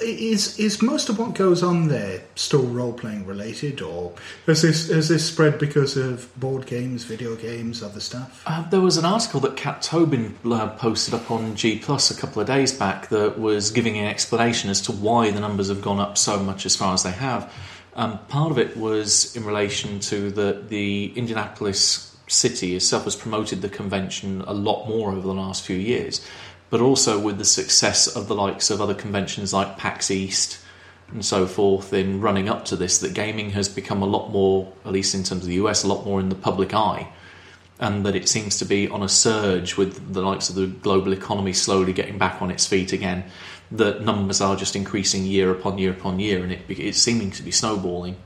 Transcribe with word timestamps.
Is 0.00 0.58
is 0.58 0.82
most 0.82 1.08
of 1.08 1.20
what 1.20 1.34
goes 1.34 1.62
on 1.62 1.86
there 1.86 2.24
still 2.34 2.64
role 2.64 2.92
playing 2.92 3.26
related, 3.26 3.80
or 3.80 4.12
has 4.44 4.62
this 4.62 4.88
has 4.88 5.08
this 5.08 5.24
spread 5.24 5.56
because 5.60 5.96
of 5.96 6.28
board 6.38 6.66
games, 6.66 7.04
video 7.04 7.36
games, 7.36 7.80
other 7.80 8.00
stuff? 8.00 8.42
Uh, 8.44 8.68
there 8.70 8.80
was 8.80 8.96
an 8.96 9.04
article 9.04 9.38
that 9.40 9.56
Kat 9.56 9.82
Tobin 9.82 10.36
uh, 10.46 10.70
posted 10.70 11.14
up 11.14 11.30
on 11.30 11.54
G 11.54 11.78
Plus 11.78 12.10
a 12.10 12.20
couple 12.20 12.42
of 12.42 12.48
days 12.48 12.72
back 12.72 13.08
that 13.10 13.38
was 13.38 13.70
giving 13.70 13.96
an 13.96 14.06
explanation 14.06 14.68
as 14.68 14.80
to 14.80 14.92
why 14.92 15.30
the 15.30 15.38
numbers 15.38 15.68
have 15.68 15.80
gone 15.80 16.00
up 16.00 16.18
so 16.18 16.40
much 16.40 16.66
as 16.66 16.74
far 16.74 16.92
as 16.92 17.04
they 17.04 17.12
have. 17.12 17.52
Um, 17.94 18.18
part 18.26 18.50
of 18.50 18.58
it 18.58 18.76
was 18.76 19.36
in 19.36 19.44
relation 19.44 20.00
to 20.00 20.28
the 20.28 20.64
the 20.66 21.12
Indianapolis 21.14 22.10
city 22.26 22.74
itself 22.74 23.04
has 23.04 23.14
promoted 23.14 23.62
the 23.62 23.68
convention 23.68 24.42
a 24.46 24.54
lot 24.54 24.88
more 24.88 25.12
over 25.12 25.20
the 25.20 25.34
last 25.34 25.64
few 25.64 25.76
years, 25.76 26.26
but 26.74 26.80
also 26.80 27.20
with 27.20 27.38
the 27.38 27.44
success 27.44 28.08
of 28.08 28.26
the 28.26 28.34
likes 28.34 28.68
of 28.68 28.80
other 28.80 28.94
conventions 28.94 29.52
like 29.52 29.78
PAX 29.78 30.10
East 30.10 30.58
and 31.12 31.24
so 31.24 31.46
forth 31.46 31.92
in 31.92 32.20
running 32.20 32.48
up 32.48 32.64
to 32.64 32.74
this, 32.74 32.98
that 32.98 33.14
gaming 33.14 33.50
has 33.50 33.68
become 33.68 34.02
a 34.02 34.06
lot 34.06 34.32
more, 34.32 34.72
at 34.84 34.90
least 34.90 35.14
in 35.14 35.22
terms 35.22 35.42
of 35.42 35.46
the 35.46 35.54
US, 35.54 35.84
a 35.84 35.86
lot 35.86 36.04
more 36.04 36.18
in 36.18 36.30
the 36.30 36.34
public 36.34 36.74
eye 36.74 37.06
and 37.78 38.04
that 38.04 38.16
it 38.16 38.28
seems 38.28 38.58
to 38.58 38.64
be 38.64 38.88
on 38.88 39.04
a 39.04 39.08
surge 39.08 39.76
with 39.76 40.14
the 40.14 40.20
likes 40.20 40.48
of 40.48 40.56
the 40.56 40.66
global 40.66 41.12
economy 41.12 41.52
slowly 41.52 41.92
getting 41.92 42.18
back 42.18 42.42
on 42.42 42.50
its 42.50 42.66
feet 42.66 42.92
again. 42.92 43.22
That 43.70 44.02
numbers 44.02 44.40
are 44.40 44.56
just 44.56 44.74
increasing 44.74 45.24
year 45.24 45.52
upon 45.52 45.78
year 45.78 45.92
upon 45.92 46.18
year, 46.18 46.42
and 46.42 46.50
it, 46.50 46.62
it's 46.68 46.98
seeming 46.98 47.30
to 47.30 47.42
be 47.44 47.52
snowballing. 47.52 48.16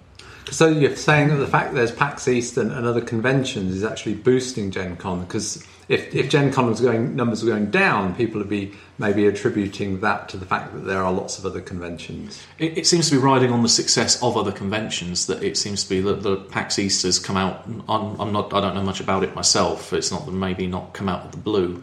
So 0.50 0.68
you're 0.68 0.96
saying 0.96 1.28
that 1.28 1.36
the 1.36 1.46
fact 1.46 1.74
there's 1.74 1.92
PAX 1.92 2.26
East 2.26 2.56
and, 2.56 2.72
and 2.72 2.86
other 2.86 3.00
conventions 3.00 3.74
is 3.74 3.84
actually 3.84 4.14
boosting 4.14 4.70
Gen 4.70 4.96
Con 4.96 5.20
because 5.20 5.64
if, 5.88 6.14
if 6.14 6.28
Gen 6.28 6.52
Con 6.52 6.66
was 6.66 6.80
going 6.80 7.16
numbers 7.16 7.42
were 7.42 7.50
going 7.50 7.70
down, 7.70 8.14
people 8.14 8.38
would 8.40 8.48
be 8.48 8.72
maybe 8.98 9.26
attributing 9.26 10.00
that 10.00 10.28
to 10.30 10.36
the 10.36 10.46
fact 10.46 10.74
that 10.74 10.80
there 10.80 11.02
are 11.02 11.12
lots 11.12 11.38
of 11.38 11.46
other 11.46 11.60
conventions. 11.60 12.46
It, 12.58 12.78
it 12.78 12.86
seems 12.86 13.08
to 13.08 13.16
be 13.16 13.22
riding 13.22 13.52
on 13.52 13.62
the 13.62 13.68
success 13.68 14.22
of 14.22 14.36
other 14.36 14.52
conventions. 14.52 15.26
That 15.26 15.42
it 15.42 15.56
seems 15.56 15.84
to 15.84 15.88
be 15.88 16.00
that 16.02 16.22
the 16.22 16.36
PAX 16.36 16.78
East 16.78 17.02
has 17.04 17.18
come 17.18 17.36
out. 17.36 17.64
I'm, 17.88 18.20
I'm 18.20 18.32
not. 18.32 18.52
I 18.52 18.60
don't 18.60 18.74
know 18.74 18.82
much 18.82 19.00
about 19.00 19.24
it 19.24 19.34
myself. 19.34 19.92
It's 19.92 20.10
not 20.10 20.28
maybe 20.28 20.66
not 20.66 20.92
come 20.92 21.08
out 21.08 21.24
of 21.24 21.32
the 21.32 21.38
blue, 21.38 21.82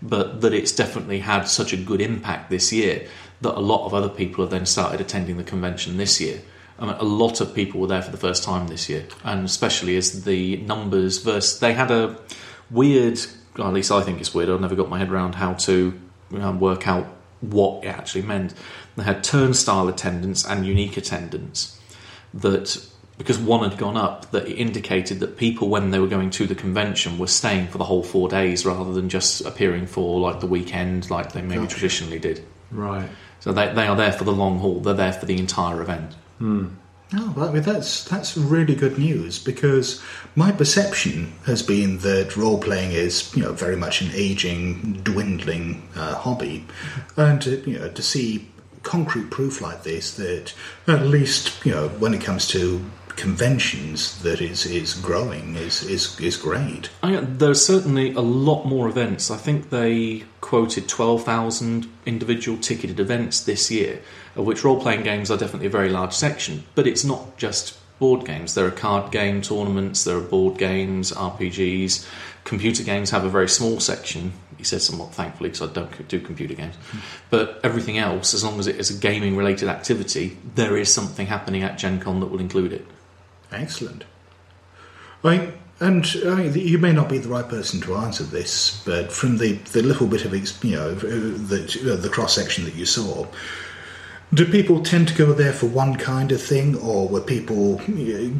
but 0.00 0.40
that 0.40 0.54
it's 0.54 0.72
definitely 0.72 1.20
had 1.20 1.42
such 1.44 1.72
a 1.72 1.76
good 1.76 2.00
impact 2.00 2.50
this 2.50 2.72
year 2.72 3.06
that 3.42 3.54
a 3.54 3.60
lot 3.60 3.84
of 3.86 3.92
other 3.92 4.08
people 4.08 4.44
have 4.44 4.50
then 4.50 4.66
started 4.66 5.00
attending 5.00 5.36
the 5.36 5.44
convention 5.44 5.96
this 5.96 6.20
year. 6.20 6.40
I 6.78 6.86
mean, 6.86 6.96
a 6.96 7.04
lot 7.04 7.40
of 7.40 7.54
people 7.54 7.80
were 7.80 7.86
there 7.86 8.02
for 8.02 8.10
the 8.10 8.16
first 8.16 8.42
time 8.42 8.68
this 8.68 8.88
year, 8.88 9.06
and 9.24 9.44
especially 9.44 9.96
as 9.96 10.24
the 10.24 10.56
numbers 10.58 11.18
versus 11.18 11.60
they 11.60 11.74
had 11.74 11.90
a 11.90 12.18
weird. 12.70 13.20
Well, 13.56 13.68
at 13.68 13.74
least 13.74 13.90
I 13.90 14.00
think 14.02 14.20
it's 14.20 14.34
weird. 14.34 14.48
I've 14.48 14.60
never 14.60 14.74
got 14.74 14.88
my 14.88 14.98
head 14.98 15.10
around 15.10 15.34
how 15.34 15.52
to 15.54 16.00
um, 16.34 16.58
work 16.58 16.88
out 16.88 17.06
what 17.40 17.84
it 17.84 17.88
actually 17.88 18.22
meant. 18.22 18.54
They 18.96 19.02
had 19.02 19.22
turnstile 19.22 19.88
attendance 19.88 20.44
and 20.46 20.66
unique 20.66 20.96
attendance. 20.96 21.78
That 22.32 22.88
because 23.18 23.38
one 23.38 23.68
had 23.68 23.78
gone 23.78 23.96
up, 23.96 24.30
that 24.30 24.48
it 24.48 24.54
indicated 24.54 25.20
that 25.20 25.36
people, 25.36 25.68
when 25.68 25.90
they 25.90 25.98
were 25.98 26.06
going 26.06 26.30
to 26.30 26.46
the 26.46 26.54
convention, 26.54 27.18
were 27.18 27.26
staying 27.26 27.68
for 27.68 27.78
the 27.78 27.84
whole 27.84 28.02
four 28.02 28.28
days 28.28 28.64
rather 28.64 28.92
than 28.92 29.08
just 29.08 29.42
appearing 29.42 29.86
for 29.86 30.18
like 30.18 30.40
the 30.40 30.46
weekend, 30.46 31.10
like 31.10 31.32
they 31.32 31.42
maybe 31.42 31.62
Gotcha. 31.62 31.74
traditionally 31.76 32.18
did. 32.18 32.44
Right. 32.70 33.08
So 33.40 33.52
they, 33.52 33.72
they 33.74 33.86
are 33.86 33.96
there 33.96 34.12
for 34.12 34.24
the 34.24 34.32
long 34.32 34.58
haul. 34.58 34.80
They're 34.80 34.94
there 34.94 35.12
for 35.12 35.26
the 35.26 35.38
entire 35.38 35.82
event. 35.82 36.14
Oh, 37.14 37.34
well, 37.36 37.50
I 37.50 37.52
mean, 37.52 37.62
that's 37.62 38.04
that's 38.04 38.38
really 38.38 38.74
good 38.74 38.98
news 38.98 39.38
because 39.38 40.02
my 40.34 40.50
perception 40.50 41.34
has 41.44 41.62
been 41.62 41.98
that 41.98 42.36
role 42.36 42.58
playing 42.58 42.92
is 42.92 43.34
you 43.36 43.42
know 43.42 43.52
very 43.52 43.76
much 43.76 44.00
an 44.00 44.10
aging, 44.14 45.02
dwindling 45.02 45.86
uh, 45.94 46.14
hobby, 46.14 46.64
and 47.16 47.42
to, 47.42 47.70
you 47.70 47.78
know 47.78 47.88
to 47.90 48.02
see 48.02 48.48
concrete 48.82 49.30
proof 49.30 49.60
like 49.60 49.82
this 49.82 50.14
that 50.16 50.54
at 50.88 51.06
least 51.06 51.64
you 51.64 51.72
know 51.72 51.88
when 51.88 52.14
it 52.14 52.20
comes 52.20 52.48
to 52.48 52.84
conventions 53.16 54.20
that 54.22 54.40
is 54.40 54.66
is 54.66 54.94
growing 54.94 55.56
is 55.56 55.82
is 55.82 56.18
is 56.20 56.36
great. 56.36 56.90
Yeah, 57.02 57.20
there's 57.22 57.64
certainly 57.64 58.12
a 58.12 58.20
lot 58.20 58.64
more 58.64 58.88
events. 58.88 59.30
I 59.30 59.36
think 59.36 59.70
they 59.70 60.24
quoted 60.40 60.88
12,000 60.88 61.90
individual 62.06 62.58
ticketed 62.58 63.00
events 63.00 63.40
this 63.40 63.70
year, 63.70 64.00
of 64.36 64.46
which 64.46 64.64
role 64.64 64.80
playing 64.80 65.02
games 65.02 65.30
are 65.30 65.38
definitely 65.38 65.68
a 65.68 65.70
very 65.70 65.88
large 65.88 66.12
section. 66.12 66.64
But 66.74 66.86
it's 66.86 67.04
not 67.04 67.36
just 67.36 67.78
board 67.98 68.26
games. 68.26 68.54
There 68.54 68.66
are 68.66 68.70
card 68.70 69.12
game 69.12 69.42
tournaments, 69.42 70.04
there 70.04 70.16
are 70.16 70.20
board 70.20 70.58
games, 70.58 71.12
RPGs. 71.12 72.06
Computer 72.44 72.82
games 72.82 73.10
have 73.10 73.24
a 73.24 73.28
very 73.28 73.48
small 73.48 73.78
section. 73.78 74.32
He 74.58 74.64
says 74.64 74.84
somewhat 74.84 75.14
thankfully 75.14 75.50
because 75.50 75.70
I 75.70 75.72
don't 75.72 76.08
do 76.08 76.20
computer 76.20 76.54
games. 76.54 76.74
But 77.30 77.60
everything 77.62 77.98
else, 77.98 78.34
as 78.34 78.42
long 78.42 78.58
as 78.58 78.66
it 78.66 78.76
is 78.76 78.90
a 78.90 78.98
gaming 78.98 79.36
related 79.36 79.68
activity, 79.68 80.36
there 80.56 80.76
is 80.76 80.92
something 80.92 81.28
happening 81.28 81.62
at 81.62 81.78
Gen 81.78 82.00
Con 82.00 82.18
that 82.20 82.26
will 82.26 82.40
include 82.40 82.72
it. 82.72 82.86
Excellent. 83.52 84.04
I 85.24 85.52
and 85.80 86.04
I 86.26 86.42
you 86.44 86.78
may 86.78 86.92
not 86.92 87.08
be 87.08 87.18
the 87.18 87.28
right 87.28 87.48
person 87.48 87.80
to 87.82 87.96
answer 87.96 88.24
this, 88.24 88.82
but 88.84 89.12
from 89.12 89.38
the, 89.38 89.54
the 89.72 89.82
little 89.82 90.06
bit 90.06 90.24
of 90.24 90.32
you 90.64 90.76
know 90.76 90.94
the, 90.94 91.92
uh, 91.92 91.96
the 91.96 92.08
cross 92.08 92.34
section 92.34 92.64
that 92.64 92.74
you 92.74 92.86
saw, 92.86 93.26
do 94.32 94.46
people 94.46 94.82
tend 94.82 95.08
to 95.08 95.14
go 95.14 95.32
there 95.32 95.52
for 95.52 95.66
one 95.66 95.96
kind 95.96 96.32
of 96.32 96.40
thing, 96.40 96.76
or 96.76 97.08
were 97.08 97.20
people 97.20 97.76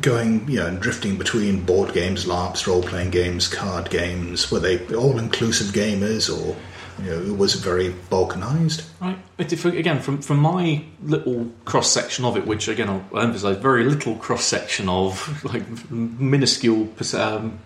going 0.00 0.48
you 0.48 0.58
know 0.58 0.76
drifting 0.76 1.18
between 1.18 1.64
board 1.64 1.92
games, 1.92 2.24
LARPs, 2.24 2.66
role 2.66 2.82
playing 2.82 3.10
games, 3.10 3.48
card 3.48 3.90
games? 3.90 4.50
Were 4.50 4.60
they 4.60 4.86
all 4.94 5.18
inclusive 5.18 5.68
gamers, 5.68 6.30
or 6.30 6.56
you 7.00 7.10
know, 7.10 7.34
was 7.34 7.54
very 7.54 7.90
balkanized? 8.10 8.88
Right. 9.00 9.18
But 9.36 9.52
if, 9.52 9.64
again, 9.64 10.00
from 10.00 10.22
from 10.22 10.38
my 10.38 10.84
little 11.02 11.50
cross 11.64 11.90
section 11.90 12.24
of 12.24 12.36
it, 12.36 12.46
which 12.46 12.68
again 12.68 12.88
I'll, 12.88 13.18
emphasise, 13.18 13.56
very 13.56 13.84
little 13.84 14.16
cross 14.16 14.44
section 14.44 14.88
of 14.88 15.44
like 15.52 15.90
minuscule 15.90 16.88
um, 17.14 17.58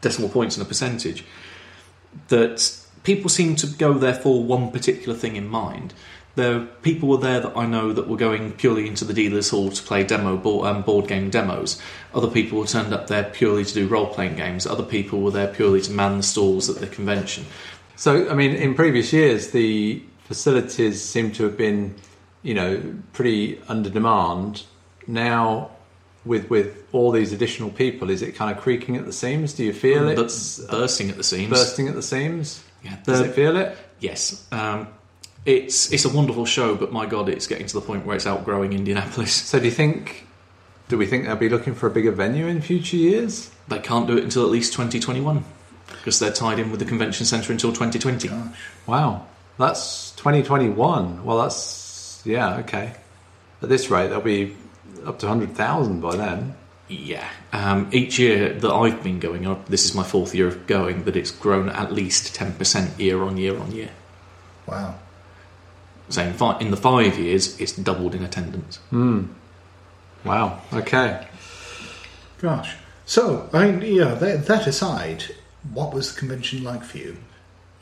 decimal 0.00 0.30
points 0.30 0.56
and 0.56 0.64
a 0.64 0.68
percentage, 0.68 1.24
that 2.28 2.76
people 3.02 3.28
seem 3.28 3.56
to 3.56 3.66
go 3.66 3.94
there 3.94 4.14
for 4.14 4.42
one 4.42 4.70
particular 4.70 5.16
thing 5.16 5.36
in 5.36 5.48
mind. 5.48 5.94
There, 6.36 6.60
people 6.82 7.08
were 7.08 7.18
there 7.18 7.40
that 7.40 7.56
I 7.56 7.66
know 7.66 7.92
that 7.92 8.06
were 8.06 8.16
going 8.16 8.52
purely 8.52 8.86
into 8.86 9.04
the 9.04 9.12
dealers' 9.12 9.50
hall 9.50 9.68
to 9.70 9.82
play 9.82 10.04
demo 10.04 10.36
board, 10.36 10.68
um, 10.68 10.82
board 10.82 11.08
game 11.08 11.28
demos. 11.28 11.82
Other 12.14 12.28
people 12.28 12.58
were 12.58 12.66
turned 12.66 12.94
up 12.94 13.08
there 13.08 13.24
purely 13.24 13.64
to 13.64 13.74
do 13.74 13.88
role 13.88 14.06
playing 14.06 14.36
games. 14.36 14.64
Other 14.64 14.84
people 14.84 15.20
were 15.20 15.32
there 15.32 15.48
purely 15.48 15.80
to 15.82 15.90
man 15.90 16.18
the 16.18 16.22
stalls 16.22 16.70
at 16.70 16.76
the 16.76 16.86
convention. 16.86 17.46
So, 18.00 18.30
I 18.30 18.34
mean, 18.34 18.52
in 18.52 18.74
previous 18.74 19.12
years, 19.12 19.50
the 19.50 20.02
facilities 20.24 21.02
seem 21.02 21.32
to 21.32 21.44
have 21.44 21.58
been 21.58 21.94
you 22.42 22.54
know, 22.54 22.94
pretty 23.12 23.60
under 23.68 23.90
demand. 23.90 24.64
Now, 25.06 25.70
with 26.24 26.48
with 26.48 26.82
all 26.92 27.10
these 27.10 27.32
additional 27.32 27.70
people, 27.70 28.10
is 28.10 28.22
it 28.22 28.32
kind 28.32 28.54
of 28.54 28.62
creaking 28.62 28.96
at 28.96 29.04
the 29.04 29.12
seams? 29.12 29.52
Do 29.52 29.64
you 29.64 29.72
feel 29.72 30.08
it? 30.08 30.16
But 30.16 30.32
bursting 30.70 31.10
at 31.10 31.16
the 31.16 31.24
seams. 31.24 31.50
bursting 31.50 31.88
at 31.88 31.94
the 31.94 32.02
seams? 32.02 32.64
Yeah, 32.82 32.96
Does 33.04 33.20
it 33.20 33.34
feel 33.34 33.56
it? 33.56 33.76
Yes. 33.98 34.46
Um, 34.50 34.88
it's 35.44 35.92
it's 35.92 36.06
a 36.06 36.08
wonderful 36.08 36.46
show, 36.46 36.74
but 36.76 36.92
my 36.92 37.06
God, 37.06 37.28
it's 37.28 37.46
getting 37.46 37.66
to 37.66 37.74
the 37.74 37.80
point 37.80 38.06
where 38.06 38.16
it's 38.16 38.26
outgrowing 38.26 38.72
Indianapolis. 38.72 39.32
So 39.34 39.58
do 39.58 39.66
you 39.66 39.70
think? 39.70 40.26
Do 40.88 40.98
we 40.98 41.06
think 41.06 41.26
they'll 41.26 41.36
be 41.36 41.48
looking 41.48 41.74
for 41.74 41.86
a 41.86 41.90
bigger 41.90 42.10
venue 42.10 42.46
in 42.46 42.62
future 42.62 42.96
years? 42.96 43.50
They 43.68 43.78
can't 43.78 44.06
do 44.08 44.16
it 44.16 44.24
until 44.24 44.44
at 44.44 44.50
least 44.50 44.72
2021 44.72 45.44
because 46.00 46.18
they're 46.18 46.32
tied 46.32 46.58
in 46.58 46.70
with 46.70 46.80
the 46.80 46.86
convention 46.86 47.26
centre 47.26 47.52
until 47.52 47.70
2020. 47.70 48.28
Gosh. 48.28 48.56
Wow, 48.86 49.26
that's 49.58 50.10
2021. 50.12 51.24
Well, 51.24 51.38
that's 51.38 52.22
yeah, 52.24 52.58
okay. 52.58 52.94
At 53.62 53.68
this 53.68 53.90
rate, 53.90 54.08
there'll 54.08 54.22
be 54.22 54.56
up 55.06 55.18
to 55.20 55.26
100,000 55.26 56.00
by 56.00 56.16
then. 56.16 56.54
Yeah. 56.88 57.28
Um, 57.52 57.88
each 57.92 58.18
year 58.18 58.52
that 58.52 58.70
I've 58.70 59.02
been 59.02 59.20
going, 59.20 59.42
this 59.66 59.84
is 59.84 59.94
my 59.94 60.02
fourth 60.02 60.34
year 60.34 60.48
of 60.48 60.66
going, 60.66 61.02
but 61.04 61.16
it's 61.16 61.30
grown 61.30 61.68
at 61.68 61.92
least 61.92 62.34
10% 62.34 62.98
year 62.98 63.22
on 63.22 63.36
year 63.36 63.58
on 63.58 63.70
year. 63.70 63.90
Wow. 64.66 64.96
So 66.08 66.22
in, 66.22 66.32
fi- 66.32 66.58
in 66.58 66.70
the 66.72 66.76
five 66.76 67.18
years, 67.18 67.60
it's 67.60 67.72
doubled 67.72 68.14
in 68.14 68.24
attendance. 68.24 68.80
Wow, 70.24 70.60
okay. 70.72 71.26
Gosh. 72.40 72.74
So, 73.06 73.48
I 73.52 73.70
mean, 73.70 73.94
yeah, 73.94 74.14
that, 74.14 74.46
that 74.46 74.66
aside, 74.66 75.24
what 75.72 75.92
was 75.92 76.12
the 76.12 76.18
convention 76.18 76.64
like 76.64 76.82
for 76.82 76.98
you? 76.98 77.16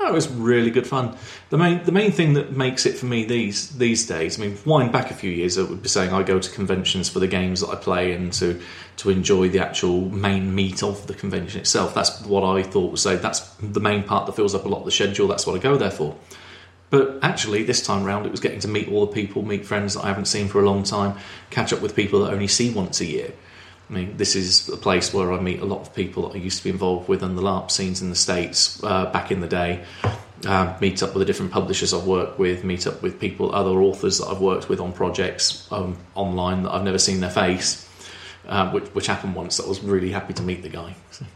Oh, 0.01 0.07
it 0.07 0.13
was 0.13 0.29
really 0.29 0.71
good 0.71 0.87
fun. 0.87 1.17
The 1.51 1.59
main 1.59 1.83
the 1.83 1.91
main 1.91 2.13
thing 2.13 2.35
that 2.35 2.57
makes 2.57 2.87
it 2.87 2.97
for 2.97 3.07
me 3.07 3.25
these 3.25 3.71
these 3.79 4.07
days, 4.07 4.39
I 4.39 4.43
mean, 4.43 4.57
wind 4.65 4.93
back 4.93 5.11
a 5.11 5.15
few 5.15 5.31
years, 5.31 5.59
I 5.59 5.63
would 5.63 5.83
be 5.83 5.89
saying 5.89 6.13
I 6.13 6.23
go 6.23 6.39
to 6.39 6.51
conventions 6.51 7.09
for 7.09 7.19
the 7.19 7.27
games 7.27 7.61
that 7.61 7.71
I 7.71 7.75
play 7.75 8.13
and 8.13 8.33
to 8.35 8.61
to 8.99 9.11
enjoy 9.11 9.49
the 9.49 9.59
actual 9.59 10.09
main 10.09 10.55
meat 10.55 10.85
of 10.85 11.09
the 11.09 11.15
convention 11.15 11.61
itself. 11.61 11.95
That's 11.95 12.21
what 12.23 12.45
I 12.45 12.63
thought 12.63 12.99
say 13.01 13.17
that's 13.17 13.41
the 13.61 13.81
main 13.81 14.05
part 14.05 14.27
that 14.27 14.37
fills 14.37 14.55
up 14.55 14.65
a 14.65 14.69
lot 14.69 14.79
of 14.81 14.85
the 14.85 14.93
schedule. 14.93 15.27
That's 15.27 15.47
what 15.47 15.57
I 15.57 15.59
go 15.59 15.77
there 15.77 15.91
for. 15.91 16.17
But 16.91 17.19
actually, 17.23 17.65
this 17.65 17.85
time 17.85 18.05
round, 18.05 18.25
it 18.25 18.31
was 18.31 18.41
getting 18.41 18.61
to 18.61 18.69
meet 18.69 18.89
all 18.89 19.05
the 19.05 19.13
people, 19.13 19.43
meet 19.43 19.67
friends 19.67 19.95
that 19.95 20.05
I 20.05 20.09
haven't 20.09 20.25
seen 20.25 20.49
for 20.49 20.63
a 20.63 20.65
long 20.65 20.85
time, 20.85 21.19
catch 21.51 21.73
up 21.73 21.83
with 21.83 21.95
people 21.95 22.21
that 22.21 22.31
I 22.31 22.33
only 22.33 22.49
see 22.49 22.73
once 22.73 23.01
a 23.01 23.05
year. 23.05 23.33
I 23.89 23.93
mean, 23.93 24.17
this 24.17 24.37
is 24.37 24.69
a 24.69 24.77
place 24.77 25.15
where 25.15 25.33
I 25.33 25.41
meet 25.41 25.61
a 25.61 25.65
lot 25.65 25.81
of 25.81 25.95
people 25.95 26.29
that 26.29 26.37
I 26.37 26.41
used 26.41 26.59
to 26.59 26.65
be 26.65 26.71
involved 26.71 27.09
with 27.09 27.23
in 27.23 27.37
the 27.37 27.43
LARP 27.43 27.71
scenes 27.71 28.03
in 28.03 28.11
the 28.11 28.17
States 28.17 28.83
uh, 28.85 29.07
back 29.07 29.31
in 29.31 29.41
the 29.41 29.49
day. 29.49 29.83
Uh, 30.47 30.77
meet 30.81 31.03
up 31.03 31.15
with 31.15 31.21
the 31.21 31.25
different 31.25 31.51
publishers 31.51 31.93
I've 31.93 32.05
worked 32.05 32.39
with, 32.39 32.63
meet 32.65 32.87
up 32.87 33.03
with 33.03 33.19
people, 33.19 33.53
other 33.55 33.71
authors 33.71 34.19
that 34.19 34.27
I've 34.27 34.41
worked 34.41 34.69
with 34.69 34.79
on 34.79 34.93
projects 34.93 35.67
um, 35.73 35.97
online 36.15 36.63
that 36.63 36.73
I've 36.73 36.85
never 36.85 36.99
seen 36.99 37.21
their 37.21 37.31
face, 37.31 37.89
uh, 38.47 38.71
which, 38.71 38.85
which 38.95 39.07
happened 39.07 39.35
once. 39.35 39.59
I 39.59 39.67
was 39.67 39.83
really 39.83 40.11
happy 40.11 40.35
to 40.35 40.43
meet 40.43 40.63
the 40.63 40.69
guy. 40.69 40.95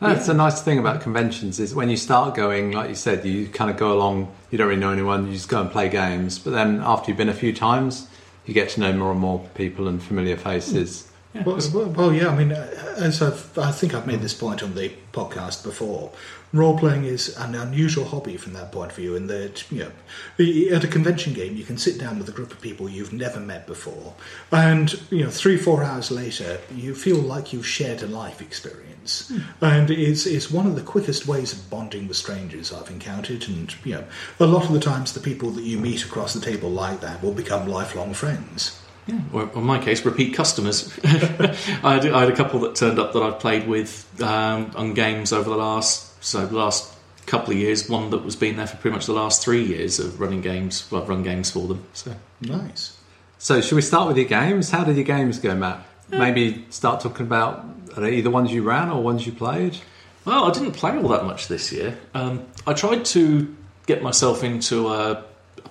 That's 0.00 0.26
the 0.26 0.34
nice 0.34 0.60
thing 0.60 0.78
about 0.78 1.00
conventions 1.00 1.58
is 1.58 1.74
when 1.74 1.88
you 1.88 1.96
start 1.96 2.34
going, 2.34 2.72
like 2.72 2.90
you 2.90 2.94
said, 2.94 3.24
you 3.24 3.48
kind 3.48 3.70
of 3.70 3.78
go 3.78 3.92
along. 3.92 4.32
You 4.50 4.58
don't 4.58 4.68
really 4.68 4.80
know 4.80 4.92
anyone. 4.92 5.26
You 5.26 5.32
just 5.32 5.48
go 5.48 5.62
and 5.62 5.70
play 5.70 5.88
games. 5.88 6.38
But 6.38 6.50
then 6.50 6.82
after 6.84 7.10
you've 7.10 7.16
been 7.16 7.30
a 7.30 7.34
few 7.34 7.54
times, 7.54 8.06
you 8.44 8.52
get 8.52 8.68
to 8.70 8.80
know 8.80 8.92
more 8.92 9.12
and 9.12 9.20
more 9.20 9.38
people 9.54 9.88
and 9.88 10.02
familiar 10.02 10.36
faces. 10.36 11.10
Well, 11.34 11.58
well, 11.74 11.86
well, 11.86 12.12
yeah. 12.12 12.28
I 12.28 12.36
mean, 12.36 12.52
uh, 12.52 12.94
as 12.96 13.20
I've, 13.20 13.58
I 13.58 13.72
think 13.72 13.92
I've 13.92 14.06
made 14.06 14.20
this 14.20 14.34
point 14.34 14.62
on 14.62 14.74
the 14.74 14.92
podcast 15.12 15.64
before. 15.64 16.12
Role 16.52 16.78
playing 16.78 17.04
is 17.04 17.36
an 17.36 17.56
unusual 17.56 18.04
hobby 18.04 18.36
from 18.36 18.52
that 18.52 18.70
point 18.70 18.92
of 18.92 18.96
view, 18.96 19.16
in 19.16 19.26
that 19.26 19.68
you 19.72 19.90
know, 20.38 20.76
at 20.76 20.84
a 20.84 20.86
convention 20.86 21.32
game, 21.32 21.56
you 21.56 21.64
can 21.64 21.76
sit 21.76 21.98
down 21.98 22.16
with 22.20 22.28
a 22.28 22.32
group 22.32 22.52
of 22.52 22.60
people 22.60 22.88
you've 22.88 23.12
never 23.12 23.40
met 23.40 23.66
before, 23.66 24.14
and 24.52 25.00
you 25.10 25.24
know, 25.24 25.30
three, 25.30 25.56
four 25.56 25.82
hours 25.82 26.12
later, 26.12 26.60
you 26.72 26.94
feel 26.94 27.16
like 27.16 27.52
you've 27.52 27.66
shared 27.66 28.02
a 28.02 28.06
life 28.06 28.40
experience, 28.40 29.32
and 29.60 29.90
it's 29.90 30.26
it's 30.26 30.52
one 30.52 30.68
of 30.68 30.76
the 30.76 30.82
quickest 30.82 31.26
ways 31.26 31.52
of 31.52 31.68
bonding 31.68 32.06
with 32.06 32.16
strangers 32.16 32.72
I've 32.72 32.90
encountered, 32.90 33.48
and 33.48 33.74
you 33.84 33.94
know, 33.94 34.04
a 34.38 34.46
lot 34.46 34.66
of 34.66 34.72
the 34.72 34.78
times, 34.78 35.12
the 35.12 35.18
people 35.18 35.50
that 35.50 35.64
you 35.64 35.78
meet 35.78 36.04
across 36.04 36.32
the 36.34 36.40
table 36.40 36.70
like 36.70 37.00
that 37.00 37.20
will 37.20 37.34
become 37.34 37.66
lifelong 37.66 38.14
friends. 38.14 38.80
Yeah, 39.06 39.20
or 39.32 39.50
in 39.54 39.64
my 39.64 39.78
case, 39.78 40.04
repeat 40.04 40.34
customers. 40.34 40.98
I, 41.04 41.94
had, 41.94 42.06
I 42.06 42.20
had 42.20 42.30
a 42.30 42.36
couple 42.36 42.60
that 42.60 42.74
turned 42.74 42.98
up 42.98 43.12
that 43.12 43.22
I've 43.22 43.38
played 43.38 43.68
with 43.68 44.22
um, 44.22 44.72
on 44.76 44.94
games 44.94 45.32
over 45.32 45.50
the 45.50 45.56
last 45.56 46.24
so 46.24 46.46
the 46.46 46.56
last 46.56 46.92
couple 47.26 47.52
of 47.52 47.58
years. 47.58 47.88
One 47.88 48.10
that 48.10 48.24
was 48.24 48.36
been 48.36 48.56
there 48.56 48.66
for 48.66 48.76
pretty 48.76 48.94
much 48.94 49.06
the 49.06 49.12
last 49.12 49.42
three 49.42 49.64
years 49.64 49.98
of 49.98 50.20
running 50.20 50.40
games. 50.40 50.90
Well, 50.90 51.02
I've 51.02 51.08
run 51.08 51.22
games 51.22 51.50
for 51.50 51.66
them. 51.68 51.84
So 51.92 52.14
Nice. 52.40 52.98
So, 53.38 53.60
should 53.60 53.76
we 53.76 53.82
start 53.82 54.08
with 54.08 54.16
your 54.16 54.26
games? 54.26 54.70
How 54.70 54.84
did 54.84 54.96
your 54.96 55.04
games 55.04 55.38
go, 55.38 55.54
Matt? 55.54 55.84
Maybe 56.10 56.64
start 56.70 57.00
talking 57.00 57.26
about 57.26 57.64
either 57.98 58.30
ones 58.30 58.52
you 58.52 58.62
ran 58.62 58.88
or 58.88 59.02
ones 59.02 59.26
you 59.26 59.32
played. 59.32 59.78
Well, 60.24 60.44
I 60.44 60.50
didn't 60.50 60.72
play 60.72 60.96
all 60.96 61.08
that 61.08 61.24
much 61.24 61.48
this 61.48 61.70
year. 61.70 61.98
Um, 62.14 62.46
I 62.66 62.72
tried 62.72 63.04
to 63.06 63.54
get 63.86 64.02
myself 64.02 64.42
into 64.42 64.88
a 64.88 65.24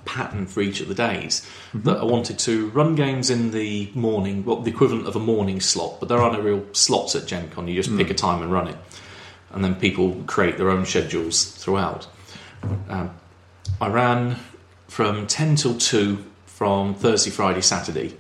pattern 0.06 0.46
for 0.46 0.62
each 0.62 0.82
of 0.82 0.88
the 0.88 0.94
days. 0.94 1.48
That 1.74 1.98
I 1.98 2.04
wanted 2.04 2.40
to 2.40 2.70
run 2.70 2.96
games 2.96 3.30
in 3.30 3.52
the 3.52 3.92
morning, 3.94 4.46
well, 4.46 4.58
the 4.58 4.72
equivalent 4.72 5.08
of 5.08 5.16
a 5.16 5.20
morning 5.20 5.60
slot, 5.60 6.00
but 6.00 6.10
there 6.10 6.20
are 6.20 6.32
no 6.32 6.40
real 6.42 6.66
slots 6.74 7.16
at 7.16 7.28
Gen 7.28 7.50
Con. 7.50 7.68
You 7.68 7.82
just 7.82 7.96
pick 7.96 8.10
a 8.10 8.14
time 8.14 8.42
and 8.42 8.52
run 8.52 8.68
it. 8.68 8.78
And 9.52 9.64
then 9.64 9.76
people 9.76 10.24
create 10.26 10.58
their 10.58 10.70
own 10.70 10.86
schedules 10.86 11.46
throughout. 11.46 12.08
Um, 12.90 13.12
I 13.80 13.88
ran 13.88 14.38
from 14.88 15.28
10 15.28 15.56
till 15.56 15.78
2 15.78 16.24
from 16.46 16.96
Thursday, 16.96 17.30
Friday, 17.30 17.62
Saturday, 17.62 18.18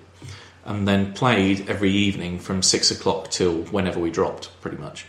and 0.65 0.87
then 0.87 1.13
played 1.13 1.69
every 1.69 1.91
evening 1.91 2.39
from 2.39 2.61
6 2.61 2.91
o'clock 2.91 3.29
till 3.29 3.63
whenever 3.63 3.99
we 3.99 4.11
dropped, 4.11 4.49
pretty 4.61 4.77
much. 4.77 5.05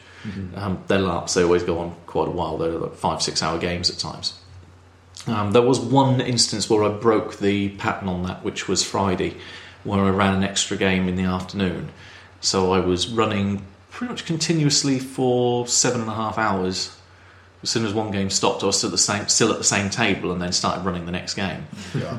Um, 0.55 0.83
their 0.87 1.01
LARPs, 1.01 1.35
they 1.35 1.43
always 1.43 1.63
go 1.63 1.79
on 1.79 1.95
quite 2.07 2.29
a 2.29 2.31
while. 2.31 2.57
They're 2.57 2.71
like 2.71 2.95
five, 2.95 3.23
six 3.23 3.43
hour 3.43 3.59
games 3.59 3.91
at 3.91 3.99
times. 3.99 4.39
Um, 5.27 5.53
there 5.53 5.63
was 5.63 5.81
one 5.81 6.21
instance 6.21 6.69
where 6.69 6.85
I 6.85 6.91
broke 6.91 7.39
the 7.39 7.71
pattern 7.71 8.09
on 8.09 8.25
that, 8.25 8.45
which 8.45 8.69
was 8.69 8.83
Friday, 8.85 9.37
where 9.85 10.01
I 10.01 10.11
ran 10.11 10.35
an 10.35 10.45
extra 10.45 10.77
game 10.77 11.09
in 11.09 11.17
the 11.17 11.25
afternoon. 11.25 11.91
So 12.41 12.73
I 12.73 12.81
was 12.81 13.09
running 13.09 13.65
pretty 13.91 14.13
much 14.13 14.27
continuously 14.27 14.99
for 14.99 15.67
seven 15.67 16.01
and 16.03 16.11
a 16.11 16.15
half 16.15 16.37
hours. 16.37 16.95
As 17.63 17.71
soon 17.71 17.87
as 17.87 17.95
one 17.95 18.11
game 18.11 18.29
stopped, 18.29 18.63
I 18.63 18.67
was 18.67 18.77
still, 18.77 18.91
the 18.91 18.99
same, 18.99 19.27
still 19.29 19.51
at 19.51 19.57
the 19.57 19.65
same 19.65 19.89
table, 19.89 20.33
and 20.33 20.43
then 20.43 20.53
started 20.53 20.85
running 20.85 21.07
the 21.07 21.13
next 21.13 21.33
game. 21.33 21.67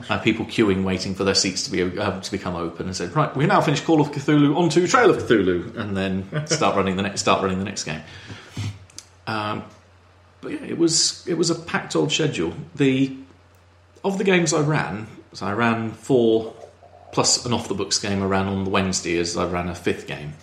Uh, 0.09 0.17
people 0.17 0.43
queuing, 0.45 0.83
waiting 0.83 1.13
for 1.13 1.23
their 1.23 1.35
seats 1.35 1.61
to 1.65 1.71
be 1.71 1.83
uh, 1.99 2.19
to 2.19 2.31
become 2.31 2.55
open, 2.55 2.87
and 2.87 2.95
said, 2.95 3.15
"Right, 3.15 3.35
we 3.37 3.45
now 3.45 3.61
finished 3.61 3.85
Call 3.85 4.01
of 4.01 4.07
Cthulhu 4.07 4.57
onto 4.57 4.87
Trail 4.87 5.11
of 5.11 5.17
Cthulhu," 5.17 5.77
and 5.77 5.95
then 5.95 6.47
start 6.47 6.75
running 6.75 6.95
the 6.95 7.03
next 7.03 7.21
start 7.21 7.43
running 7.43 7.59
the 7.59 7.65
next 7.65 7.83
game. 7.83 8.01
Um, 9.27 9.63
but 10.45 10.53
yeah, 10.53 10.67
it 10.67 10.77
was 10.77 11.27
it 11.27 11.33
was 11.33 11.49
a 11.49 11.55
packed 11.55 11.95
old 11.95 12.11
schedule. 12.11 12.53
The 12.75 13.17
of 14.03 14.19
the 14.19 14.23
games 14.23 14.53
I 14.53 14.61
ran, 14.61 15.07
so 15.33 15.47
I 15.47 15.53
ran 15.53 15.91
four 15.91 16.53
plus 17.11 17.45
an 17.47 17.53
off 17.53 17.67
the 17.67 17.73
books 17.73 17.97
game 17.97 18.21
I 18.21 18.27
ran 18.27 18.45
on 18.45 18.63
the 18.63 18.69
Wednesday 18.69 19.17
as 19.17 19.35
I 19.35 19.47
ran 19.47 19.69
a 19.69 19.75
fifth 19.75 20.05
game. 20.05 20.33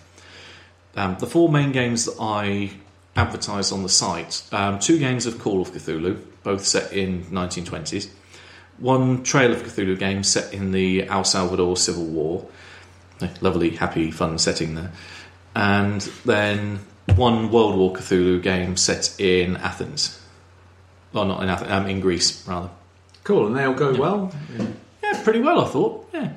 Um, 0.96 1.16
the 1.20 1.26
four 1.28 1.48
main 1.48 1.70
games 1.70 2.06
that 2.06 2.16
I 2.20 2.72
advertised 3.14 3.72
on 3.72 3.84
the 3.84 3.88
site, 3.88 4.42
um, 4.50 4.80
two 4.80 4.98
games 4.98 5.24
of 5.24 5.38
Call 5.38 5.62
of 5.62 5.70
Cthulhu, 5.70 6.20
both 6.42 6.64
set 6.66 6.92
in 6.92 7.24
1920s. 7.26 8.10
One 8.78 9.22
Trail 9.22 9.52
of 9.52 9.62
Cthulhu 9.62 9.96
game 9.96 10.24
set 10.24 10.52
in 10.52 10.72
the 10.72 11.04
El 11.04 11.22
Salvador 11.22 11.76
Civil 11.76 12.06
War. 12.06 12.48
A 13.20 13.30
lovely, 13.40 13.70
happy, 13.70 14.10
fun 14.10 14.38
setting 14.38 14.74
there. 14.74 14.92
And 15.54 16.00
then 16.24 16.80
one 17.16 17.50
World 17.50 17.76
War 17.76 17.92
Cthulhu 17.92 18.42
game 18.42 18.76
set 18.76 19.18
in 19.20 19.56
Athens. 19.56 20.20
Well, 21.12 21.26
not 21.26 21.42
in 21.42 21.48
Athens, 21.48 21.70
um, 21.70 21.86
in 21.86 22.00
Greece, 22.00 22.46
rather. 22.46 22.70
Cool, 23.24 23.46
and 23.46 23.56
they 23.56 23.64
all 23.64 23.74
go 23.74 23.94
well. 23.94 24.32
Yeah, 25.02 25.22
pretty 25.22 25.40
well, 25.40 25.60
I 25.60 25.68
thought. 25.68 26.08
Yeah. 26.12 26.32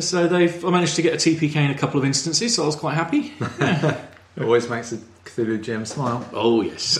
So 0.00 0.28
they've, 0.28 0.64
I 0.64 0.70
managed 0.70 0.96
to 0.96 1.02
get 1.02 1.14
a 1.14 1.16
TPK 1.16 1.56
in 1.56 1.70
a 1.70 1.78
couple 1.78 1.98
of 1.98 2.06
instances, 2.06 2.54
so 2.54 2.62
I 2.62 2.66
was 2.66 2.76
quite 2.76 2.94
happy. 2.94 3.34
It 4.36 4.44
always 4.44 4.68
makes 4.70 4.92
a 4.92 4.96
Cthulhu 5.24 5.62
GM 5.62 5.86
smile. 5.86 6.26
Oh 6.32 6.62
yes, 6.62 6.98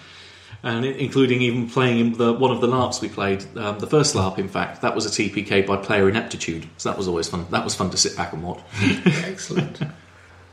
and 0.62 0.84
including 0.84 1.40
even 1.42 1.70
playing 1.70 2.14
the 2.14 2.32
one 2.32 2.50
of 2.50 2.60
the 2.60 2.66
LARPs 2.66 3.00
we 3.00 3.08
played. 3.08 3.44
Um, 3.56 3.78
the 3.78 3.86
first 3.86 4.14
LARP, 4.16 4.38
in 4.38 4.48
fact, 4.48 4.82
that 4.82 4.94
was 4.94 5.06
a 5.06 5.08
TPK 5.08 5.64
by 5.66 5.76
player 5.76 6.08
ineptitude, 6.08 6.66
so 6.76 6.90
that 6.90 6.98
was 6.98 7.06
always 7.06 7.28
fun. 7.28 7.46
That 7.50 7.62
was 7.64 7.74
fun 7.74 7.90
to 7.90 7.96
sit 7.96 8.16
back 8.16 8.32
and 8.32 8.42
watch. 8.42 8.60
Excellent. 9.06 9.80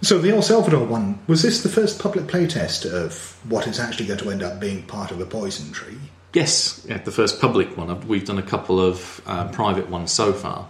So 0.03 0.17
the 0.19 0.31
El 0.31 0.41
Salvador 0.41 0.85
one 0.85 1.17
was 1.27 1.43
this 1.43 1.63
the 1.63 1.69
first 1.69 1.97
public 1.97 2.25
playtest 2.25 2.85
of 2.85 3.39
what 3.47 3.67
is 3.67 3.79
actually 3.79 4.05
going 4.07 4.19
to 4.19 4.31
end 4.31 4.43
up 4.43 4.59
being 4.59 4.83
part 4.83 5.11
of 5.11 5.21
a 5.21 5.25
poison 5.25 5.71
tree? 5.71 5.97
Yes, 6.33 6.85
yeah, 6.89 6.97
the 6.97 7.11
first 7.11 7.39
public 7.39 7.77
one. 7.77 8.05
We've 8.05 8.25
done 8.25 8.37
a 8.37 8.43
couple 8.43 8.81
of 8.81 9.21
um, 9.25 9.51
private 9.51 9.89
ones 9.89 10.11
so 10.11 10.33
far, 10.33 10.67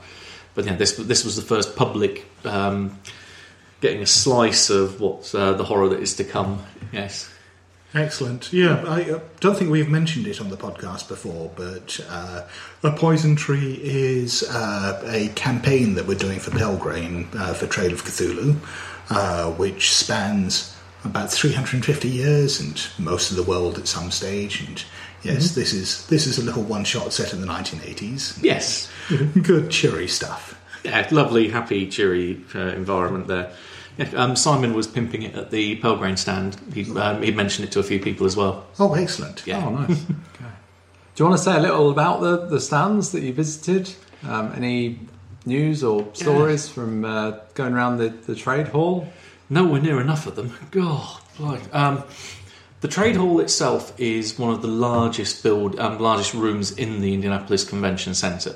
but 0.53 0.65
yeah, 0.65 0.75
this 0.75 0.97
this 0.97 1.25
was 1.25 1.35
the 1.35 1.41
first 1.41 1.75
public. 1.75 2.25
Um, 2.45 2.99
getting 3.81 4.01
a 4.01 4.05
slice 4.05 4.69
of 4.69 5.01
what 5.01 5.33
uh, 5.35 5.53
the 5.53 5.63
horror 5.65 5.89
that 5.89 5.99
is 5.99 6.15
to 6.15 6.23
come. 6.23 6.63
Yes. 6.93 7.29
Excellent. 7.93 8.51
Yeah, 8.53 8.83
I 8.87 9.03
uh, 9.03 9.19
don't 9.39 9.57
think 9.57 9.69
we've 9.69 9.89
mentioned 9.89 10.25
it 10.25 10.39
on 10.39 10.49
the 10.49 10.57
podcast 10.57 11.07
before, 11.09 11.51
but 11.55 11.99
uh, 12.09 12.47
A 12.81 12.91
Poison 12.91 13.35
Tree 13.35 13.79
is 13.83 14.43
uh, 14.49 15.03
a 15.05 15.27
campaign 15.35 15.95
that 15.95 16.07
we're 16.07 16.17
doing 16.17 16.39
for 16.39 16.51
Pelgrane 16.51 17.27
uh, 17.35 17.53
for 17.53 17.67
Trail 17.67 17.91
of 17.91 18.03
Cthulhu, 18.03 18.57
uh, 19.09 19.51
which 19.51 19.93
spans 19.93 20.75
about 21.03 21.31
350 21.31 22.07
years 22.07 22.59
and 22.59 22.87
most 22.97 23.31
of 23.31 23.37
the 23.37 23.43
world 23.43 23.77
at 23.77 23.87
some 23.87 24.11
stage. 24.11 24.61
And 24.61 24.83
yes, 25.21 25.55
this 25.55 25.73
is 25.73 26.07
this 26.07 26.25
is 26.25 26.37
a 26.37 26.43
little 26.43 26.63
one 26.63 26.83
shot 26.83 27.11
set 27.13 27.33
in 27.33 27.41
the 27.41 27.47
1980s. 27.47 28.41
Yes. 28.41 28.89
Good, 29.41 29.69
cheery 29.69 30.07
stuff. 30.07 30.59
Yeah, 30.83 31.07
lovely, 31.11 31.49
happy, 31.49 31.87
cheery 31.87 32.41
uh, 32.55 32.59
environment 32.59 33.27
there. 33.27 33.53
Yeah, 33.97 34.09
um, 34.15 34.35
Simon 34.35 34.73
was 34.73 34.87
pimping 34.87 35.21
it 35.21 35.35
at 35.35 35.51
the 35.51 35.75
Pelgrane 35.77 36.17
stand. 36.17 36.57
He 36.73 36.89
um, 36.97 37.21
he 37.21 37.31
mentioned 37.31 37.67
it 37.67 37.71
to 37.73 37.79
a 37.79 37.83
few 37.83 37.99
people 37.99 38.25
as 38.25 38.35
well. 38.35 38.65
Oh, 38.79 38.93
excellent. 38.95 39.43
Yeah. 39.45 39.65
Oh, 39.65 39.69
nice. 39.69 40.03
okay. 40.35 40.51
Do 41.15 41.23
you 41.23 41.29
want 41.29 41.37
to 41.37 41.43
say 41.43 41.55
a 41.55 41.61
little 41.61 41.91
about 41.91 42.21
the, 42.21 42.47
the 42.47 42.59
stands 42.59 43.11
that 43.11 43.21
you 43.21 43.33
visited? 43.33 43.93
Um, 44.27 44.51
any 44.55 44.99
news 45.45 45.83
or 45.83 46.07
stories 46.13 46.69
from 46.69 47.05
uh, 47.05 47.31
going 47.53 47.73
around 47.73 47.97
the, 47.97 48.09
the 48.09 48.35
trade 48.35 48.67
hall? 48.69 49.07
Nowhere 49.49 49.81
near 49.81 49.99
enough 50.01 50.25
of 50.27 50.35
them. 50.35 50.53
God, 50.71 51.19
blimey. 51.37 51.61
um, 51.73 52.03
the 52.81 52.87
trade 52.87 53.15
hall 53.15 53.39
itself 53.39 53.93
is 53.99 54.37
one 54.39 54.53
of 54.53 54.61
the 54.61 54.67
largest 54.67 55.43
build, 55.43 55.79
um, 55.79 55.99
largest 55.99 56.33
rooms 56.33 56.71
in 56.71 57.01
the 57.01 57.13
Indianapolis 57.13 57.63
Convention 57.63 58.13
Centre, 58.15 58.55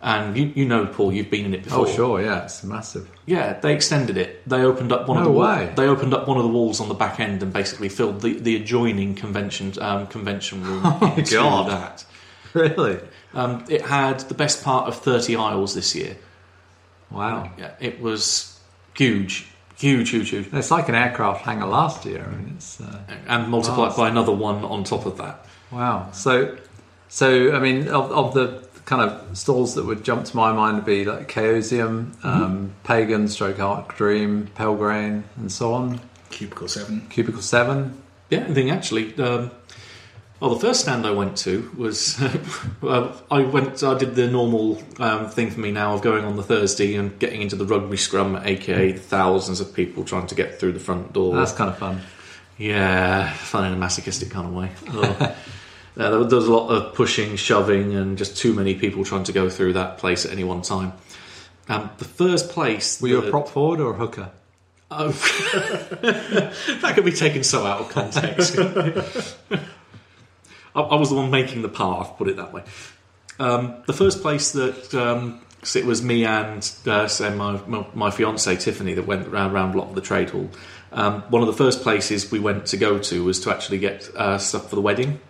and 0.00 0.36
you, 0.36 0.46
you 0.54 0.64
know, 0.64 0.86
Paul, 0.86 1.12
you've 1.12 1.30
been 1.30 1.44
in 1.46 1.54
it 1.54 1.64
before. 1.64 1.86
Oh, 1.86 1.92
sure, 1.92 2.22
yeah, 2.22 2.44
it's 2.44 2.62
massive. 2.62 3.10
Yeah, 3.26 3.58
they 3.58 3.74
extended 3.74 4.16
it. 4.16 4.48
They 4.48 4.62
opened 4.62 4.92
up 4.92 5.08
one 5.08 5.18
of 5.18 5.24
No 5.24 5.32
the 5.32 5.38
wa- 5.38 5.56
way. 5.56 5.72
They 5.74 5.86
opened 5.88 6.14
up 6.14 6.28
one 6.28 6.36
of 6.36 6.44
the 6.44 6.48
walls 6.50 6.80
on 6.80 6.88
the 6.88 6.94
back 6.94 7.18
end 7.20 7.42
and 7.42 7.52
basically 7.52 7.88
filled 7.88 8.20
the, 8.20 8.38
the 8.38 8.54
adjoining 8.56 9.14
convention 9.16 9.72
um, 9.80 10.06
convention 10.06 10.62
room 10.62 10.82
Oh, 10.84 11.14
into 11.16 11.34
God. 11.34 11.70
that. 11.70 12.04
Really? 12.54 12.98
Um, 13.34 13.64
it 13.68 13.82
had 13.82 14.20
the 14.20 14.34
best 14.34 14.64
part 14.64 14.88
of 14.88 14.96
thirty 14.96 15.36
aisles 15.36 15.74
this 15.74 15.94
year. 15.94 16.16
Wow. 17.10 17.50
Yeah, 17.58 17.72
it 17.80 18.00
was 18.00 18.58
huge, 18.94 19.46
huge, 19.76 20.10
huge, 20.10 20.30
huge, 20.30 20.52
It's 20.52 20.70
like 20.70 20.88
an 20.88 20.94
aircraft 20.94 21.44
hangar 21.44 21.66
last 21.66 22.04
year. 22.04 22.24
I 22.26 22.34
mean, 22.36 22.54
it's 22.56 22.80
uh, 22.80 23.00
and 23.26 23.48
multiplied 23.48 23.88
Vast. 23.88 23.98
by 23.98 24.08
another 24.08 24.32
one 24.32 24.64
on 24.64 24.84
top 24.84 25.06
of 25.06 25.16
that. 25.18 25.46
wow. 25.70 26.10
So, 26.12 26.56
so 27.08 27.54
I 27.54 27.58
mean, 27.60 27.88
of, 27.88 28.10
of 28.12 28.34
the 28.34 28.66
kind 28.84 29.02
of 29.02 29.36
stalls 29.36 29.74
that 29.74 29.84
would 29.84 30.02
jump 30.04 30.24
to 30.24 30.36
my 30.36 30.52
mind 30.52 30.76
would 30.76 30.86
be 30.86 31.04
like 31.04 31.28
Chaosium, 31.30 32.22
um, 32.24 32.74
Pagan, 32.84 33.28
Stroke 33.28 33.60
Arc 33.60 33.96
Dream, 33.96 34.48
Pelgrane, 34.54 35.24
and 35.36 35.52
so 35.52 35.74
on. 35.74 36.00
Cubicle 36.30 36.68
7. 36.68 37.06
Cubicle 37.08 37.42
Seven. 37.42 38.02
Yeah, 38.30 38.44
I 38.48 38.52
think 38.54 38.70
actually. 38.70 39.16
Um, 39.18 39.50
well, 40.40 40.54
the 40.54 40.60
first 40.60 40.80
stand 40.82 41.06
I 41.06 41.10
went 41.10 41.36
to 41.38 41.70
was 41.76 42.20
well, 42.80 43.20
I 43.30 43.42
went. 43.42 43.82
I 43.82 43.98
did 43.98 44.14
the 44.14 44.28
normal 44.28 44.82
um, 44.98 45.28
thing 45.28 45.50
for 45.50 45.60
me 45.60 45.72
now 45.72 45.94
of 45.94 46.02
going 46.02 46.24
on 46.24 46.36
the 46.36 46.42
Thursday 46.42 46.94
and 46.94 47.18
getting 47.18 47.42
into 47.42 47.56
the 47.56 47.64
rugby 47.64 47.96
scrum, 47.96 48.36
aka 48.36 48.92
thousands 48.92 49.60
of 49.60 49.74
people 49.74 50.04
trying 50.04 50.26
to 50.28 50.34
get 50.34 50.60
through 50.60 50.72
the 50.72 50.80
front 50.80 51.12
door. 51.12 51.34
That's 51.34 51.52
kind 51.52 51.70
of 51.70 51.78
fun. 51.78 52.00
Yeah, 52.56 53.32
fun 53.32 53.64
in 53.66 53.72
a 53.72 53.76
masochistic 53.76 54.30
kind 54.30 54.46
of 54.46 54.54
way. 54.54 54.70
Oh. 54.88 55.36
Uh, 55.98 56.10
there, 56.10 56.36
was 56.36 56.46
a 56.46 56.52
lot 56.52 56.68
of 56.68 56.94
pushing, 56.94 57.34
shoving, 57.34 57.92
and 57.96 58.16
just 58.16 58.36
too 58.36 58.54
many 58.54 58.72
people 58.72 59.04
trying 59.04 59.24
to 59.24 59.32
go 59.32 59.50
through 59.50 59.72
that 59.72 59.98
place 59.98 60.24
at 60.24 60.30
any 60.30 60.44
one 60.44 60.62
time. 60.62 60.92
Um, 61.68 61.90
the 61.98 62.04
first 62.04 62.50
place. 62.50 63.02
Were 63.02 63.08
you 63.08 63.18
a 63.18 63.30
prop 63.30 63.48
forward 63.48 63.80
or 63.80 63.90
a 63.90 63.96
hooker? 63.96 64.30
Oh, 64.92 65.08
that 66.02 66.92
could 66.94 67.04
be 67.04 67.10
taken 67.10 67.42
so 67.42 67.66
out 67.66 67.80
of 67.80 67.88
context. 67.88 68.56
I, 70.78 70.82
I 70.82 70.94
was 70.96 71.10
the 71.10 71.16
one 71.16 71.30
making 71.30 71.62
the 71.62 71.68
path, 71.68 72.16
put 72.16 72.28
it 72.28 72.36
that 72.36 72.52
way. 72.52 72.62
Um, 73.38 73.74
the 73.86 73.92
first 73.92 74.22
place 74.22 74.52
that 74.52 74.94
um 74.94 75.40
'cause 75.60 75.76
it 75.76 75.84
was 75.84 76.02
me 76.02 76.24
and 76.24 76.62
uh, 76.86 77.08
my, 77.36 77.60
my 77.66 77.86
my 77.94 78.10
fiance 78.10 78.56
Tiffany 78.56 78.94
that 78.94 79.06
went 79.06 79.28
round 79.28 79.52
round 79.52 79.74
lot 79.74 79.88
of 79.88 79.94
the 79.94 80.00
trade 80.00 80.30
hall. 80.30 80.48
Um, 80.92 81.22
one 81.28 81.42
of 81.42 81.48
the 81.48 81.58
first 81.64 81.82
places 81.82 82.30
we 82.30 82.38
went 82.38 82.66
to 82.66 82.76
go 82.76 82.98
to 82.98 83.24
was 83.24 83.40
to 83.40 83.50
actually 83.50 83.78
get 83.78 84.08
uh, 84.16 84.38
stuff 84.38 84.70
for 84.70 84.76
the 84.76 84.82
wedding. 84.82 85.20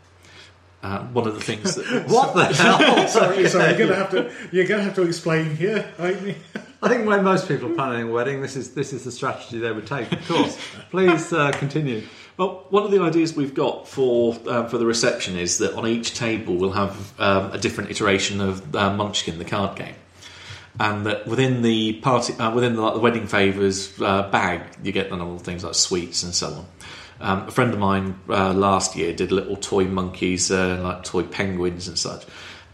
Uh, 0.80 1.00
one 1.08 1.26
of 1.26 1.34
the 1.34 1.40
things 1.40 1.74
that 1.74 2.06
What 2.08 2.34
the 2.34 2.44
hell? 2.62 3.08
sorry, 3.18 3.48
sorry, 3.48 3.76
you're 3.76 3.88
gonna 3.88 3.96
have 3.96 4.10
to 4.12 4.30
you're 4.52 4.66
gonna 4.66 4.84
have 4.84 4.94
to 4.94 5.02
explain 5.02 5.56
here. 5.56 5.92
aren't 5.98 6.22
you? 6.22 6.34
I 6.80 6.88
think 6.88 7.06
when 7.06 7.24
most 7.24 7.48
people 7.48 7.72
are 7.72 7.74
planning 7.74 8.08
a 8.08 8.12
wedding, 8.12 8.40
this 8.40 8.54
is 8.54 8.74
this 8.74 8.92
is 8.92 9.02
the 9.02 9.10
strategy 9.10 9.58
they 9.58 9.72
would 9.72 9.86
take. 9.88 10.12
Of 10.12 10.28
course. 10.28 10.56
Please 10.90 11.32
uh, 11.32 11.50
continue. 11.52 12.02
Well, 12.38 12.64
one 12.68 12.84
of 12.84 12.92
the 12.92 13.00
ideas 13.00 13.34
we've 13.34 13.52
got 13.52 13.88
for 13.88 14.36
um, 14.46 14.68
for 14.68 14.78
the 14.78 14.86
reception 14.86 15.36
is 15.36 15.58
that 15.58 15.74
on 15.74 15.88
each 15.88 16.14
table 16.14 16.54
we'll 16.54 16.70
have 16.70 17.20
um, 17.20 17.50
a 17.50 17.58
different 17.58 17.90
iteration 17.90 18.40
of 18.40 18.76
uh, 18.76 18.94
Munchkin, 18.94 19.38
the 19.38 19.44
card 19.44 19.76
game, 19.76 19.96
and 20.78 21.04
that 21.06 21.26
within 21.26 21.62
the 21.62 21.94
party, 21.94 22.34
uh, 22.34 22.54
within 22.54 22.76
the, 22.76 22.82
like, 22.82 22.94
the 22.94 23.00
wedding 23.00 23.26
favours 23.26 24.00
uh, 24.00 24.30
bag, 24.30 24.62
you 24.84 24.92
get 24.92 25.10
normal 25.10 25.40
things 25.40 25.64
like 25.64 25.74
sweets 25.74 26.22
and 26.22 26.32
so 26.32 26.46
on. 26.46 26.66
Um, 27.20 27.48
a 27.48 27.50
friend 27.50 27.74
of 27.74 27.80
mine 27.80 28.20
uh, 28.28 28.52
last 28.52 28.94
year 28.94 29.12
did 29.12 29.32
little 29.32 29.56
toy 29.56 29.86
monkeys, 29.86 30.52
uh, 30.52 30.80
like 30.80 31.02
toy 31.02 31.24
penguins 31.24 31.88
and 31.88 31.98
such. 31.98 32.24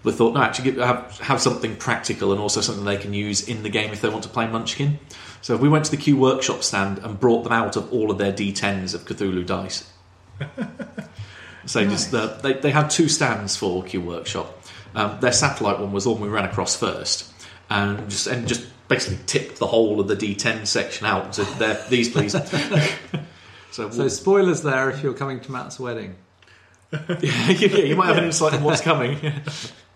We 0.03 0.13
thought, 0.13 0.35
no, 0.35 0.43
actually, 0.43 0.73
give, 0.73 0.83
have, 0.83 1.19
have 1.21 1.41
something 1.41 1.77
practical 1.77 2.33
and 2.33 2.39
also 2.39 2.61
something 2.61 2.85
they 2.85 2.99
can 2.99 3.15
use 3.15 3.49
in 3.49 3.63
the 3.63 3.71
game 3.71 3.91
if 3.91 4.03
they 4.03 4.11
want 4.11 4.25
to 4.25 4.29
play 4.29 4.47
Munchkin. 4.47 4.99
So 5.45 5.55
if 5.55 5.61
we 5.61 5.69
went 5.69 5.85
to 5.85 5.91
the 5.91 5.99
Q 5.99 6.17
Workshop 6.17 6.63
stand 6.63 7.01
and 7.01 7.21
brought 7.21 7.45
them 7.45 7.53
out 7.53 7.77
of 7.77 7.93
all 7.93 8.11
of 8.11 8.17
their 8.17 8.33
D10s 8.33 8.95
of 8.95 9.05
Cthulhu 9.05 9.45
dice. 9.45 9.93
so 11.67 11.87
just 11.87 12.15
uh, 12.15 12.29
they, 12.39 12.55
they 12.55 12.71
had 12.71 12.89
two 12.89 13.11
stands 13.11 13.55
for 13.55 13.85
Q 13.85 14.01
Workshop. 14.01 14.59
Um, 14.95 15.21
their 15.21 15.33
satellite 15.33 15.81
one 15.81 15.93
was 15.93 16.05
the 16.05 16.13
one 16.13 16.23
we 16.23 16.29
ran 16.29 16.47
across 16.47 16.77
first, 16.77 17.31
and 17.69 18.09
just 18.09 18.27
and 18.27 18.49
just 18.49 18.67
basically 18.89 19.19
tipped 19.27 19.59
the 19.59 19.67
whole 19.67 20.01
of 20.01 20.09
the 20.09 20.17
D10 20.17 20.67
section 20.67 21.07
out 21.07 21.35
to 21.35 21.45
there. 21.59 21.85
These 21.91 22.09
please. 22.09 22.33
so, 23.71 23.91
So 23.91 24.09
spoilers 24.09 24.63
there 24.63 24.89
if 24.89 25.03
you're 25.03 25.13
coming 25.13 25.41
to 25.41 25.53
Matt's 25.53 25.79
wedding. 25.79 26.15
yeah, 27.21 27.51
you 27.51 27.97
might 27.97 28.07
have 28.07 28.17
an 28.17 28.25
insight 28.25 28.55
on 28.55 28.63
what's 28.63 28.81
coming. 28.81 29.19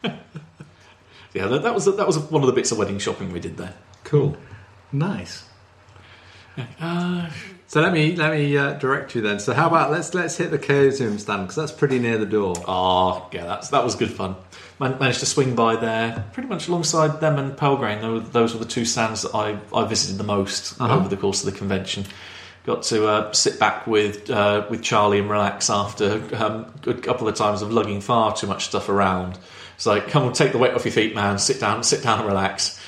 yeah, 0.04 1.46
that, 1.46 1.62
that 1.62 1.74
was 1.74 1.86
that 1.86 2.06
was 2.06 2.18
one 2.18 2.42
of 2.42 2.48
the 2.48 2.52
bits 2.52 2.70
of 2.70 2.76
wedding 2.76 2.98
shopping 2.98 3.32
we 3.32 3.40
did 3.40 3.56
there. 3.56 3.72
Cool. 4.04 4.36
Nice. 4.92 5.44
So 7.68 7.80
let 7.82 7.92
me 7.92 8.16
let 8.16 8.32
me 8.32 8.56
uh, 8.56 8.72
direct 8.74 9.14
you 9.14 9.20
then. 9.20 9.38
So 9.38 9.52
how 9.52 9.68
about 9.68 9.90
let's 9.90 10.12
let's 10.14 10.36
hit 10.36 10.50
the 10.50 10.58
Chaosium 10.58 11.20
stand 11.20 11.42
because 11.42 11.54
that's 11.56 11.72
pretty 11.72 11.98
near 11.98 12.18
the 12.18 12.26
door. 12.26 12.54
Oh, 12.66 13.28
yeah, 13.32 13.44
that's 13.44 13.68
that 13.68 13.84
was 13.84 13.94
good 13.94 14.10
fun. 14.10 14.34
Man- 14.80 14.98
managed 14.98 15.20
to 15.20 15.26
swing 15.26 15.54
by 15.54 15.76
there 15.76 16.24
pretty 16.32 16.48
much 16.48 16.66
alongside 16.68 17.20
them 17.20 17.38
and 17.38 17.56
Pelgrane. 17.56 18.00
Those 18.00 18.22
were, 18.22 18.28
those 18.30 18.52
were 18.54 18.60
the 18.60 18.70
two 18.70 18.84
stands 18.84 19.22
that 19.22 19.34
I, 19.34 19.58
I 19.74 19.84
visited 19.86 20.18
the 20.18 20.24
most 20.24 20.80
Uh-huh. 20.80 20.96
over 20.96 21.08
the 21.08 21.16
course 21.16 21.44
of 21.44 21.52
the 21.52 21.56
convention. 21.58 22.06
Got 22.64 22.82
to 22.84 23.06
uh, 23.06 23.32
sit 23.32 23.60
back 23.60 23.86
with 23.86 24.28
uh, 24.30 24.66
with 24.68 24.82
Charlie 24.82 25.18
and 25.20 25.30
relax 25.30 25.70
after 25.70 26.14
um, 26.34 26.64
a 26.64 26.72
good 26.82 27.02
couple 27.02 27.28
of 27.28 27.34
times 27.36 27.62
of 27.62 27.70
lugging 27.72 28.00
far 28.00 28.34
too 28.34 28.46
much 28.46 28.64
stuff 28.64 28.88
around. 28.88 29.38
It's 29.76 29.86
like, 29.86 30.08
come 30.08 30.24
on, 30.24 30.32
take 30.32 30.50
the 30.52 30.58
weight 30.58 30.74
off 30.74 30.84
your 30.84 30.92
feet, 30.92 31.14
man. 31.14 31.38
Sit 31.38 31.60
down, 31.60 31.84
sit 31.84 32.02
down 32.02 32.18
and 32.18 32.26
relax. 32.28 32.80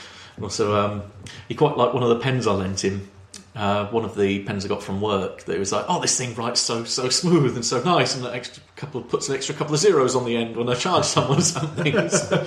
Also, 0.42 0.74
um, 0.74 1.02
he 1.48 1.54
quite 1.54 1.76
liked 1.76 1.94
one 1.94 2.02
of 2.02 2.08
the 2.08 2.18
pens 2.18 2.46
I 2.46 2.52
lent 2.52 2.84
him. 2.84 3.08
Uh, 3.54 3.86
one 3.88 4.04
of 4.04 4.16
the 4.16 4.44
pens 4.44 4.64
I 4.64 4.68
got 4.68 4.82
from 4.82 5.00
work 5.00 5.42
that 5.44 5.58
was 5.58 5.72
like, 5.72 5.84
oh, 5.88 6.00
this 6.00 6.16
thing 6.16 6.34
writes 6.34 6.60
so 6.60 6.84
so 6.84 7.08
smooth 7.08 7.56
and 7.56 7.64
so 7.64 7.82
nice, 7.82 8.14
and 8.14 8.24
that 8.24 8.32
extra 8.32 8.62
couple 8.76 9.02
puts 9.02 9.28
an 9.28 9.34
extra 9.34 9.54
couple 9.54 9.74
of 9.74 9.80
zeros 9.80 10.14
on 10.14 10.24
the 10.24 10.36
end 10.36 10.56
when 10.56 10.68
I 10.68 10.74
charge 10.74 11.04
someone 11.04 11.42
something. 11.56 11.94
So, 12.10 12.38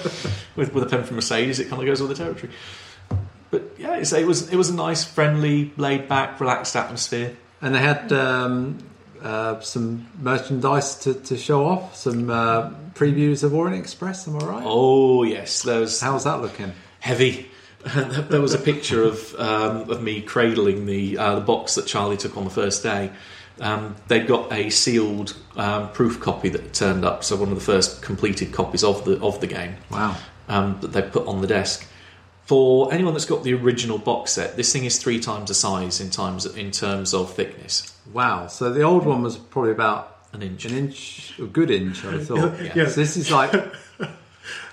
with 0.55 0.73
with 0.73 0.83
a 0.83 0.85
pen 0.87 1.03
from 1.03 1.17
Mercedes, 1.17 1.59
it 1.59 1.69
kind 1.69 1.81
of 1.81 1.85
goes 1.85 2.01
with 2.01 2.09
the 2.09 2.15
territory. 2.15 2.51
But 3.51 3.75
yeah, 3.77 3.97
it's, 3.97 4.13
it 4.13 4.25
was 4.25 4.49
it 4.49 4.55
was 4.55 4.69
a 4.69 4.75
nice, 4.75 5.03
friendly, 5.03 5.71
laid 5.77 6.07
back, 6.07 6.39
relaxed 6.39 6.75
atmosphere. 6.75 7.35
And 7.61 7.75
they 7.75 7.79
had 7.79 8.11
um, 8.11 8.79
uh, 9.21 9.59
some 9.61 10.09
merchandise 10.19 10.95
to, 10.99 11.13
to 11.13 11.37
show 11.37 11.65
off, 11.65 11.95
some 11.95 12.29
uh, 12.29 12.71
previews 12.93 13.43
of 13.43 13.53
Orient 13.53 13.79
Express. 13.79 14.27
Am 14.27 14.35
I 14.37 14.45
right? 14.45 14.63
Oh 14.65 15.23
yes, 15.23 15.61
there's 15.63 16.01
How's 16.01 16.23
that 16.23 16.41
looking? 16.41 16.73
heavy. 16.99 17.49
there 18.29 18.41
was 18.41 18.53
a 18.53 18.57
picture 18.59 19.03
of 19.03 19.35
um, 19.37 19.89
of 19.89 20.01
me 20.01 20.21
cradling 20.21 20.85
the 20.85 21.17
uh, 21.17 21.35
the 21.35 21.41
box 21.41 21.75
that 21.75 21.85
Charlie 21.85 22.17
took 22.17 22.37
on 22.37 22.43
the 22.43 22.49
first 22.49 22.83
day. 22.83 23.11
Um, 23.59 23.95
they'd 24.07 24.25
got 24.25 24.51
a 24.51 24.69
sealed 24.71 25.35
um, 25.55 25.91
proof 25.91 26.19
copy 26.19 26.49
that 26.49 26.73
turned 26.73 27.05
up, 27.05 27.23
so 27.23 27.35
one 27.35 27.49
of 27.49 27.55
the 27.55 27.63
first 27.63 28.01
completed 28.01 28.51
copies 28.51 28.83
of 28.83 29.05
the 29.05 29.19
of 29.21 29.39
the 29.41 29.47
game 29.47 29.75
Wow. 29.91 30.15
um, 30.49 30.77
that 30.81 30.91
they 30.93 31.01
put 31.03 31.27
on 31.27 31.41
the 31.41 31.47
desk. 31.47 31.87
For 32.45 32.91
anyone 32.93 33.13
that's 33.13 33.25
got 33.25 33.43
the 33.43 33.53
original 33.53 33.97
box 33.97 34.31
set, 34.31 34.57
this 34.57 34.73
thing 34.73 34.85
is 34.85 34.97
three 34.97 35.19
times 35.19 35.47
the 35.49 35.53
size 35.53 36.01
in 36.01 36.09
times 36.09 36.45
in 36.45 36.71
terms 36.71 37.13
of 37.13 37.33
thickness, 37.33 37.95
Wow. 38.11 38.47
So 38.47 38.71
the 38.73 38.81
old 38.81 39.05
one 39.05 39.21
was 39.21 39.37
probably 39.37 39.71
about 39.71 40.17
an 40.33 40.41
inch. 40.41 40.65
an 40.65 40.75
inch, 40.75 41.33
a 41.39 41.45
good 41.45 41.69
inch, 41.71 42.03
I 42.03 42.17
thought. 42.23 42.59
Yeah. 42.59 42.87
So 42.87 42.95
this 43.01 43.15
is 43.17 43.29
like 43.31 43.51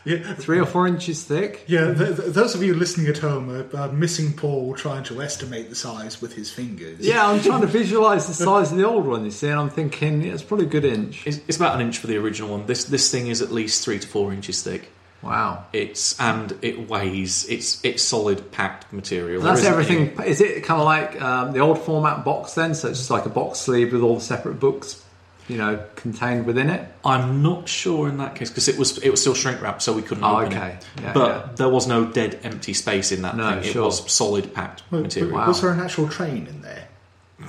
Yeah, 0.04 0.34
Three 0.34 0.58
or 0.58 0.64
four 0.66 0.86
inches 0.86 1.24
thick. 1.24 1.64
yeah. 1.66 1.92
Th- 1.92 2.16
th- 2.16 2.28
those 2.32 2.54
of 2.54 2.62
you 2.62 2.74
listening 2.74 3.08
at 3.08 3.18
home 3.18 3.50
are, 3.50 3.76
are 3.76 3.92
missing 3.92 4.32
Paul 4.32 4.74
trying 4.74 5.04
to 5.04 5.20
estimate 5.20 5.68
the 5.68 5.76
size 5.76 6.22
with 6.22 6.34
his 6.34 6.50
fingers. 6.50 7.00
Yeah, 7.00 7.26
I'm 7.28 7.40
trying 7.42 7.60
to 7.60 7.66
visualise 7.66 8.26
the 8.26 8.34
size 8.34 8.72
of 8.72 8.78
the 8.78 8.86
old 8.86 9.06
one, 9.06 9.24
you 9.24 9.30
see, 9.30 9.48
and 9.48 9.60
I'm 9.60 9.68
thinking 9.70 10.22
yeah, 10.22 10.32
it's 10.32 10.42
probably 10.42 10.66
a 10.66 10.68
good 10.70 10.84
inch. 10.86 11.26
It's, 11.26 11.40
it's 11.46 11.56
about 11.56 11.74
an 11.74 11.82
inch 11.82 11.98
for 11.98 12.06
the 12.06 12.16
original 12.16 12.50
one. 12.50 12.66
This 12.66 12.84
this 12.84 13.10
thing 13.10 13.26
is 13.28 13.42
at 13.42 13.50
least 13.52 13.84
three 13.84 13.98
to 13.98 14.06
four 14.08 14.32
inches 14.32 14.62
thick. 14.62 14.88
Wow. 15.22 15.66
It's 15.74 16.18
and 16.18 16.58
it 16.62 16.88
weighs. 16.88 17.46
It's 17.50 17.84
it's 17.84 18.02
solid 18.02 18.50
packed 18.52 18.90
material. 18.90 19.42
And 19.42 19.50
that's 19.50 19.62
There 19.62 19.78
isn't 19.78 19.94
everything. 19.94 20.24
Is 20.26 20.40
it 20.40 20.64
kind 20.64 20.80
of 20.80 20.86
like 20.86 21.20
um, 21.20 21.52
the 21.52 21.58
old 21.60 21.78
format 21.78 22.24
box 22.24 22.54
then? 22.54 22.74
So 22.74 22.88
it's 22.88 23.00
just 23.00 23.10
like 23.10 23.26
a 23.26 23.28
box 23.28 23.58
sleeve 23.58 23.92
with 23.92 24.00
all 24.00 24.14
the 24.14 24.22
separate 24.22 24.58
books, 24.58 25.04
you 25.48 25.56
know, 25.56 25.82
contained 25.96 26.46
within 26.46 26.70
it? 26.70 26.86
I'm 27.04 27.42
not 27.42 27.68
sure 27.68 28.08
in 28.08 28.18
that 28.18 28.34
case 28.34 28.50
because 28.50 28.68
it 28.68 28.78
was 28.78 28.98
it 28.98 29.10
was 29.10 29.20
still 29.20 29.34
shrink 29.34 29.60
wrapped, 29.62 29.82
so 29.82 29.92
we 29.92 30.02
couldn't 30.02 30.24
Oh, 30.24 30.36
open 30.40 30.56
okay. 30.56 30.68
it. 30.78 30.86
Yeah, 31.02 31.12
but 31.12 31.28
yeah. 31.46 31.52
there 31.56 31.68
was 31.68 31.86
no 31.86 32.04
dead 32.04 32.38
empty 32.42 32.72
space 32.74 33.10
in 33.12 33.22
that 33.22 33.36
No, 33.36 33.60
thing. 33.60 33.72
sure. 33.72 33.82
It 33.82 33.86
was 33.86 34.12
solid 34.12 34.54
packed 34.54 34.82
Well, 34.90 35.02
material. 35.02 35.36
Wow. 35.38 35.48
Was 35.48 35.60
there 35.62 35.70
an 35.72 35.80
actual 35.80 36.08
train 36.08 36.46
in 36.46 36.62
there? 36.62 36.88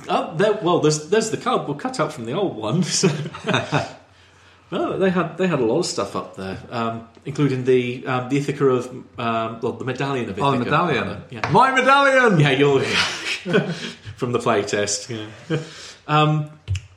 Oh, 0.08 0.34
there, 0.38 0.54
well, 0.62 0.80
there's 0.80 1.10
there's 1.10 1.32
the 1.32 1.38
cardboard 1.38 1.80
cutout 1.80 2.14
from 2.14 2.26
the 2.26 2.34
old 2.34 2.56
one. 2.56 2.84
So. 3.02 3.10
no, 4.72 4.98
they 4.98 5.10
had 5.10 5.38
they 5.38 5.48
had 5.48 5.60
a 5.60 5.66
lot 5.66 5.80
of 5.80 5.86
stuff 5.86 6.16
up 6.16 6.38
there, 6.38 6.58
um, 6.70 7.08
including 7.26 7.66
the 7.66 8.08
um, 8.08 8.30
the 8.30 8.38
Ithaca 8.38 8.66
of 8.66 8.88
um, 9.20 9.60
well, 9.62 9.74
the 9.74 9.84
medallion 9.84 10.30
of 10.30 10.38
Ithaca. 10.38 10.46
Oh, 10.48 10.52
the 10.54 10.60
medallion. 10.64 11.24
Yeah, 11.30 11.50
My 11.52 11.72
medallion! 11.72 12.40
yeah, 12.40 12.52
you're 12.52 12.80
from 14.16 14.32
the 14.32 14.40
playtest. 14.40 15.10
Yeah. 15.10 15.60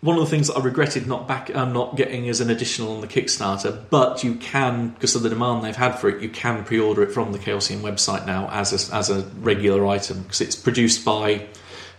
One 0.04 0.18
of 0.18 0.22
the 0.24 0.30
things 0.30 0.48
that 0.48 0.56
I 0.58 0.60
regretted 0.62 1.06
not 1.06 1.26
back 1.26 1.54
um, 1.56 1.72
not 1.72 1.96
getting 1.96 2.28
as 2.28 2.40
an 2.42 2.50
additional 2.50 2.94
on 2.94 3.00
the 3.00 3.06
Kickstarter, 3.06 3.84
but 3.88 4.22
you 4.22 4.34
can 4.34 4.88
because 4.90 5.14
of 5.14 5.22
the 5.22 5.30
demand 5.30 5.64
they've 5.64 5.74
had 5.74 5.92
for 5.98 6.10
it, 6.10 6.22
you 6.22 6.28
can 6.28 6.62
pre-order 6.62 7.02
it 7.02 7.10
from 7.10 7.32
the 7.32 7.38
Chaosium 7.38 7.80
website 7.80 8.26
now 8.26 8.48
as 8.50 8.72
a, 8.90 8.94
as 8.94 9.08
a 9.08 9.22
regular 9.40 9.86
item 9.86 10.22
because 10.24 10.42
it's 10.42 10.56
produced 10.56 11.06
by 11.06 11.46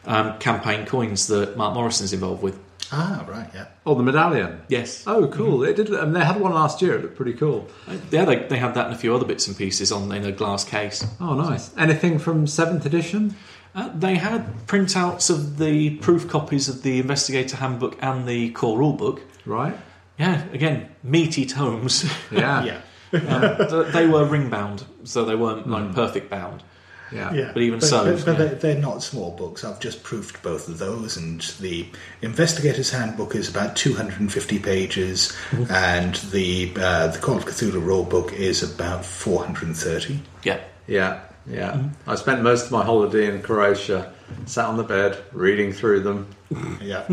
um, 0.06 0.38
Campaign 0.38 0.86
Coins 0.86 1.26
that 1.28 1.58
Mark 1.58 1.74
Morrison's 1.74 2.14
involved 2.14 2.44
with. 2.44 2.60
Ah, 2.92 3.26
right, 3.28 3.50
yeah. 3.56 3.66
Oh, 3.88 3.96
the 3.96 4.04
medallion. 4.04 4.62
Yes, 4.68 5.04
Oh, 5.08 5.28
cool. 5.30 5.58
They 5.58 5.74
did. 5.74 5.90
And 5.90 6.16
they 6.16 6.24
had 6.24 6.40
one 6.40 6.54
last 6.54 6.84
year. 6.84 6.98
It 6.98 7.02
looked 7.02 7.16
pretty 7.16 7.34
cool. 7.34 7.68
yeah, 8.12 8.26
they, 8.26 8.36
they 8.48 8.58
had 8.58 8.76
that 8.76 8.86
and 8.86 8.94
a 8.94 8.98
few 8.98 9.16
other 9.16 9.26
bits 9.26 9.48
and 9.48 9.58
pieces 9.58 9.92
on 9.92 10.12
in 10.12 10.24
a 10.24 10.32
glass 10.32 10.64
case. 10.64 11.04
Oh, 11.20 11.34
nice. 11.34 11.76
Anything 11.76 12.20
from 12.20 12.46
seventh 12.46 12.86
edition? 12.86 13.36
Uh, 13.76 13.90
they 13.94 14.16
had 14.16 14.66
printouts 14.68 15.30
of 15.30 15.58
the 15.58 15.98
proof 15.98 16.28
copies 16.30 16.70
of 16.70 16.82
the 16.82 17.00
Investigator 17.00 17.58
Handbook 17.58 17.98
and 18.02 18.26
the 18.28 18.50
core 18.52 18.78
rulebook. 18.80 19.22
Right. 19.46 19.78
Yeah, 20.18 20.44
again, 20.54 20.90
meaty 21.04 21.46
tomes. 21.46 22.06
Yeah. 22.32 22.64
Yeah. 22.64 22.82
Um, 23.14 23.92
they 23.92 24.08
were 24.08 24.26
ring 24.26 24.50
bound, 24.50 24.86
so 25.04 25.26
they 25.26 25.36
weren't 25.36 25.70
like 25.70 25.94
perfect 25.94 26.30
bound. 26.30 26.64
Yeah. 27.12 27.32
Yeah, 27.34 27.52
But 27.54 27.62
even 27.62 27.80
so, 27.82 28.04
but, 28.16 28.26
but 28.26 28.32
yeah. 28.32 28.38
they're, 28.38 28.56
they're 28.56 28.82
not 28.82 29.04
small 29.04 29.32
books. 29.32 29.64
I've 29.64 29.80
just 29.80 30.04
proofed 30.04 30.42
both 30.42 30.68
of 30.68 30.80
those, 30.80 31.16
and 31.18 31.40
the 31.62 31.88
Investigator's 32.22 32.92
Handbook 32.92 33.36
is 33.36 33.48
about 33.48 33.76
250 33.76 34.60
pages, 34.60 35.32
Mm-hmm. 35.52 35.72
and 35.72 36.16
the 36.32 36.74
uh, 36.78 37.08
the 37.08 37.20
Call 37.20 37.38
of 37.38 37.46
Cthulhu 37.46 37.82
rulebook 37.82 38.34
is 38.34 38.64
about 38.64 39.06
430. 39.06 40.20
Yeah. 40.44 40.60
Yeah. 40.88 41.22
Yeah. 41.48 41.90
I 42.08 42.16
spent 42.16 42.42
most 42.42 42.66
of 42.66 42.72
my 42.72 42.84
holiday 42.84 43.34
in 43.34 43.42
Croatia, 43.42 44.14
sat 44.46 44.66
on 44.66 44.78
the 44.78 44.84
bed, 44.84 45.22
reading 45.32 45.72
through 45.74 46.02
them. 46.02 46.28
Yeah, 46.82 47.08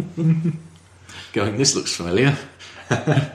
Going, 1.32 1.56
this 1.56 1.74
looks 1.74 1.96
familiar. 1.96 2.36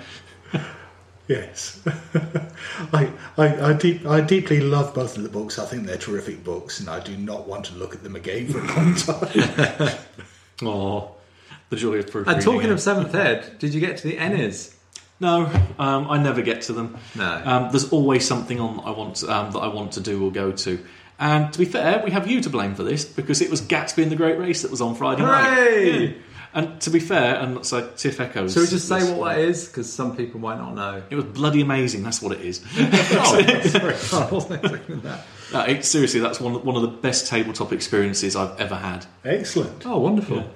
yes. 1.27 1.82
I 2.94 3.12
I 3.38 3.70
I, 3.70 3.74
deep, 3.74 4.06
I 4.06 4.22
deeply 4.22 4.60
love 4.62 4.94
both 4.94 5.18
of 5.18 5.24
the 5.24 5.30
books. 5.30 5.58
I 5.58 5.66
think 5.66 5.86
they're 5.88 5.98
terrific 5.98 6.44
books, 6.44 6.80
and 6.80 6.89
I 6.89 7.00
do 7.00 7.18
not 7.18 7.48
want 7.48 7.66
to 7.66 7.75
look 7.75 7.96
at 7.96 8.04
them 8.04 8.16
again 8.16 8.48
for 8.48 8.60
a 8.60 8.68
long 8.75 8.96
time. 8.96 9.98
Oh, 10.62 11.16
the 11.70 11.75
joy 11.75 11.98
of 11.98 12.12
proof. 12.12 12.27
And 12.27 12.42
talking 12.42 12.70
of 12.70 12.80
seventh 12.80 13.13
ed, 13.16 13.58
did 13.60 13.74
you 13.74 13.80
get 13.80 13.98
to 13.98 14.08
the 14.08 14.18
ENnies? 14.18 14.75
No, 15.19 15.45
um, 15.79 16.09
I 16.09 16.21
never 16.21 16.41
get 16.41 16.62
to 16.63 16.74
them. 16.74 16.97
No. 17.15 17.41
Um, 17.43 17.71
there's 17.71 17.91
always 17.91 18.27
something 18.27 18.59
on 18.59 18.77
that 18.77 18.83
I 18.83 18.91
want 18.91 19.24
um, 19.24 19.51
that 19.51 19.59
I 19.59 19.67
want 19.67 19.93
to 19.93 20.01
do 20.01 20.25
or 20.25 20.31
go 20.31 20.51
to. 20.51 20.83
And 21.19 21.51
to 21.51 21.59
be 21.59 21.65
fair, 21.65 22.01
we 22.03 22.12
have 22.12 22.27
you 22.27 22.41
to 22.41 22.50
blame 22.50 22.75
for 22.75 22.83
this 22.83 23.03
because 23.03 23.42
it 23.42 23.50
was 23.50 23.61
Gatsby 23.61 24.03
and 24.03 24.11
the 24.11 24.15
Great 24.15 24.37
Race 24.37 24.61
that 24.61 24.70
was 24.70 24.81
on 24.81 24.96
Friday 24.96 25.24
night. 25.24 25.50
Hooray! 25.50 26.05
Yeah. 26.05 26.13
And 26.53 26.79
to 26.81 26.89
be 26.89 27.00
fair, 27.00 27.35
and 27.35 27.65
so 27.65 27.87
Tiff 27.98 28.20
echoes. 28.20 28.53
Shall 28.53 28.63
we 28.63 28.70
just 28.70 28.87
say 28.87 29.13
what 29.13 29.29
that 29.29 29.39
is? 29.39 29.68
Because 29.68 29.92
some 29.92 30.15
people 30.15 30.39
might 30.39 30.57
not 30.57 30.74
know. 30.74 31.03
It 31.09 31.15
was 31.15 31.25
bloody 31.25 31.61
amazing. 31.61 32.03
That's 32.03 32.22
what 32.22 32.31
it 32.31 32.42
is. 32.42 32.63
oh, 32.77 33.61
sorry. 33.65 33.96
I 34.13 34.29
wasn't 34.31 34.63
expecting 34.63 35.01
that. 35.01 35.25
Uh, 35.53 35.65
it, 35.68 35.85
seriously, 35.85 36.20
that's 36.20 36.39
one 36.39 36.53
one 36.65 36.75
of 36.75 36.81
the 36.81 36.87
best 36.87 37.27
tabletop 37.27 37.74
experiences 37.74 38.35
I've 38.35 38.59
ever 38.59 38.75
had. 38.75 39.05
Excellent. 39.24 39.85
Oh, 39.85 40.00
wonderful. 40.00 40.37
Yeah. 40.37 40.48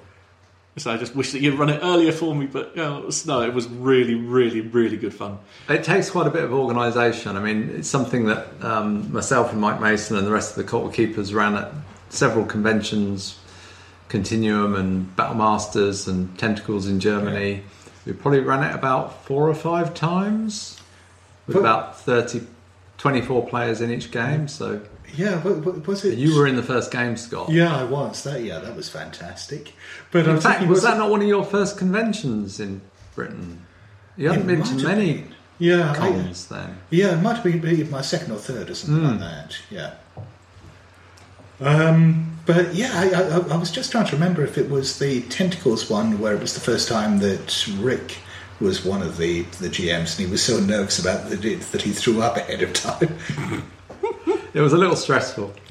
So 0.78 0.90
I 0.90 0.96
just 0.96 1.14
wish 1.14 1.32
that 1.32 1.42
you'd 1.42 1.58
run 1.58 1.68
it 1.68 1.80
earlier 1.82 2.12
for 2.12 2.34
me, 2.34 2.46
but 2.46 2.74
you 2.74 2.82
know, 2.82 2.98
it 2.98 3.04
was, 3.04 3.26
no, 3.26 3.42
it 3.42 3.52
was 3.52 3.68
really, 3.68 4.14
really, 4.14 4.62
really 4.62 4.96
good 4.96 5.12
fun. 5.12 5.38
It 5.68 5.84
takes 5.84 6.08
quite 6.08 6.26
a 6.26 6.30
bit 6.30 6.44
of 6.44 6.52
organisation. 6.54 7.36
I 7.36 7.40
mean, 7.40 7.68
it's 7.76 7.88
something 7.88 8.24
that 8.26 8.46
um, 8.62 9.12
myself 9.12 9.52
and 9.52 9.60
Mike 9.60 9.82
Mason 9.82 10.16
and 10.16 10.26
the 10.26 10.30
rest 10.30 10.50
of 10.52 10.56
the 10.56 10.64
Cult 10.64 10.94
Keepers 10.94 11.34
ran 11.34 11.56
at 11.56 11.72
several 12.08 12.46
conventions, 12.46 13.38
Continuum 14.08 14.74
and 14.74 15.14
Battle 15.14 15.36
Masters 15.36 16.08
and 16.08 16.38
Tentacles 16.38 16.88
in 16.88 17.00
Germany. 17.00 17.62
We 18.06 18.14
probably 18.14 18.40
ran 18.40 18.62
it 18.62 18.74
about 18.74 19.24
four 19.26 19.48
or 19.50 19.54
five 19.54 19.92
times 19.92 20.80
with 21.46 21.54
But- 21.56 21.60
about 21.60 22.00
30, 22.00 22.46
24 22.96 23.46
players 23.46 23.82
in 23.82 23.90
each 23.90 24.10
game. 24.10 24.48
So 24.48 24.80
Yeah, 25.14 25.40
but, 25.42 25.62
but 25.64 25.86
was 25.86 26.04
it? 26.04 26.18
you 26.18 26.36
were 26.36 26.46
in 26.46 26.56
the 26.56 26.62
first 26.62 26.90
game, 26.90 27.16
Scott. 27.16 27.50
Yeah, 27.50 27.74
I 27.76 27.84
was. 27.84 28.22
That 28.24 28.42
yeah, 28.42 28.58
that 28.60 28.74
was 28.76 28.88
fantastic. 28.88 29.72
But 30.10 30.24
In 30.24 30.30
I'm 30.30 30.40
fact, 30.40 30.58
thinking, 30.60 30.68
was 30.70 30.82
that 30.82 30.94
it- 30.94 30.98
not 30.98 31.10
one 31.10 31.20
of 31.22 31.28
your 31.28 31.44
first 31.44 31.76
conventions 31.78 32.58
in 32.60 32.80
Britain? 33.14 33.64
You 34.16 34.28
haven't 34.28 34.48
It 34.50 34.56
been 34.56 34.64
to 34.78 34.84
many 34.86 35.12
been. 35.14 35.34
Yeah, 35.58 35.92
I- 35.98 36.32
then. 36.50 36.78
Yeah, 36.90 37.16
it 37.18 37.22
might 37.22 37.36
have 37.38 37.44
been 37.44 37.90
my 37.90 38.00
second 38.02 38.32
or 38.32 38.38
third 38.38 38.70
or 38.70 38.74
something 38.74 38.98
Hmm. 39.04 39.10
like 39.10 39.20
that. 39.20 39.56
Yeah. 39.70 39.90
Um, 41.60 42.38
but 42.44 42.74
yeah, 42.74 42.90
I, 42.94 43.10
I, 43.36 43.54
I 43.54 43.56
was 43.56 43.70
just 43.70 43.92
trying 43.92 44.06
to 44.06 44.12
remember 44.14 44.42
if 44.44 44.58
it 44.58 44.68
was 44.68 44.98
the 44.98 45.22
tentacles 45.22 45.88
one 45.88 46.18
where 46.18 46.34
it 46.34 46.40
was 46.40 46.54
the 46.54 46.60
first 46.60 46.88
time 46.88 47.18
that 47.18 47.66
Rick 47.78 48.16
was 48.60 48.84
one 48.84 49.02
of 49.02 49.16
the, 49.16 49.42
the 49.60 49.68
GMs 49.68 50.18
and 50.18 50.26
he 50.26 50.30
was 50.30 50.42
so 50.42 50.58
nervous 50.58 50.98
about 50.98 51.30
it, 51.30 51.60
that 51.60 51.82
he 51.82 51.92
threw 51.92 52.20
up 52.22 52.36
ahead 52.36 52.62
of 52.62 52.72
time. 52.72 53.16
It 54.54 54.60
was 54.60 54.72
a 54.72 54.78
little 54.78 54.96
stressful. 54.96 55.54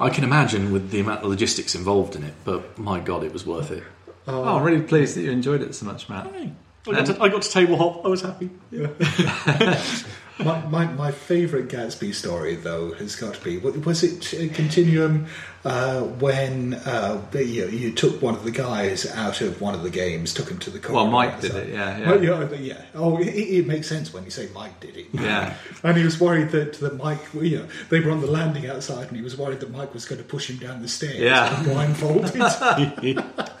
I 0.00 0.08
can 0.10 0.24
imagine 0.24 0.72
with 0.72 0.90
the 0.90 1.00
amount 1.00 1.22
of 1.22 1.30
logistics 1.30 1.74
involved 1.74 2.16
in 2.16 2.24
it, 2.24 2.34
but 2.44 2.78
my 2.78 3.00
god, 3.00 3.22
it 3.22 3.32
was 3.32 3.46
worth 3.46 3.70
it. 3.70 3.82
Oh, 4.26 4.44
I'm 4.44 4.62
really 4.62 4.82
pleased 4.82 5.16
that 5.16 5.22
you 5.22 5.30
enjoyed 5.30 5.62
it 5.62 5.74
so 5.74 5.84
much, 5.84 6.08
Matt. 6.08 6.26
I 6.26 6.52
got, 6.84 7.06
to, 7.06 7.22
I 7.22 7.28
got 7.28 7.42
to 7.42 7.50
table 7.50 7.76
hop. 7.76 8.04
I 8.04 8.08
was 8.08 8.22
happy. 8.22 8.50
my, 10.44 10.64
my, 10.66 10.86
my 10.86 11.12
favourite 11.12 11.68
Gatsby 11.68 12.14
story, 12.14 12.54
though, 12.54 12.92
has 12.94 13.16
got 13.16 13.34
to 13.34 13.40
be 13.44 13.58
was 13.58 14.02
it 14.02 14.34
uh, 14.34 14.54
Continuum 14.54 15.26
uh, 15.64 16.00
when 16.02 16.74
uh, 16.74 17.22
you, 17.34 17.68
you 17.68 17.92
took 17.92 18.20
one 18.20 18.34
of 18.34 18.44
the 18.44 18.50
guys 18.50 19.10
out 19.12 19.40
of 19.40 19.60
one 19.60 19.74
of 19.74 19.82
the 19.82 19.90
games, 19.90 20.34
took 20.34 20.48
him 20.48 20.58
to 20.58 20.70
the 20.70 20.78
corner. 20.78 21.02
Well, 21.02 21.10
Mike 21.10 21.40
did 21.40 21.54
it, 21.54 21.68
yeah, 21.68 21.98
yeah. 21.98 22.10
Well, 22.10 22.24
yeah, 22.24 22.56
yeah. 22.56 22.82
Oh, 22.94 23.18
it, 23.18 23.28
it 23.28 23.66
makes 23.66 23.88
sense 23.88 24.12
when 24.12 24.24
you 24.24 24.30
say 24.30 24.48
Mike 24.54 24.80
did 24.80 24.96
it. 24.96 25.06
Yeah. 25.12 25.54
And 25.84 25.96
he 25.96 26.04
was 26.04 26.20
worried 26.20 26.50
that, 26.50 26.74
that 26.74 26.96
Mike, 26.96 27.20
you 27.34 27.58
know, 27.58 27.66
they 27.88 27.98
were 28.00 28.12
on 28.12 28.20
the 28.20 28.28
landing 28.28 28.68
outside, 28.68 29.08
and 29.08 29.16
he 29.16 29.22
was 29.22 29.36
worried 29.36 29.60
that 29.60 29.70
Mike 29.72 29.92
was 29.94 30.04
going 30.04 30.20
to 30.20 30.24
push 30.26 30.48
him 30.48 30.58
down 30.58 30.80
the 30.80 30.88
stairs, 30.88 31.18
Yeah. 31.18 31.60
blindfolded. 31.64 32.30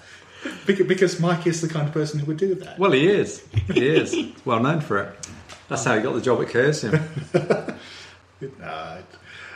Beca- 0.66 0.86
because 0.88 1.20
Mike 1.20 1.46
is 1.46 1.60
the 1.60 1.68
kind 1.68 1.86
of 1.86 1.94
person 1.94 2.18
who 2.20 2.26
would 2.26 2.36
do 2.36 2.54
that. 2.56 2.78
Well, 2.78 2.92
he 2.92 3.08
is. 3.08 3.44
He 3.72 3.86
is. 3.88 4.14
well 4.44 4.60
known 4.60 4.80
for 4.80 4.98
it. 4.98 5.28
That's 5.72 5.84
how 5.84 5.96
he 5.96 6.02
got 6.02 6.12
the 6.14 6.20
job 6.20 6.40
at 6.42 6.48
Chaosium. 6.48 7.76
Uh, 8.60 9.00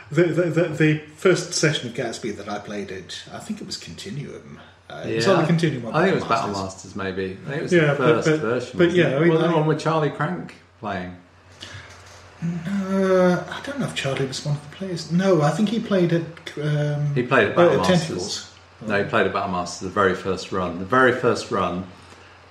the, 0.09 0.23
the, 0.23 0.43
the, 0.43 0.63
the 0.69 0.97
first 1.17 1.51
session 1.53 1.89
of 1.89 1.93
Gatsby 1.93 2.37
that 2.37 2.47
I 2.47 2.57
played 2.59 2.89
it, 2.89 3.21
I 3.33 3.39
think 3.39 3.59
it 3.59 3.67
was 3.67 3.75
Continuum. 3.75 4.59
Uh, 4.89 5.03
it 5.05 5.15
was 5.17 5.27
on 5.27 5.41
the 5.41 5.45
Continuum. 5.47 5.93
I 5.93 6.03
think 6.05 6.11
it 6.13 6.19
was 6.21 6.23
Battle 6.23 6.51
Masters. 6.51 6.95
Maybe. 6.95 7.37
I 7.45 7.49
think 7.49 7.57
it 7.57 7.61
was 7.63 7.73
Yeah, 7.73 7.93
the 7.93 7.95
first 7.97 8.29
but- 8.29 8.39
version. 8.39 8.77
but 8.77 8.91
yeah, 8.91 9.07
it? 9.09 9.15
I 9.17 9.19
mean, 9.19 9.29
well, 9.33 9.39
the 9.39 9.47
I- 9.47 9.53
one 9.53 9.65
with 9.67 9.79
Charlie 9.81 10.09
Krank 10.09 10.51
playing. 10.79 11.17
Uh, 12.41 13.43
I 13.49 13.61
don't 13.65 13.79
know 13.79 13.87
if 13.87 13.95
Charlie 13.95 14.25
was 14.25 14.45
one 14.45 14.55
of 14.55 14.69
the 14.69 14.75
players. 14.77 15.11
No, 15.11 15.41
I 15.41 15.49
think 15.51 15.67
he 15.67 15.79
played 15.81 16.13
at. 16.13 16.23
Um, 16.61 17.13
He 17.13 17.23
played 17.23 17.49
at 17.49 17.55
Battle 17.57 17.81
at 17.81 17.89
Masters. 17.89 18.53
No, 18.87 19.03
he 19.03 19.09
played 19.09 19.27
at 19.27 19.33
Battle 19.33 19.51
Masters, 19.51 19.81
the 19.89 19.93
very 19.93 20.15
first 20.15 20.53
run. 20.53 20.79
The 20.79 20.85
very 20.85 21.11
first 21.19 21.51
run, 21.51 21.85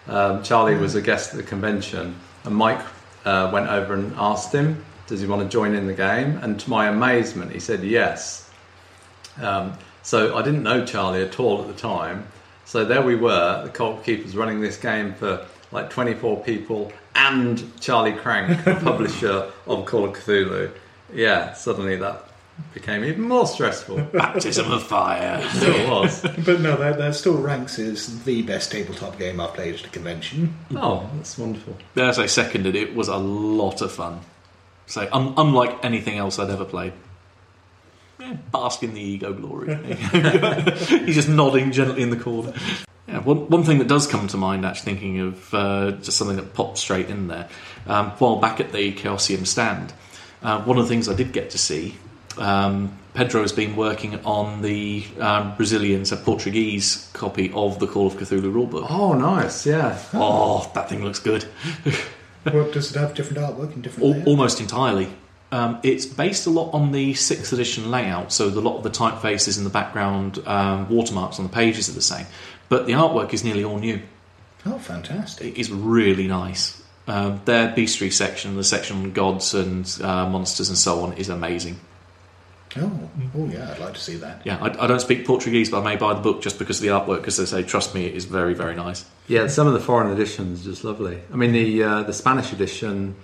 um, 0.08 0.42
Charlie 0.42 0.74
was 0.76 0.94
a 0.96 1.00
guest 1.00 1.30
at 1.30 1.36
the 1.38 1.42
convention, 1.44 2.16
and 2.44 2.54
Mike 2.54 2.82
uh, 3.26 3.50
went 3.52 3.68
over 3.68 3.92
and 3.92 4.14
asked 4.16 4.52
him, 4.54 4.82
"Does 5.06 5.20
he 5.20 5.26
want 5.26 5.42
to 5.42 5.48
join 5.48 5.74
in 5.74 5.86
the 5.86 5.92
game?" 5.92 6.38
And 6.42 6.58
to 6.60 6.70
my 6.70 6.88
amazement, 6.88 7.52
he 7.52 7.60
said 7.60 7.84
yes. 7.84 8.48
Um, 9.40 9.74
so 10.02 10.36
I 10.36 10.42
didn't 10.42 10.62
know 10.62 10.86
Charlie 10.86 11.22
at 11.22 11.38
all 11.38 11.60
at 11.60 11.66
the 11.66 11.74
time. 11.74 12.26
So 12.64 12.84
there 12.84 13.02
we 13.02 13.16
were, 13.16 13.62
the 13.64 13.70
Cult 13.70 14.04
Keepers 14.04 14.36
running 14.36 14.60
this 14.60 14.76
game 14.76 15.14
for 15.14 15.46
like 15.72 15.90
24 15.90 16.42
people 16.42 16.92
and 17.14 17.62
Charlie 17.80 18.12
Krank, 18.12 18.64
the 18.64 18.74
publisher 18.82 19.50
of 19.66 19.84
Call 19.84 20.04
of 20.04 20.14
Cthulhu, 20.14 20.70
yeah, 21.12 21.52
suddenly 21.52 21.96
that 21.96 22.25
became 22.74 23.04
even 23.04 23.22
more 23.22 23.46
stressful. 23.46 24.00
Baptism 24.12 24.70
of 24.70 24.82
fire. 24.82 25.40
It 25.42 25.50
still 25.50 25.90
was. 25.90 26.22
But 26.44 26.60
no, 26.60 26.76
that, 26.76 26.98
that 26.98 27.14
still 27.14 27.38
ranks 27.40 27.78
as 27.78 28.22
the 28.24 28.42
best 28.42 28.70
tabletop 28.70 29.18
game 29.18 29.40
I've 29.40 29.54
played 29.54 29.74
at 29.74 29.84
a 29.84 29.88
convention. 29.88 30.56
Oh, 30.74 31.08
that's 31.16 31.38
wonderful. 31.38 31.76
As 31.96 32.18
I 32.18 32.26
seconded, 32.26 32.76
it 32.76 32.94
was 32.94 33.08
a 33.08 33.16
lot 33.16 33.80
of 33.80 33.92
fun. 33.92 34.20
So, 34.86 35.08
un- 35.12 35.34
unlike 35.36 35.84
anything 35.84 36.16
else 36.18 36.38
I'd 36.38 36.50
ever 36.50 36.64
played. 36.64 36.92
Yeah, 38.20 38.34
bask 38.52 38.82
in 38.82 38.94
the 38.94 39.00
ego 39.00 39.32
glory. 39.32 39.74
He's 39.84 41.16
just 41.16 41.28
nodding 41.28 41.72
gently 41.72 42.02
in 42.02 42.10
the 42.10 42.16
corner. 42.16 42.54
Yeah, 43.08 43.18
one, 43.20 43.48
one 43.48 43.62
thing 43.62 43.78
that 43.78 43.88
does 43.88 44.06
come 44.06 44.26
to 44.28 44.36
mind, 44.36 44.64
actually, 44.64 44.92
thinking 44.92 45.20
of 45.20 45.54
uh, 45.54 45.90
just 45.92 46.16
something 46.16 46.36
that 46.36 46.54
popped 46.54 46.78
straight 46.78 47.08
in 47.08 47.28
there, 47.28 47.48
um, 47.86 48.10
while 48.12 48.36
back 48.36 48.58
at 48.60 48.72
the 48.72 48.92
Chaosium 48.94 49.46
stand, 49.46 49.92
uh, 50.42 50.62
one 50.62 50.78
of 50.78 50.84
the 50.84 50.88
things 50.88 51.08
I 51.08 51.14
did 51.14 51.32
get 51.32 51.50
to 51.50 51.58
see, 51.58 51.96
um, 52.38 52.96
Pedro's 53.14 53.52
been 53.52 53.76
working 53.76 54.24
on 54.24 54.62
the 54.62 55.04
um, 55.20 55.56
Brazilian, 55.56 56.04
so 56.04 56.16
Portuguese 56.16 57.08
copy 57.12 57.50
of 57.54 57.78
the 57.78 57.86
Call 57.86 58.06
of 58.06 58.14
Cthulhu 58.14 58.52
rulebook. 58.52 58.86
Oh, 58.90 59.14
nice, 59.14 59.66
yeah. 59.66 59.98
Oh, 60.12 60.70
that 60.74 60.88
thing 60.88 61.02
looks 61.04 61.18
good. 61.18 61.44
What 62.44 62.72
does 62.72 62.94
it 62.94 62.98
have 63.00 63.14
different 63.14 63.38
artwork 63.38 63.74
and 63.74 63.82
different 63.82 64.04
Al- 64.06 64.12
layout? 64.12 64.26
almost 64.28 64.60
entirely. 64.60 65.08
Um, 65.50 65.80
it's 65.82 66.06
based 66.06 66.46
a 66.46 66.50
lot 66.50 66.70
on 66.72 66.92
the 66.92 67.14
sixth 67.14 67.52
edition 67.52 67.90
layout, 67.90 68.32
so 68.32 68.50
the 68.50 68.60
lot 68.60 68.76
of 68.76 68.84
the 68.84 68.90
typefaces 68.90 69.58
in 69.58 69.64
the 69.64 69.70
background, 69.70 70.38
um, 70.46 70.88
watermarks 70.88 71.40
on 71.40 71.44
the 71.44 71.52
pages 71.52 71.88
are 71.88 71.92
the 71.92 72.00
same, 72.02 72.26
but 72.68 72.86
the 72.86 72.92
artwork 72.92 73.34
is 73.34 73.42
nearly 73.42 73.64
all 73.64 73.78
new. 73.78 74.00
Oh, 74.64 74.78
fantastic. 74.78 75.44
It 75.56 75.60
is 75.60 75.72
really 75.72 76.28
nice. 76.28 76.80
Um, 77.08 77.40
their 77.46 77.68
bestiary 77.74 78.12
section, 78.12 78.54
the 78.54 78.62
section 78.62 78.98
on 78.98 79.12
gods 79.12 79.52
and 79.54 79.84
uh, 80.00 80.28
monsters 80.28 80.68
and 80.68 80.78
so 80.78 81.00
on, 81.00 81.14
is 81.14 81.28
amazing. 81.28 81.80
Oh, 82.78 83.10
oh 83.36 83.46
yeah, 83.46 83.70
I'd 83.72 83.78
like 83.78 83.94
to 83.94 84.00
see 84.00 84.16
that. 84.16 84.42
Yeah, 84.44 84.58
I, 84.60 84.84
I 84.84 84.86
don't 84.86 85.00
speak 85.00 85.26
Portuguese, 85.26 85.70
but 85.70 85.80
I 85.80 85.84
may 85.84 85.96
buy 85.96 86.14
the 86.14 86.20
book 86.20 86.42
just 86.42 86.58
because 86.58 86.78
of 86.78 86.82
the 86.82 86.88
artwork. 86.88 87.18
Because 87.18 87.36
they 87.36 87.44
say, 87.46 87.62
trust 87.62 87.94
me, 87.94 88.04
it 88.06 88.14
is 88.14 88.24
very, 88.24 88.54
very 88.54 88.74
nice. 88.74 89.04
Yeah, 89.28 89.46
some 89.46 89.66
of 89.66 89.72
the 89.72 89.80
foreign 89.80 90.10
editions 90.12 90.64
just 90.64 90.84
lovely. 90.84 91.20
I 91.32 91.36
mean, 91.36 91.52
the 91.52 91.82
uh, 91.82 92.02
the 92.02 92.12
Spanish 92.12 92.52
edition 92.52 93.16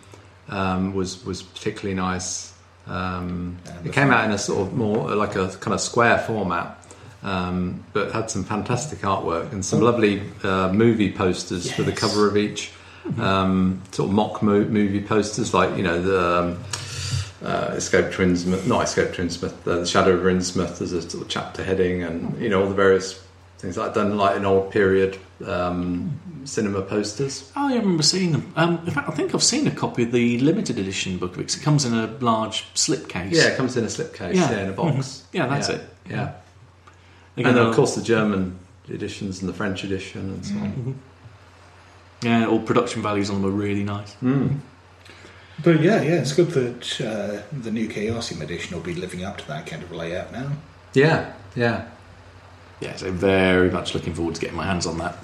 um, 0.48 0.94
was 0.94 1.24
was 1.24 1.42
particularly 1.42 1.94
nice. 1.94 2.52
Um, 2.86 3.58
it 3.84 3.92
came 3.92 4.10
out 4.10 4.24
in 4.24 4.32
a 4.32 4.38
sort 4.38 4.66
of 4.66 4.74
more 4.74 5.14
like 5.14 5.36
a 5.36 5.48
kind 5.48 5.72
of 5.72 5.80
square 5.80 6.18
format, 6.18 6.84
um, 7.22 7.84
but 7.92 8.12
had 8.12 8.30
some 8.30 8.42
fantastic 8.44 9.00
artwork 9.00 9.52
and 9.52 9.64
some 9.64 9.80
lovely 9.80 10.22
uh, 10.42 10.72
movie 10.72 11.12
posters 11.12 11.70
for 11.70 11.82
the 11.82 11.92
cover 11.92 12.26
of 12.28 12.36
each. 12.36 12.72
Um, 13.18 13.82
sort 13.90 14.08
of 14.08 14.14
mock 14.14 14.42
mo- 14.42 14.64
movie 14.64 15.00
posters, 15.02 15.52
like 15.52 15.76
you 15.76 15.82
know 15.82 16.00
the. 16.00 16.56
Uh, 17.42 17.72
Escape 17.74 18.12
to 18.12 18.22
Innsmouth, 18.22 18.66
not 18.68 18.84
Escape 18.84 19.12
to 19.14 19.22
Innsmouth, 19.22 19.66
uh, 19.66 19.80
The 19.80 19.86
Shadow 19.86 20.12
of 20.12 20.22
Innsmouth, 20.22 20.78
there's 20.78 20.92
a 20.92 21.02
sort 21.02 21.24
of 21.24 21.28
chapter 21.28 21.64
heading, 21.64 22.02
and 22.04 22.40
you 22.40 22.48
know 22.48 22.62
all 22.62 22.68
the 22.68 22.74
various 22.74 23.20
things 23.58 23.76
I've 23.78 23.94
done 23.94 24.16
like 24.16 24.36
an 24.36 24.44
old 24.44 24.70
period 24.70 25.18
um, 25.44 26.18
cinema 26.44 26.82
posters. 26.82 27.50
Oh, 27.56 27.68
yeah, 27.68 27.76
I 27.76 27.78
remember 27.78 28.02
seeing 28.04 28.30
them. 28.32 28.52
Um, 28.56 28.78
in 28.86 28.92
fact, 28.92 29.08
I 29.08 29.12
think 29.12 29.34
I've 29.34 29.42
seen 29.42 29.66
a 29.66 29.72
copy 29.72 30.04
of 30.04 30.12
the 30.12 30.38
limited 30.38 30.78
edition 30.78 31.18
book 31.18 31.36
because 31.36 31.56
it 31.56 31.62
comes 31.62 31.84
in 31.84 31.94
a 31.94 32.06
large 32.20 32.72
slipcase. 32.74 33.32
Yeah, 33.32 33.48
it 33.48 33.56
comes 33.56 33.76
in 33.76 33.84
a 33.84 33.88
slipcase, 33.88 34.34
Yeah. 34.34 34.50
yeah, 34.50 34.62
in 34.62 34.68
a 34.68 34.72
box. 34.72 34.94
Mhm. 34.96 35.22
Yeah, 35.32 35.46
that's 35.48 35.68
yeah. 35.68 35.74
it. 35.76 35.82
Yeah, 36.10 36.32
Again, 37.36 37.50
and 37.50 37.58
of 37.58 37.74
course 37.74 37.94
the 37.96 38.02
German 38.02 38.56
editions 38.88 39.40
and 39.40 39.48
the 39.48 39.54
French 39.54 39.82
edition 39.84 40.20
and 40.20 40.46
so 40.46 40.54
on. 40.54 40.98
yeah, 42.22 42.46
all 42.46 42.60
production 42.60 43.02
values 43.02 43.30
on 43.30 43.42
them 43.42 43.50
are 43.50 43.54
really 43.54 43.84
nice. 43.84 44.14
Mm. 44.22 44.58
But 45.62 45.80
yeah, 45.82 46.02
yeah, 46.02 46.14
it's 46.14 46.32
good 46.32 46.50
that 46.50 47.00
uh, 47.00 47.42
the 47.52 47.70
new 47.70 47.88
Chaosium 47.88 48.40
edition 48.42 48.76
will 48.76 48.82
be 48.84 48.94
living 48.94 49.24
up 49.24 49.38
to 49.38 49.48
that 49.48 49.66
kind 49.66 49.82
of 49.82 49.92
layout 49.92 50.32
now. 50.32 50.52
Yeah, 50.94 51.32
yeah. 51.54 51.88
Yeah, 52.80 52.96
so 52.96 53.12
very 53.12 53.70
much 53.70 53.94
looking 53.94 54.12
forward 54.14 54.34
to 54.34 54.40
getting 54.40 54.56
my 54.56 54.66
hands 54.66 54.86
on 54.86 54.98
that. 54.98 55.16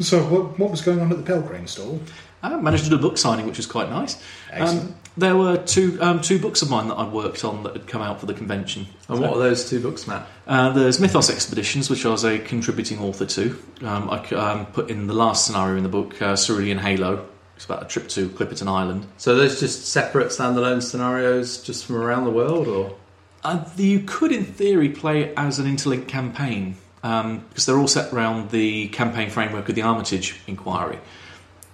So, 0.00 0.22
what, 0.24 0.58
what 0.58 0.70
was 0.70 0.80
going 0.82 1.00
on 1.00 1.10
at 1.12 1.16
the 1.18 1.22
Pelgrane 1.22 1.66
stall? 1.66 2.00
I 2.42 2.56
managed 2.56 2.84
to 2.84 2.90
do 2.90 2.96
a 2.96 2.98
book 2.98 3.16
signing, 3.18 3.46
which 3.46 3.56
was 3.56 3.66
quite 3.66 3.88
nice. 3.88 4.20
Excellent. 4.50 4.90
Um, 4.90 4.94
there 5.16 5.36
were 5.36 5.58
two 5.58 5.96
um, 6.02 6.20
two 6.20 6.38
books 6.40 6.60
of 6.62 6.70
mine 6.70 6.88
that 6.88 6.96
I'd 6.96 7.12
worked 7.12 7.44
on 7.44 7.62
that 7.62 7.74
had 7.74 7.86
come 7.86 8.02
out 8.02 8.18
for 8.18 8.26
the 8.26 8.34
convention. 8.34 8.86
And 9.08 9.20
what 9.20 9.30
are 9.34 9.38
those 9.38 9.68
two 9.70 9.80
books, 9.80 10.08
Matt? 10.08 10.26
Uh, 10.46 10.70
there's 10.70 10.98
Mythos 10.98 11.30
Expeditions, 11.30 11.88
which 11.88 12.04
I 12.04 12.08
was 12.08 12.24
a 12.24 12.38
contributing 12.38 12.98
author 12.98 13.26
to. 13.26 13.58
Um, 13.82 14.10
I 14.10 14.26
c- 14.28 14.34
um, 14.34 14.66
put 14.66 14.90
in 14.90 15.06
the 15.06 15.14
last 15.14 15.46
scenario 15.46 15.76
in 15.76 15.82
the 15.84 15.88
book, 15.88 16.20
uh, 16.20 16.34
Cerulean 16.34 16.78
Halo. 16.78 17.28
It's 17.62 17.70
about 17.70 17.84
a 17.84 17.86
trip 17.86 18.08
to 18.08 18.28
Clipperton 18.30 18.66
Island. 18.66 19.06
So 19.18 19.36
those 19.36 19.60
just 19.60 19.86
separate 19.86 20.30
standalone 20.30 20.82
scenarios, 20.82 21.62
just 21.62 21.84
from 21.84 21.94
around 21.94 22.24
the 22.24 22.32
world, 22.32 22.66
or 22.66 22.96
Uh, 23.44 23.64
you 23.76 24.00
could, 24.00 24.32
in 24.32 24.44
theory, 24.44 24.88
play 24.88 25.32
as 25.36 25.60
an 25.60 25.68
interlinked 25.68 26.08
campaign 26.08 26.74
um, 27.04 27.44
because 27.48 27.66
they're 27.66 27.78
all 27.78 27.86
set 27.86 28.12
around 28.12 28.50
the 28.50 28.88
campaign 28.88 29.30
framework 29.30 29.68
of 29.68 29.76
the 29.76 29.82
Armitage 29.82 30.40
Inquiry. 30.48 30.98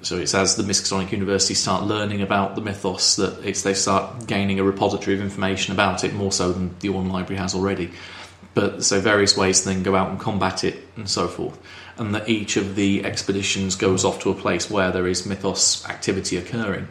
So 0.02 0.18
it's 0.18 0.34
as 0.34 0.56
the 0.56 0.62
Miskatonic 0.62 1.10
University 1.10 1.54
start 1.54 1.84
learning 1.84 2.20
about 2.20 2.54
the 2.54 2.60
mythos 2.60 3.16
that 3.16 3.42
it's 3.42 3.62
they 3.62 3.72
start 3.72 4.26
gaining 4.26 4.60
a 4.60 4.64
repository 4.64 5.16
of 5.16 5.22
information 5.22 5.72
about 5.72 6.04
it 6.04 6.12
more 6.12 6.32
so 6.32 6.52
than 6.52 6.76
the 6.80 6.90
Orne 6.90 7.08
Library 7.08 7.40
has 7.40 7.54
already. 7.54 7.92
But 8.52 8.84
so 8.84 9.00
various 9.00 9.38
ways 9.38 9.60
to 9.60 9.70
then 9.70 9.82
go 9.82 9.96
out 9.96 10.10
and 10.10 10.20
combat 10.20 10.64
it 10.64 10.86
and 10.96 11.08
so 11.08 11.28
forth, 11.28 11.58
and 11.98 12.14
that 12.14 12.28
each 12.28 12.56
of 12.56 12.74
the 12.74 13.04
expeditions 13.04 13.76
goes 13.76 14.04
off 14.04 14.20
to 14.20 14.30
a 14.30 14.34
place 14.34 14.70
where 14.70 14.92
there 14.92 15.06
is 15.06 15.26
mythos 15.26 15.88
activity 15.88 16.36
occurring. 16.36 16.88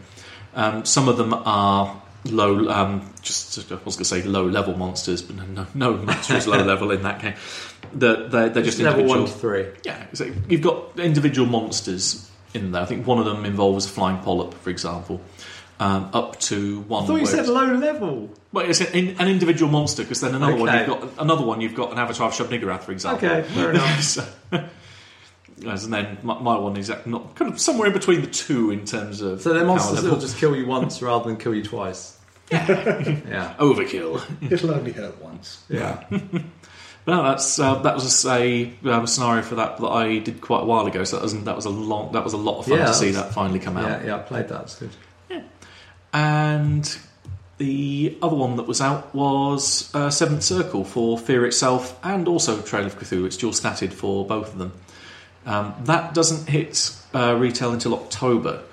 Um, 0.56 0.86
some 0.86 1.08
of 1.08 1.18
them 1.18 1.34
are 1.34 2.02
low, 2.26 2.68
um, 2.70 3.14
just 3.22 3.58
I 3.72 3.76
was 3.86 3.96
going 3.96 4.00
to 4.00 4.06
say 4.06 4.22
low 4.24 4.46
level 4.46 4.76
monsters, 4.76 5.22
but 5.22 5.36
no, 5.36 5.68
no, 5.74 5.94
monster 5.98 6.36
is 6.36 6.48
low 6.54 6.64
level 6.64 6.92
in 6.92 7.04
that. 7.04 7.36
That 7.94 8.32
they're, 8.32 8.50
they're 8.50 8.64
just 8.64 8.80
level 8.80 9.02
individual. 9.02 9.26
one 9.26 9.32
to 9.32 9.40
three? 9.40 9.66
Yeah, 9.84 10.08
so 10.14 10.32
you've 10.50 10.62
got 10.62 11.00
individual 11.00 11.48
monsters 11.48 12.30
in 12.54 12.72
there. 12.72 12.82
I 12.82 12.86
think 12.86 13.06
one 13.08 13.20
of 13.20 13.26
them 13.26 13.46
involves 13.46 13.86
a 13.86 13.90
flying 13.90 14.18
polyp, 14.20 14.54
for 14.56 14.70
example, 14.70 15.22
um, 15.80 16.10
up 16.14 16.40
to 16.42 16.82
one. 16.82 17.04
I 17.04 17.08
thought 17.08 17.20
you 17.22 17.26
said 17.28 17.48
low 17.48 17.74
level. 17.76 18.30
well, 18.52 18.68
it's 18.70 18.82
an, 18.82 19.16
an 19.20 19.28
individual 19.28 19.72
monster 19.72 20.02
because 20.04 20.22
then 20.22 20.34
another 20.36 20.56
one 20.56 20.76
you've 20.76 20.88
got 20.88 21.10
another 21.20 21.46
one 21.46 21.62
you've 21.62 21.76
got 21.76 21.92
an 21.92 22.00
avatar 22.00 22.28
of 22.30 22.34
Shub-Niggurath, 22.34 22.82
for 22.82 22.92
example. 22.92 23.30
Okay, 23.30 23.48
fair 23.50 23.70
enough. 23.74 24.02
So- 24.02 24.28
and 25.66 25.94
then 25.94 26.18
my, 26.24 26.40
my 26.40 26.58
one 26.58 26.78
is 26.78 26.90
act- 26.90 27.08
not 27.08 27.36
kind 27.36 27.52
of 27.52 27.60
somewhere 27.60 27.88
in 27.88 27.94
between 27.94 28.22
the 28.22 28.28
two 28.28 28.72
in 28.72 28.86
terms 28.86 29.22
of 29.22 29.42
So 29.42 29.54
they're 29.54 29.66
monsters 29.66 30.04
that 30.04 30.12
will 30.12 30.20
just 30.20 30.38
kill 30.38 30.56
you 30.56 30.66
once 30.68 31.02
rather 31.02 31.26
than 31.28 31.38
kill 31.38 31.56
you 31.56 31.64
twice. 31.64 32.18
Yeah, 32.52 33.56
overkill. 33.60 34.22
It'll 34.52 34.72
only 34.72 34.92
hurt 34.94 35.22
once. 35.22 35.64
yeah, 35.70 36.04
But 36.10 37.16
no, 37.16 37.24
that's 37.24 37.58
uh, 37.58 37.76
that 37.84 37.94
was 37.96 38.26
a 38.26 38.74
um, 38.86 39.08
scenario 39.08 39.42
for 39.42 39.56
that 39.56 39.78
that 39.78 39.88
I 39.88 40.18
did 40.20 40.42
quite 40.42 40.62
a 40.64 40.66
while 40.66 40.86
ago. 40.88 41.04
So 41.06 41.16
that 41.18 41.24
was 41.24 41.44
that 41.44 41.56
was 41.56 41.66
a 41.66 41.70
long 41.70 42.12
that 42.12 42.24
was 42.24 42.34
a 42.34 42.38
lot 42.38 42.60
of 42.60 42.66
fun 42.66 42.80
Yeah, 42.80 42.86
to 42.88 42.94
see 42.94 43.12
that 43.12 43.34
finally 43.34 43.60
come 43.60 43.78
out. 43.78 44.02
yeah, 44.02 44.06
yeah. 44.08 44.16
I 44.18 44.20
played 44.20 44.50
that. 44.50 44.62
It's 44.64 44.76
good. 44.80 44.90
Yeah, 45.30 45.42
and 46.14 46.98
the 47.58 48.18
other 48.22 48.36
one 48.36 48.56
that 48.58 48.68
was 48.68 48.82
out 48.82 49.14
was 49.16 49.90
uh, 49.96 50.10
Seventh 50.10 50.44
Circle 50.44 50.84
for 50.84 51.18
Fear 51.18 51.46
itself 51.46 51.98
and 52.04 52.28
also 52.28 52.62
Trail 52.62 52.86
of 52.86 53.00
Cthulhu. 53.00 53.26
It's 53.26 53.38
dual 53.38 53.52
statted 53.54 53.94
for 53.94 54.26
both 54.26 54.54
of 54.54 54.60
them. 54.60 54.74
Um, 55.48 55.74
that 55.86 56.14
doesn't 56.14 56.50
hit 56.50 56.94
uh, 57.16 57.36
retail 57.36 57.72
until 57.72 57.96
October. 57.96 58.64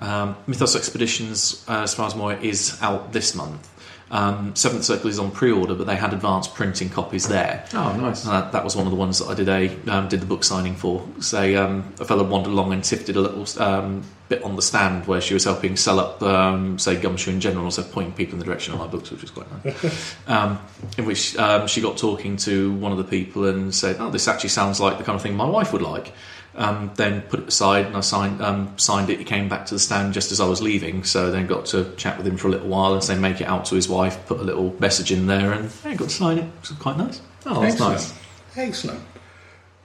Um, 0.00 0.36
Mythos 0.46 0.76
Expeditions, 0.76 1.64
uh, 1.68 1.82
as 1.82 1.94
far 1.94 2.06
as 2.06 2.14
I'm 2.14 2.44
is 2.44 2.76
out 2.82 3.12
this 3.12 3.34
month. 3.34 3.66
Um, 4.10 4.54
Seventh 4.54 4.84
Circle 4.84 5.10
is 5.10 5.18
on 5.18 5.32
pre-order, 5.32 5.74
but 5.74 5.86
they 5.86 5.96
had 5.96 6.12
advanced 6.12 6.54
printing 6.54 6.88
copies 6.88 7.26
there. 7.26 7.66
Oh, 7.74 7.96
nice. 7.96 8.24
And 8.24 8.32
that, 8.32 8.52
that 8.52 8.62
was 8.62 8.76
one 8.76 8.86
of 8.86 8.92
the 8.92 8.96
ones 8.96 9.18
that 9.18 9.26
I 9.26 9.34
did 9.34 9.48
a 9.48 9.90
um, 9.90 10.08
did 10.08 10.20
the 10.20 10.26
book 10.26 10.44
signing 10.44 10.76
for. 10.76 11.06
Say 11.20 11.56
um, 11.56 11.92
a 11.98 12.04
fellow 12.04 12.24
wandered 12.24 12.50
along 12.50 12.72
and 12.72 12.86
sifted 12.86 13.16
a 13.16 13.20
little 13.20 13.62
um, 13.62 14.04
bit 14.28 14.42
on 14.44 14.54
the 14.54 14.62
stand 14.62 15.06
where 15.06 15.20
she 15.20 15.34
was 15.34 15.44
helping 15.44 15.76
sell 15.76 15.98
up, 15.98 16.22
um, 16.22 16.78
say, 16.78 17.00
Gumshoe 17.00 17.32
in 17.32 17.40
general, 17.40 17.70
so 17.70 17.82
pointing 17.82 18.14
people 18.14 18.34
in 18.34 18.38
the 18.38 18.44
direction 18.44 18.74
of 18.74 18.80
my 18.80 18.86
books, 18.86 19.10
which 19.10 19.22
was 19.22 19.30
quite 19.30 19.64
nice. 19.64 20.16
um, 20.28 20.60
in 20.98 21.04
which 21.04 21.36
um, 21.36 21.66
she 21.66 21.80
got 21.80 21.96
talking 21.96 22.36
to 22.38 22.72
one 22.74 22.92
of 22.92 22.98
the 22.98 23.04
people 23.04 23.46
and 23.46 23.74
said, 23.74 23.96
"Oh, 23.98 24.10
this 24.10 24.28
actually 24.28 24.50
sounds 24.50 24.78
like 24.78 24.98
the 24.98 25.04
kind 25.04 25.16
of 25.16 25.22
thing 25.22 25.36
my 25.36 25.48
wife 25.48 25.72
would 25.72 25.82
like." 25.82 26.12
Um, 26.58 26.90
then 26.94 27.20
put 27.20 27.40
it 27.40 27.48
aside 27.48 27.84
and 27.84 27.94
I 27.96 28.00
signed 28.00 28.40
um, 28.40 28.72
signed 28.78 29.10
it. 29.10 29.18
He 29.18 29.24
came 29.26 29.46
back 29.46 29.66
to 29.66 29.74
the 29.74 29.78
stand 29.78 30.14
just 30.14 30.32
as 30.32 30.40
I 30.40 30.48
was 30.48 30.62
leaving, 30.62 31.04
so 31.04 31.30
then 31.30 31.46
got 31.46 31.66
to 31.66 31.94
chat 31.96 32.16
with 32.16 32.26
him 32.26 32.38
for 32.38 32.48
a 32.48 32.50
little 32.50 32.68
while 32.68 32.94
and 32.94 33.04
say 33.04 33.14
make 33.18 33.42
it 33.42 33.44
out 33.44 33.66
to 33.66 33.74
his 33.74 33.90
wife, 33.90 34.26
put 34.26 34.40
a 34.40 34.42
little 34.42 34.74
message 34.80 35.12
in 35.12 35.26
there, 35.26 35.52
and 35.52 35.70
yeah, 35.84 35.94
got 35.94 36.08
to 36.08 36.14
sign 36.14 36.38
it. 36.38 36.44
It 36.44 36.50
was 36.62 36.70
quite 36.78 36.96
nice. 36.96 37.20
Oh, 37.44 37.60
that's 37.60 37.74
Excellent. 37.74 37.92
nice. 37.92 38.14
Excellent. 38.56 39.00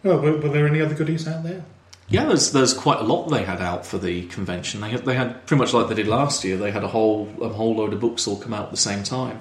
Oh, 0.06 0.18
were, 0.18 0.38
were 0.38 0.50
there 0.50 0.66
any 0.66 0.82
other 0.82 0.96
goodies 0.96 1.28
out 1.28 1.44
there? 1.44 1.66
Yeah, 2.08 2.26
there's 2.26 2.52
there's 2.52 2.74
quite 2.74 3.00
a 3.00 3.04
lot 3.04 3.28
they 3.30 3.44
had 3.44 3.62
out 3.62 3.86
for 3.86 3.98
the 3.98 4.28
convention. 4.28 4.82
They 4.82 4.90
had, 4.90 5.06
they 5.06 5.16
had 5.16 5.46
pretty 5.46 5.60
much 5.60 5.74
like 5.74 5.88
they 5.88 5.96
did 5.96 6.08
last 6.08 6.44
year. 6.44 6.58
They 6.58 6.72
had 6.72 6.84
a 6.84 6.90
whole 6.90 7.30
a 7.42 7.50
whole 7.50 7.76
load 7.76 7.94
of 7.94 8.00
books 8.00 8.28
all 8.28 8.38
come 8.38 8.54
out 8.54 8.66
at 8.66 8.72
the 8.72 8.78
same 8.78 9.04
time. 9.04 9.40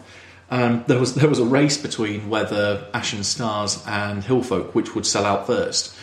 Um, 0.51 0.85
there 0.88 0.99
was 0.99 1.14
there 1.14 1.29
was 1.29 1.38
a 1.38 1.45
race 1.45 1.77
between 1.77 2.29
whether 2.29 2.88
Ashen 2.93 3.25
Stars 3.25 3.83
and 3.87 4.23
Hillfolk 4.23 4.75
which 4.75 4.95
would 4.95 5.07
sell 5.07 5.25
out 5.25 5.47
first. 5.47 5.95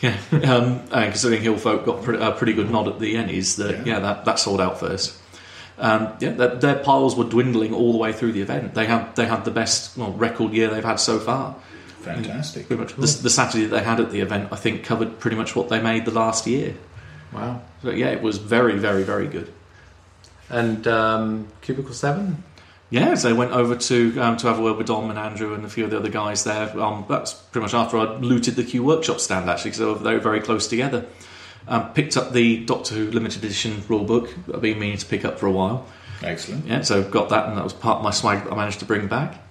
Yeah, 0.00 0.16
um, 0.32 0.80
and 0.92 1.10
considering 1.10 1.42
Hillfolk 1.42 1.84
got 1.84 2.02
pre- 2.02 2.18
a 2.20 2.32
pretty 2.32 2.52
good 2.52 2.70
nod 2.70 2.88
at 2.88 2.98
the 3.00 3.14
Ennies, 3.16 3.56
that 3.56 3.86
yeah, 3.86 3.94
Yeah. 3.94 3.98
that, 4.00 4.24
that 4.26 4.38
sold 4.38 4.60
out 4.60 4.78
first. 4.78 5.16
Um, 5.78 6.12
yeah, 6.20 6.30
their, 6.30 6.54
their 6.56 6.74
piles 6.76 7.14
were 7.16 7.24
dwindling 7.24 7.72
all 7.72 7.92
the 7.92 7.98
way 7.98 8.12
through 8.12 8.32
the 8.32 8.40
event. 8.42 8.74
They 8.74 8.86
had 8.86 9.14
they 9.14 9.26
had 9.26 9.44
the 9.44 9.50
best 9.52 9.96
well, 9.96 10.12
record 10.12 10.52
year 10.52 10.68
they've 10.68 10.84
had 10.84 10.98
so 11.00 11.18
far. 11.20 11.54
Fantastic. 12.00 12.66
Pretty 12.66 12.80
much 12.82 12.94
the, 12.94 13.22
the 13.22 13.30
Saturday 13.30 13.64
that 13.66 13.76
they 13.76 13.82
had 13.84 14.00
at 14.00 14.10
the 14.10 14.20
event, 14.20 14.48
I 14.52 14.56
think, 14.56 14.84
covered 14.84 15.18
pretty 15.20 15.36
much 15.36 15.54
what 15.54 15.68
they 15.68 15.80
made 15.80 16.04
the 16.04 16.10
last 16.10 16.46
year. 16.46 16.74
Wow. 17.32 17.62
So 17.82 17.90
yeah, 17.90 18.08
it 18.08 18.22
was 18.22 18.38
very, 18.38 18.76
very, 18.78 19.02
very 19.04 19.26
good. 19.28 19.52
And 20.50 20.86
um, 20.88 21.48
Cubicle 21.60 21.92
7? 21.92 22.42
Yeah, 22.90 23.14
so 23.16 23.28
I 23.28 23.32
went 23.32 23.52
over 23.52 23.76
to 23.76 24.18
um, 24.18 24.38
to 24.38 24.46
have 24.46 24.58
a 24.58 24.62
word 24.62 24.78
with 24.78 24.86
Dom 24.86 25.10
and 25.10 25.18
Andrew 25.18 25.52
and 25.54 25.64
a 25.64 25.68
few 25.68 25.84
of 25.84 25.90
the 25.90 25.98
other 25.98 26.08
guys 26.08 26.44
there. 26.44 26.80
Um, 26.80 27.04
that's 27.08 27.34
pretty 27.34 27.64
much 27.64 27.74
after 27.74 27.98
I 27.98 28.16
looted 28.16 28.56
the 28.56 28.64
Q 28.64 28.82
Workshop 28.82 29.20
stand 29.20 29.50
actually, 29.50 29.72
because 29.72 30.02
they 30.02 30.14
were, 30.14 30.20
very 30.20 30.40
close 30.40 30.66
together. 30.66 31.04
Um, 31.66 31.92
picked 31.92 32.16
up 32.16 32.32
the 32.32 32.64
Doctor 32.64 32.94
Who 32.94 33.10
limited 33.10 33.44
edition 33.44 33.82
rulebook 33.82 34.46
that 34.46 34.56
I've 34.56 34.62
been 34.62 34.78
meaning 34.78 34.96
to 34.96 35.04
pick 35.04 35.26
up 35.26 35.38
for 35.38 35.46
a 35.46 35.52
while. 35.52 35.86
Excellent. 36.22 36.66
Yeah, 36.66 36.80
so 36.80 37.02
got 37.02 37.28
that, 37.28 37.48
and 37.48 37.58
that 37.58 37.64
was 37.64 37.74
part 37.74 37.98
of 37.98 38.04
my 38.04 38.10
swag 38.10 38.44
that 38.44 38.52
I 38.52 38.56
managed 38.56 38.78
to 38.78 38.86
bring 38.86 39.06
back. 39.06 39.44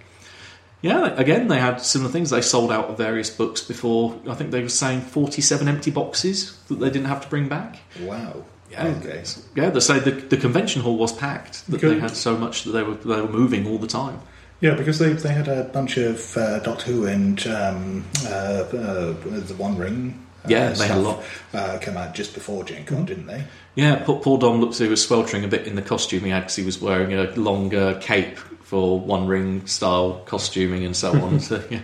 Yeah, 0.82 1.08
again, 1.16 1.48
they 1.48 1.60
had 1.60 1.80
similar 1.82 2.12
things. 2.12 2.32
They 2.32 2.42
sold 2.42 2.72
out 2.72 2.86
of 2.86 2.98
various 2.98 3.30
books 3.30 3.62
before. 3.62 4.20
I 4.28 4.34
think 4.34 4.50
they 4.50 4.62
were 4.62 4.70
saying 4.70 5.02
forty-seven 5.02 5.68
empty 5.68 5.92
boxes 5.92 6.58
that 6.70 6.80
they 6.80 6.90
didn't 6.90 7.08
have 7.08 7.22
to 7.22 7.30
bring 7.30 7.48
back. 7.48 7.80
Wow. 8.02 8.46
Yeah, 8.70 8.88
Okay. 8.88 9.24
yeah. 9.56 9.70
They 9.70 9.80
say 9.80 10.00
the, 10.00 10.12
the 10.12 10.38
convention 10.38 10.82
hall 10.82 10.98
was 10.98 11.14
packed. 11.14 11.66
That 11.68 11.82
they 11.82 12.00
had 12.00 12.16
so 12.18 12.38
much 12.38 12.64
that 12.64 12.72
they 12.72 12.84
were 12.84 12.96
they 12.96 13.22
were 13.22 13.28
moving 13.30 13.66
all 13.68 13.78
the 13.78 13.88
time. 13.88 14.20
Yeah, 14.60 14.74
because 14.74 14.98
Because 15.00 15.22
they, 15.24 15.30
they 15.30 15.36
had 15.36 15.48
a 15.48 15.66
bunch 15.66 15.98
of 15.98 16.36
uh, 16.36 16.60
Doctor 16.60 16.86
Who 16.92 17.06
and 17.06 17.46
um, 17.48 18.06
uh, 18.26 18.30
uh, 18.30 19.14
the 19.14 19.56
One 19.58 19.78
Ring. 19.78 20.26
Uh, 20.44 20.50
Yeah, 20.50 20.70
they 20.72 20.88
had 20.88 20.98
a 20.98 21.02
lot. 21.02 21.24
Uh, 21.54 21.78
come 21.80 21.96
out 21.96 22.16
just 22.16 22.34
before 22.34 22.64
Gen 22.64 22.84
Con, 22.86 23.06
didn't 23.06 23.28
they? 23.28 23.44
Yeah, 23.76 24.04
Paul, 24.04 24.20
Paul 24.20 24.38
Dom 24.38 24.60
looked 24.60 24.78
he 24.80 24.88
was 24.88 25.06
sweltering 25.06 25.44
a 25.44 25.48
bit 25.48 25.68
in 25.68 25.76
the 25.76 25.82
costume 25.84 26.24
he 26.24 26.32
had 26.32 26.42
because 26.42 26.56
he 26.56 26.66
was 26.66 26.82
wearing 26.82 27.14
a 27.14 27.30
longer 27.36 27.98
cape 28.02 28.38
for 28.64 29.00
One 29.00 29.28
Ring 29.28 29.66
style 29.68 30.24
costuming 30.26 30.84
and 30.84 30.96
so 30.96 31.14
on. 31.22 31.40
so, 31.50 31.64
yeah. 31.70 31.82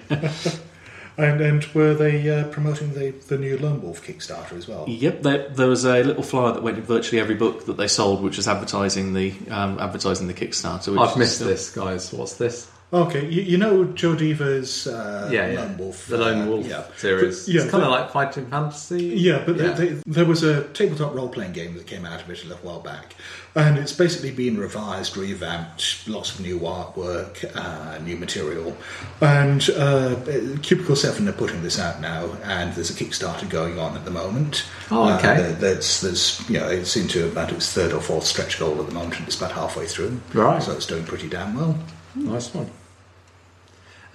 And 1.17 1.41
and 1.41 1.65
were 1.73 1.93
they 1.93 2.29
uh, 2.29 2.47
promoting 2.47 2.93
the 2.93 3.11
the 3.27 3.37
new 3.37 3.57
Lone 3.57 3.81
Wolf 3.81 4.05
Kickstarter 4.05 4.53
as 4.53 4.67
well? 4.67 4.85
Yep, 4.87 5.21
there, 5.21 5.49
there 5.49 5.67
was 5.67 5.85
a 5.85 6.03
little 6.03 6.23
flyer 6.23 6.53
that 6.53 6.63
went 6.63 6.77
in 6.77 6.83
virtually 6.83 7.19
every 7.21 7.35
book 7.35 7.65
that 7.65 7.77
they 7.77 7.87
sold, 7.87 8.21
which 8.21 8.37
was 8.37 8.47
advertising 8.47 9.13
the 9.13 9.33
um, 9.49 9.79
advertising 9.79 10.27
the 10.27 10.33
Kickstarter. 10.33 10.91
Which 10.91 10.99
I've 10.99 11.17
missed 11.17 11.35
still- 11.35 11.47
this, 11.47 11.69
guys. 11.69 12.11
What's 12.13 12.35
this? 12.35 12.69
Okay, 12.93 13.27
you, 13.27 13.41
you 13.41 13.57
know 13.57 13.85
Joe 13.85 14.13
Dever's 14.15 14.85
Uh, 14.85 15.27
yeah, 15.31 15.47
yeah. 15.51 15.61
Lone 15.61 15.77
Wolf. 15.79 16.05
the 16.05 16.17
Lone 16.19 16.41
uh, 16.41 16.45
Wolf 16.45 16.67
yeah. 16.67 16.83
series. 16.95 17.49
Yeah, 17.49 17.61
it's 17.63 17.71
kind 17.71 17.83
of 17.83 17.89
like 17.89 18.11
Fighting 18.11 18.45
Fantasy. 18.45 19.05
Yeah, 19.15 19.41
but 19.43 19.55
Yeah. 19.55 19.71
They, 19.71 19.87
they, 19.87 20.03
there 20.05 20.25
was 20.25 20.43
a 20.43 20.65
tabletop 20.69 21.15
role 21.15 21.27
playing 21.27 21.53
game 21.53 21.73
that 21.75 21.87
came 21.87 22.05
out 22.05 22.21
of 22.21 22.29
it 22.29 22.43
a 22.43 22.47
little 22.47 22.63
while 22.69 22.81
back, 22.81 23.15
and 23.55 23.79
it's 23.79 23.93
basically 23.93 24.29
been 24.29 24.59
revised, 24.59 25.17
revamped, 25.17 26.07
lots 26.07 26.35
of 26.35 26.41
new 26.41 26.59
artwork, 26.59 27.43
uh, 27.55 27.97
new 28.03 28.15
material. 28.15 28.77
And 29.21 29.67
uh, 29.71 30.15
Cubicle 30.61 30.95
7 30.95 31.27
are 31.27 31.31
putting 31.31 31.63
this 31.63 31.79
out 31.79 31.99
now, 31.99 32.29
and 32.43 32.73
there's 32.75 32.91
a 32.91 32.93
Kickstarter 32.93 33.49
going 33.49 33.79
on 33.79 33.95
at 33.97 34.05
the 34.05 34.11
moment. 34.11 34.65
Oh, 34.91 35.11
okay. 35.17 35.29
Uh, 35.31 35.35
there- 35.37 35.53
there's, 35.73 36.01
there's, 36.01 36.47
you 36.47 36.59
know, 36.59 36.67
it's 36.67 36.95
into 36.95 37.25
about 37.25 37.51
its 37.51 37.73
third 37.73 37.91
or 37.91 38.01
fourth 38.01 38.25
stretch 38.25 38.59
goal 38.59 38.79
at 38.79 38.85
the 38.87 38.93
moment, 38.93 39.17
and 39.17 39.25
it's 39.27 39.37
about 39.37 39.53
halfway 39.53 39.87
through. 39.87 40.19
Right. 40.33 40.61
So 40.61 40.73
it's 40.73 40.85
doing 40.85 41.05
pretty 41.05 41.27
damn 41.27 41.55
well. 41.55 41.75
Nice 42.15 42.53
one. 42.53 42.69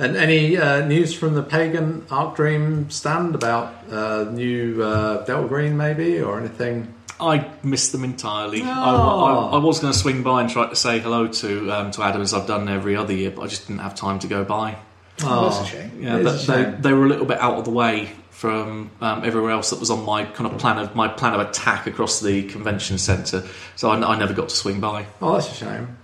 And 0.01 0.17
any 0.17 0.57
uh, 0.57 0.87
news 0.87 1.13
from 1.13 1.35
the 1.35 1.43
Pagan 1.43 2.07
Arc 2.11 2.37
Dream 2.37 2.89
stand 2.91 3.35
about 3.35 3.75
uh, 3.91 4.25
new 4.31 4.81
uh, 4.83 5.25
Delta 5.25 5.49
Green, 5.49 5.77
maybe, 5.77 6.21
or 6.21 6.39
anything? 6.39 6.95
I 7.21 7.51
missed 7.65 7.91
them 7.91 8.05
entirely. 8.05 8.63
I, 8.63 8.95
Oh. 8.95 9.49
I- 9.51 9.57
I 9.57 9.59
was 9.59 9.81
going 9.81 9.93
to 9.93 9.99
swing 9.99 10.23
by 10.23 10.43
and 10.43 10.49
try 10.51 10.69
to 10.69 10.77
say 10.77 11.01
hello 11.01 11.27
to 11.27 11.73
um, 11.73 11.91
to 11.93 12.03
Adam 12.05 12.23
as 12.23 12.33
I've 12.33 12.47
done 12.47 12.69
every 12.69 12.95
other 12.95 13.13
year, 13.13 13.33
but 13.33 13.43
I 13.43 13.47
just 13.49 13.67
didn't 13.67 13.81
have 13.81 13.97
time 13.97 14.21
to 14.21 14.29
go 14.29 14.45
by. 14.45 14.77
Oh, 15.25 15.49
that's 15.49 15.61
a 15.63 15.65
shame. 15.73 15.91
Yeah, 16.01 16.19
It 16.19 16.23
that, 16.23 16.35
is 16.37 16.49
a 16.49 16.53
they, 16.53 16.63
shame. 16.63 16.81
they 16.83 16.93
were 16.93 17.05
a 17.05 17.09
little 17.09 17.27
bit 17.27 17.39
out 17.41 17.59
of 17.59 17.65
the 17.65 17.73
way 17.73 18.13
from 18.31 18.93
um, 19.01 19.25
everywhere 19.25 19.51
else 19.51 19.71
that 19.71 19.81
was 19.81 19.91
on 19.91 20.05
my 20.05 20.25
kind 20.27 20.49
of 20.53 20.59
plan 20.61 20.79
of 20.79 20.95
my 20.95 21.09
plan 21.09 21.35
of 21.35 21.41
attack 21.41 21.89
across 21.89 22.21
the 22.21 22.45
convention 22.45 22.99
centre. 22.99 23.43
So 23.75 23.91
I, 23.91 23.97
I 23.97 24.17
never 24.17 24.33
got 24.33 24.51
to 24.51 24.55
swing 24.55 24.79
by. 24.79 25.07
Oh, 25.21 25.33
that's 25.33 25.51
a 25.51 25.55
shame. 25.55 25.97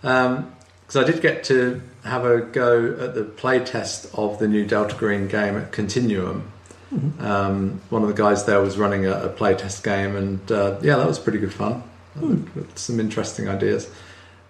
Because 0.00 0.96
I 0.96 1.04
did 1.04 1.20
get 1.20 1.44
to 1.44 1.82
have 2.06 2.24
a 2.24 2.40
go 2.40 2.96
at 2.98 3.14
the 3.14 3.24
playtest 3.24 4.16
of 4.18 4.38
the 4.38 4.48
new 4.48 4.64
Delta 4.64 4.94
Green 4.94 5.28
game 5.28 5.56
at 5.56 5.72
Continuum. 5.72 6.52
Um, 7.18 7.80
one 7.90 8.02
of 8.02 8.08
the 8.08 8.14
guys 8.14 8.44
there 8.44 8.60
was 8.60 8.78
running 8.78 9.06
a, 9.06 9.24
a 9.24 9.28
play 9.28 9.54
test 9.54 9.82
game, 9.82 10.16
and 10.16 10.52
uh, 10.52 10.78
yeah, 10.82 10.96
that 10.96 11.06
was 11.06 11.18
pretty 11.18 11.38
good 11.38 11.52
fun. 11.52 11.82
With 12.14 12.78
Some 12.78 13.00
interesting 13.00 13.48
ideas. 13.48 13.90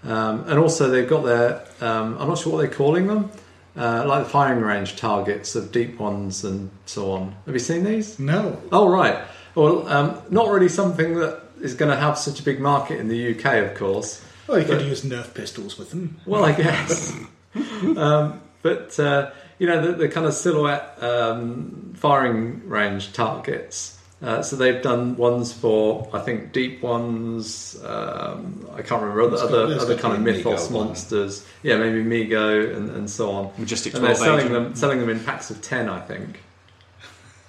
Um, 0.04 0.44
and 0.48 0.58
also, 0.58 0.88
they've 0.90 1.08
got 1.08 1.24
their, 1.24 1.64
um, 1.80 2.16
I'm 2.18 2.28
not 2.28 2.38
sure 2.38 2.52
what 2.52 2.58
they're 2.60 2.70
calling 2.70 3.06
them, 3.08 3.30
uh, 3.76 4.04
like 4.06 4.24
the 4.24 4.30
firing 4.30 4.60
range 4.62 4.96
targets 4.96 5.56
of 5.56 5.72
deep 5.72 5.98
ones 5.98 6.44
and 6.44 6.70
so 6.84 7.10
on. 7.12 7.34
Have 7.46 7.54
you 7.54 7.58
seen 7.58 7.82
these? 7.82 8.18
No. 8.18 8.60
Oh, 8.70 8.88
right. 8.88 9.24
Well, 9.54 9.88
um, 9.88 10.22
not 10.30 10.48
really 10.48 10.68
something 10.68 11.14
that 11.14 11.42
is 11.60 11.74
going 11.74 11.90
to 11.90 11.96
have 11.96 12.18
such 12.18 12.38
a 12.38 12.42
big 12.42 12.60
market 12.60 13.00
in 13.00 13.08
the 13.08 13.34
UK, 13.34 13.68
of 13.68 13.74
course. 13.74 14.22
Well, 14.46 14.60
you 14.60 14.64
could 14.64 14.82
use 14.82 15.02
Nerf 15.02 15.34
pistols 15.34 15.76
with 15.76 15.90
them. 15.90 16.20
Well, 16.24 16.44
I 16.44 16.52
guess. 16.52 17.12
um, 17.96 18.40
but, 18.62 18.98
uh, 18.98 19.30
you 19.58 19.66
know, 19.66 19.80
the, 19.84 19.92
the 19.92 20.08
kind 20.08 20.26
of 20.26 20.34
silhouette 20.34 21.02
um, 21.02 21.92
firing 21.96 22.68
range 22.68 23.12
targets. 23.12 23.92
Uh, 24.22 24.40
so 24.42 24.56
they've 24.56 24.82
done 24.82 25.14
ones 25.16 25.52
for, 25.52 26.08
I 26.12 26.20
think, 26.20 26.52
deep 26.52 26.82
ones. 26.82 27.78
Um, 27.84 28.66
I 28.74 28.80
can't 28.80 29.02
remember 29.02 29.22
other 29.22 29.36
other, 29.36 29.74
other 29.78 29.96
kind 29.98 30.14
of 30.14 30.20
to 30.20 30.24
be 30.24 30.30
a 30.30 30.34
mythos 30.38 30.68
Mi-Go 30.70 30.78
one. 30.78 30.86
monsters. 30.88 31.46
Yeah, 31.62 31.76
maybe 31.76 32.02
Mi-Go 32.02 32.60
and, 32.60 32.88
and 32.90 33.10
so 33.10 33.30
on. 33.30 33.52
Majestic 33.58 33.92
And 33.94 34.02
they're 34.02 34.14
selling 34.14 34.46
agent. 34.46 34.52
them, 34.54 34.74
selling 34.74 35.00
them 35.00 35.10
in 35.10 35.20
packs 35.22 35.50
of 35.50 35.60
ten, 35.60 35.90
I 35.90 36.00
think. 36.00 36.40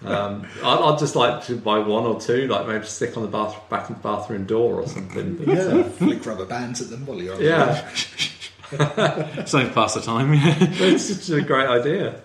Um, 0.03 0.45
I'd, 0.63 0.79
I'd 0.93 0.99
just 0.99 1.15
like 1.15 1.45
to 1.45 1.55
buy 1.55 1.79
one 1.79 2.03
or 2.05 2.19
two, 2.19 2.47
like 2.49 2.67
maybe 2.67 2.85
stick 2.85 3.15
on 3.15 3.23
the 3.23 3.29
bath, 3.29 3.57
back 3.69 3.89
of 3.89 3.95
the 3.95 4.03
bathroom 4.03 4.45
door 4.45 4.81
or 4.81 4.87
something. 4.87 5.37
But, 5.37 5.47
uh, 5.47 5.53
Yeah. 5.77 5.83
Flick 5.83 6.25
rubber 6.25 6.45
bands 6.45 6.81
at 6.81 6.89
them 6.89 7.05
while 7.05 7.21
you're 7.21 7.33
on 7.35 7.41
yeah, 7.41 7.89
Something 8.69 9.69
to 9.69 9.73
pass 9.73 9.93
the 9.93 10.01
time. 10.01 10.29
it's 10.33 11.03
such 11.25 11.37
a 11.37 11.41
great 11.41 11.67
idea. 11.67 12.21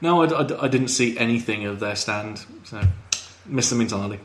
no, 0.00 0.22
I, 0.22 0.26
I- 0.42 0.64
I 0.64 0.68
didn't 0.68 0.88
see 0.88 1.16
anything 1.18 1.64
of 1.66 1.80
their 1.80 1.96
stand, 1.96 2.44
so 2.64 2.80
missed 3.44 3.70
them 3.70 3.80
entirely. 3.80 4.18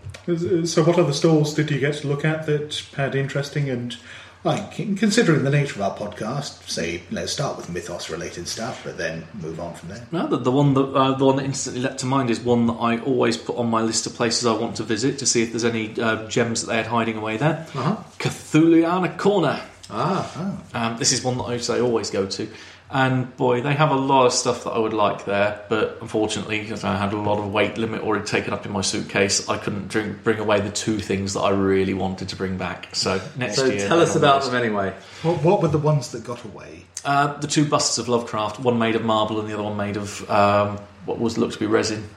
So, 0.65 0.83
what 0.83 0.97
other 0.99 1.13
stalls 1.13 1.53
did 1.53 1.69
you 1.71 1.79
get 1.79 1.95
to 1.95 2.07
look 2.07 2.23
at 2.25 2.45
that 2.45 2.81
had 2.95 3.15
interesting 3.15 3.69
and 3.69 3.97
Like, 4.43 4.71
considering 4.97 5.43
the 5.43 5.51
nature 5.51 5.75
of 5.75 5.81
our 5.83 5.95
podcast, 5.95 6.67
say, 6.67 7.03
let's 7.11 7.31
start 7.31 7.57
with 7.57 7.69
mythos 7.69 8.09
related 8.09 8.47
stuff, 8.47 8.81
but 8.83 8.97
then 8.97 9.23
move 9.35 9.59
on 9.59 9.75
from 9.75 9.89
there. 9.89 10.07
No, 10.11 10.25
the, 10.25 10.37
the 10.37 10.49
one 10.51 10.73
that 10.73 10.81
uh, 10.95 11.11
the 11.13 11.25
one 11.25 11.35
that 11.35 11.45
instantly 11.45 11.81
leapt 11.83 11.99
to 11.99 12.07
mind 12.07 12.31
is 12.31 12.39
one 12.39 12.65
that 12.65 12.73
I 12.73 12.97
always 13.01 13.37
put 13.37 13.55
on 13.57 13.69
my 13.69 13.81
list 13.83 14.07
of 14.07 14.15
places 14.15 14.47
I 14.47 14.53
want 14.53 14.77
to 14.77 14.83
visit 14.83 15.19
to 15.19 15.27
see 15.27 15.43
if 15.43 15.51
there's 15.51 15.63
any 15.65 15.93
uh, 16.01 16.27
gems 16.27 16.61
that 16.61 16.67
they 16.71 16.77
had 16.77 16.87
hiding 16.87 17.17
away 17.17 17.37
there. 17.37 17.67
Uh-huh. 17.75 17.97
Cthulhuiana 18.17 19.15
Corner. 19.17 19.61
Ah, 19.91 20.61
Um, 20.73 20.97
this 20.97 21.11
is 21.11 21.23
one 21.23 21.37
that 21.37 21.43
I 21.43 21.57
say 21.57 21.81
always 21.81 22.09
go 22.09 22.25
to, 22.25 22.47
and 22.89 23.35
boy, 23.37 23.61
they 23.61 23.73
have 23.73 23.91
a 23.91 23.95
lot 23.95 24.25
of 24.25 24.33
stuff 24.33 24.65
that 24.65 24.71
I 24.71 24.79
would 24.79 24.93
like 24.93 25.25
there. 25.25 25.61
But 25.69 25.97
unfortunately, 26.01 26.59
because 26.61 26.83
I 26.83 26.97
had 26.97 27.13
a 27.13 27.17
lot 27.17 27.39
of 27.39 27.51
weight 27.51 27.77
limit 27.77 28.01
already 28.01 28.25
taken 28.25 28.53
up 28.53 28.65
in 28.65 28.71
my 28.71 28.81
suitcase, 28.81 29.47
I 29.47 29.57
couldn't 29.57 29.87
drink, 29.87 30.23
bring 30.23 30.39
away 30.39 30.59
the 30.59 30.71
two 30.71 30.99
things 30.99 31.33
that 31.33 31.41
I 31.41 31.51
really 31.51 31.93
wanted 31.93 32.29
to 32.29 32.35
bring 32.35 32.57
back. 32.57 32.89
So 32.93 33.21
next 33.37 33.55
so 33.55 33.65
year, 33.65 33.87
tell 33.87 34.01
us 34.01 34.15
about 34.15 34.43
the 34.43 34.49
them 34.49 34.61
anyway. 34.61 34.93
What, 35.23 35.43
what 35.43 35.61
were 35.61 35.69
the 35.69 35.77
ones 35.77 36.11
that 36.11 36.23
got 36.23 36.43
away? 36.43 36.85
Uh, 37.05 37.37
the 37.37 37.47
two 37.47 37.65
busts 37.65 37.97
of 37.97 38.09
Lovecraft, 38.09 38.59
one 38.59 38.77
made 38.77 38.95
of 38.95 39.03
marble 39.03 39.39
and 39.39 39.49
the 39.49 39.53
other 39.53 39.63
one 39.63 39.77
made 39.77 39.97
of 39.97 40.29
um, 40.29 40.77
what 41.05 41.19
was 41.19 41.37
looked 41.37 41.53
to 41.53 41.59
be 41.59 41.65
resin. 41.65 42.07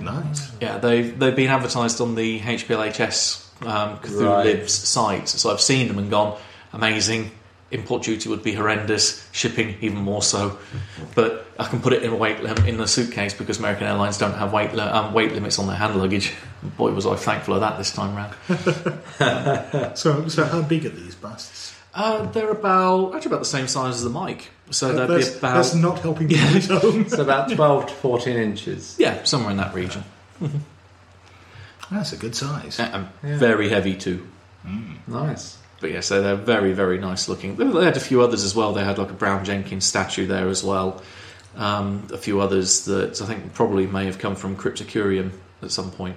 Nice. 0.00 0.50
Yeah, 0.60 0.78
they've 0.78 1.18
they've 1.18 1.36
been 1.36 1.50
advertised 1.50 2.00
on 2.00 2.14
the 2.14 2.40
HPLHS 2.40 3.64
um, 3.66 3.98
Cthulhu 3.98 4.26
Right. 4.26 4.46
Libs 4.46 4.72
site, 4.72 5.28
so 5.28 5.50
I've 5.50 5.60
seen 5.60 5.88
them 5.88 5.98
and 5.98 6.10
gone 6.10 6.38
amazing. 6.72 7.30
Import 7.72 8.04
duty 8.04 8.28
would 8.28 8.44
be 8.44 8.52
horrendous. 8.52 9.28
Shipping 9.32 9.76
even 9.80 9.98
more 9.98 10.22
so, 10.22 10.56
but 11.16 11.46
I 11.58 11.64
can 11.66 11.80
put 11.80 11.92
it 11.92 12.04
in 12.04 12.12
a 12.12 12.16
weight 12.16 12.40
lim- 12.40 12.64
in 12.64 12.76
the 12.76 12.86
suitcase 12.86 13.34
because 13.34 13.58
American 13.58 13.88
Airlines 13.88 14.18
don't 14.18 14.34
have 14.34 14.52
weight 14.52 14.72
li- 14.72 14.80
um, 14.80 15.12
weight 15.12 15.32
limits 15.32 15.58
on 15.58 15.66
their 15.66 15.74
hand 15.76 15.96
luggage. 15.96 16.32
Boy, 16.62 16.92
was 16.92 17.06
I 17.06 17.16
thankful 17.16 17.54
of 17.54 17.60
that 17.60 17.76
this 17.76 17.90
time 17.92 18.14
round. 18.14 18.34
So, 19.98 20.28
so 20.28 20.44
how 20.44 20.62
big 20.62 20.86
are 20.86 20.90
these 20.90 21.14
busts? 21.16 21.74
Uh, 21.94 22.26
they're 22.26 22.50
about 22.50 23.14
actually 23.14 23.30
about 23.30 23.40
the 23.40 23.46
same 23.46 23.66
size 23.66 23.94
as 23.96 24.04
the 24.04 24.10
mic, 24.10 24.50
so 24.70 24.92
they'd 24.92 25.06
that's, 25.06 25.30
be 25.30 25.38
about 25.38 25.54
that's 25.54 25.74
not 25.74 25.98
helping 26.00 26.32
at 26.32 26.64
home. 26.66 27.00
It's 27.02 27.12
about 27.18 27.50
12 27.54 27.86
to 27.86 27.92
14 27.94 28.36
inches. 28.36 28.96
yeah 28.98 29.22
somewhere 29.24 29.50
in 29.50 29.56
that 29.58 29.74
region. 29.74 30.04
That's 31.90 32.12
a 32.12 32.16
good 32.16 32.34
size. 32.34 32.80
And 32.80 33.08
Yeah. 33.22 33.38
very 33.38 33.68
heavy 33.68 33.94
too. 33.94 34.26
Nice. 35.06 35.56
But 35.80 35.92
yeah, 35.92 36.00
so 36.00 36.20
they're 36.22 36.34
very, 36.34 36.72
very 36.72 36.98
nice 36.98 37.28
looking. 37.28 37.54
They 37.56 37.64
they 37.64 37.84
had 37.84 37.96
a 37.96 38.00
few 38.00 38.22
others 38.22 38.42
as 38.42 38.54
well. 38.56 38.72
They 38.72 38.82
had 38.84 38.98
like 38.98 39.10
a 39.10 39.14
Brown 39.14 39.44
Jenkins 39.44 39.84
statue 39.84 40.26
there 40.26 40.48
as 40.48 40.64
well. 40.64 41.02
um, 41.56 42.06
a 42.12 42.18
few 42.18 42.40
others 42.40 42.84
that 42.86 43.22
I 43.22 43.26
think 43.26 43.54
probably 43.54 43.86
may 43.86 44.04
have 44.06 44.18
come 44.18 44.34
from 44.36 44.56
Cryptocurium 44.56 45.30
at 45.62 45.70
some 45.70 45.90
point. 45.92 46.16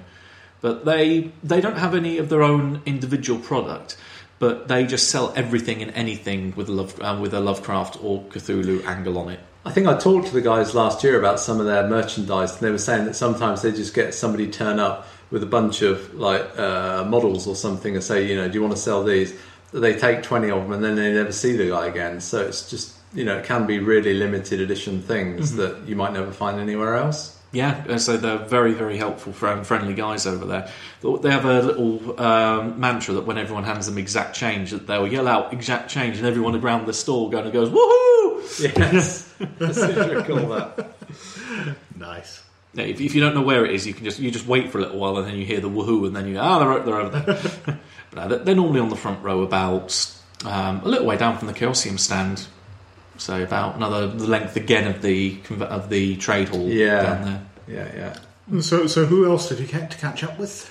But 0.62 0.84
they 0.86 1.32
they 1.44 1.62
don't 1.62 1.78
have 1.78 1.94
any 1.96 2.18
of 2.18 2.30
their 2.30 2.42
own 2.42 2.82
individual 2.86 3.40
product, 3.40 3.96
but 4.40 4.68
they 4.68 4.86
just 4.86 5.10
sell 5.10 5.34
everything 5.36 5.82
and 5.82 5.92
anything 5.92 6.54
with 6.56 6.70
a 6.70 6.72
love 6.72 7.00
uh, 7.02 7.18
with 7.22 7.34
a 7.34 7.40
Lovecraft 7.40 8.04
or 8.04 8.24
Cthulhu 8.24 8.86
angle 8.86 9.18
on 9.18 9.30
it. 9.30 9.40
I 9.66 9.72
think 9.72 9.88
I 9.88 9.98
talked 9.98 10.28
to 10.28 10.34
the 10.34 10.42
guys 10.42 10.74
last 10.74 11.04
year 11.04 11.20
about 11.20 11.40
some 11.40 11.60
of 11.60 11.66
their 11.66 11.88
merchandise, 11.88 12.54
and 12.54 12.62
they 12.62 12.72
were 12.72 12.78
saying 12.78 13.06
that 13.06 13.16
sometimes 13.16 13.62
they 13.62 13.72
just 13.72 13.94
get 13.94 14.16
somebody 14.16 14.50
turn 14.50 14.80
up 14.80 15.08
with 15.30 15.44
a 15.44 15.46
bunch 15.46 15.82
of 15.82 16.14
like 16.16 16.58
uh, 16.58 17.04
models 17.06 17.46
or 17.46 17.56
something 17.56 17.94
and 17.94 18.04
say, 18.04 18.26
you 18.28 18.36
know, 18.36 18.48
do 18.48 18.54
you 18.56 18.62
want 18.62 18.76
to 18.76 18.82
sell 18.82 19.04
these? 19.04 19.38
They 19.72 19.96
take 19.96 20.24
twenty 20.24 20.50
of 20.50 20.64
them 20.64 20.72
and 20.72 20.84
then 20.84 20.96
they 20.96 21.14
never 21.14 21.32
see 21.32 21.56
the 21.56 21.68
guy 21.70 21.88
again. 21.88 22.22
So 22.22 22.42
it's 22.42 22.70
just 22.70 22.96
you 23.14 23.26
know, 23.26 23.38
it 23.38 23.46
can 23.46 23.66
be 23.66 23.80
really 23.80 24.14
limited 24.14 24.62
edition 24.62 25.02
things 25.02 25.56
that 25.56 25.88
you 25.88 25.96
might 25.96 26.14
never 26.14 26.32
find 26.32 26.60
anywhere 26.60 26.96
else. 26.96 27.39
Yeah, 27.52 27.84
uh, 27.90 27.98
so 27.98 28.16
they're 28.18 28.38
very, 28.38 28.74
very 28.74 28.96
helpful, 28.98 29.34
friend, 29.34 29.66
friendly 29.66 29.96
guys 29.96 30.28
over 30.28 30.46
there. 30.46 30.72
They 31.02 31.32
have 31.32 31.46
a 31.46 31.62
little 31.64 32.20
um, 32.22 32.80
mantra 32.80 33.16
that 33.16 33.26
when 33.26 33.40
everyone 33.40 33.64
hands 33.64 33.88
them 33.88 33.98
exact 33.98 34.36
change, 34.36 34.70
that 34.70 34.86
they'll 34.86 35.08
yell 35.08 35.28
out 35.28 35.52
exact 35.52 35.90
change, 35.90 36.18
and 36.18 36.28
everyone 36.28 36.56
around 36.56 36.86
the 36.86 36.94
stall 36.94 37.28
going 37.30 37.46
and 37.46 37.54
goes 37.54 37.70
woohoo! 37.70 38.78
Yes, 38.78 39.34
that's 39.58 39.80
what 39.80 40.12
you 40.12 40.24
call 40.24 40.48
that. 40.50 40.92
Nice. 41.96 42.44
Yeah, 42.76 42.84
if, 42.84 43.02
if 43.02 43.16
you 43.16 43.22
don't 43.22 43.34
know 43.34 43.42
where 43.42 43.66
it 43.66 43.72
is, 43.74 43.88
you 43.88 43.96
can 43.96 44.04
just 44.06 44.20
you 44.20 44.30
just 44.30 44.46
wait 44.46 44.70
for 44.72 44.78
a 44.78 44.82
little 44.82 45.00
while, 45.00 45.18
and 45.18 45.28
then 45.28 45.36
you 45.36 45.44
hear 45.46 45.60
the 45.60 45.70
woohoo, 45.70 46.06
and 46.06 46.16
then 46.16 46.28
you 46.28 46.36
go, 46.36 46.42
ah, 46.42 46.60
they're, 46.60 46.84
they're 46.84 47.02
over 47.02 47.20
there. 47.20 47.80
but 48.12 48.20
uh, 48.20 48.28
they're- 48.28 48.40
they're 48.40 48.56
normally 48.56 48.80
on 48.80 48.90
the 48.90 48.96
front 48.96 49.24
row, 49.24 49.42
about 49.42 50.14
um, 50.46 50.82
a 50.82 50.88
little 50.88 51.08
way 51.08 51.18
down 51.18 51.38
from 51.38 51.48
the 51.48 51.54
Chaosium 51.54 52.00
stand. 52.00 52.46
So 53.20 53.44
about 53.44 53.76
another 53.76 54.08
the 54.08 54.26
length 54.28 54.56
again 54.56 54.88
of 54.88 55.02
the 55.02 55.38
of 55.62 55.90
the 55.90 56.16
trade 56.18 56.50
hall 56.50 56.68
Yeah. 56.68 57.02
down 57.04 57.26
there. 57.26 57.42
Yeah, 57.68 57.96
yeah. 58.52 58.62
So, 58.62 58.88
so 58.88 59.06
who 59.06 59.30
else 59.30 59.48
did 59.50 59.60
you 59.60 59.68
get 59.68 59.92
to 59.92 59.98
catch 59.98 60.24
up 60.24 60.40
with? 60.40 60.68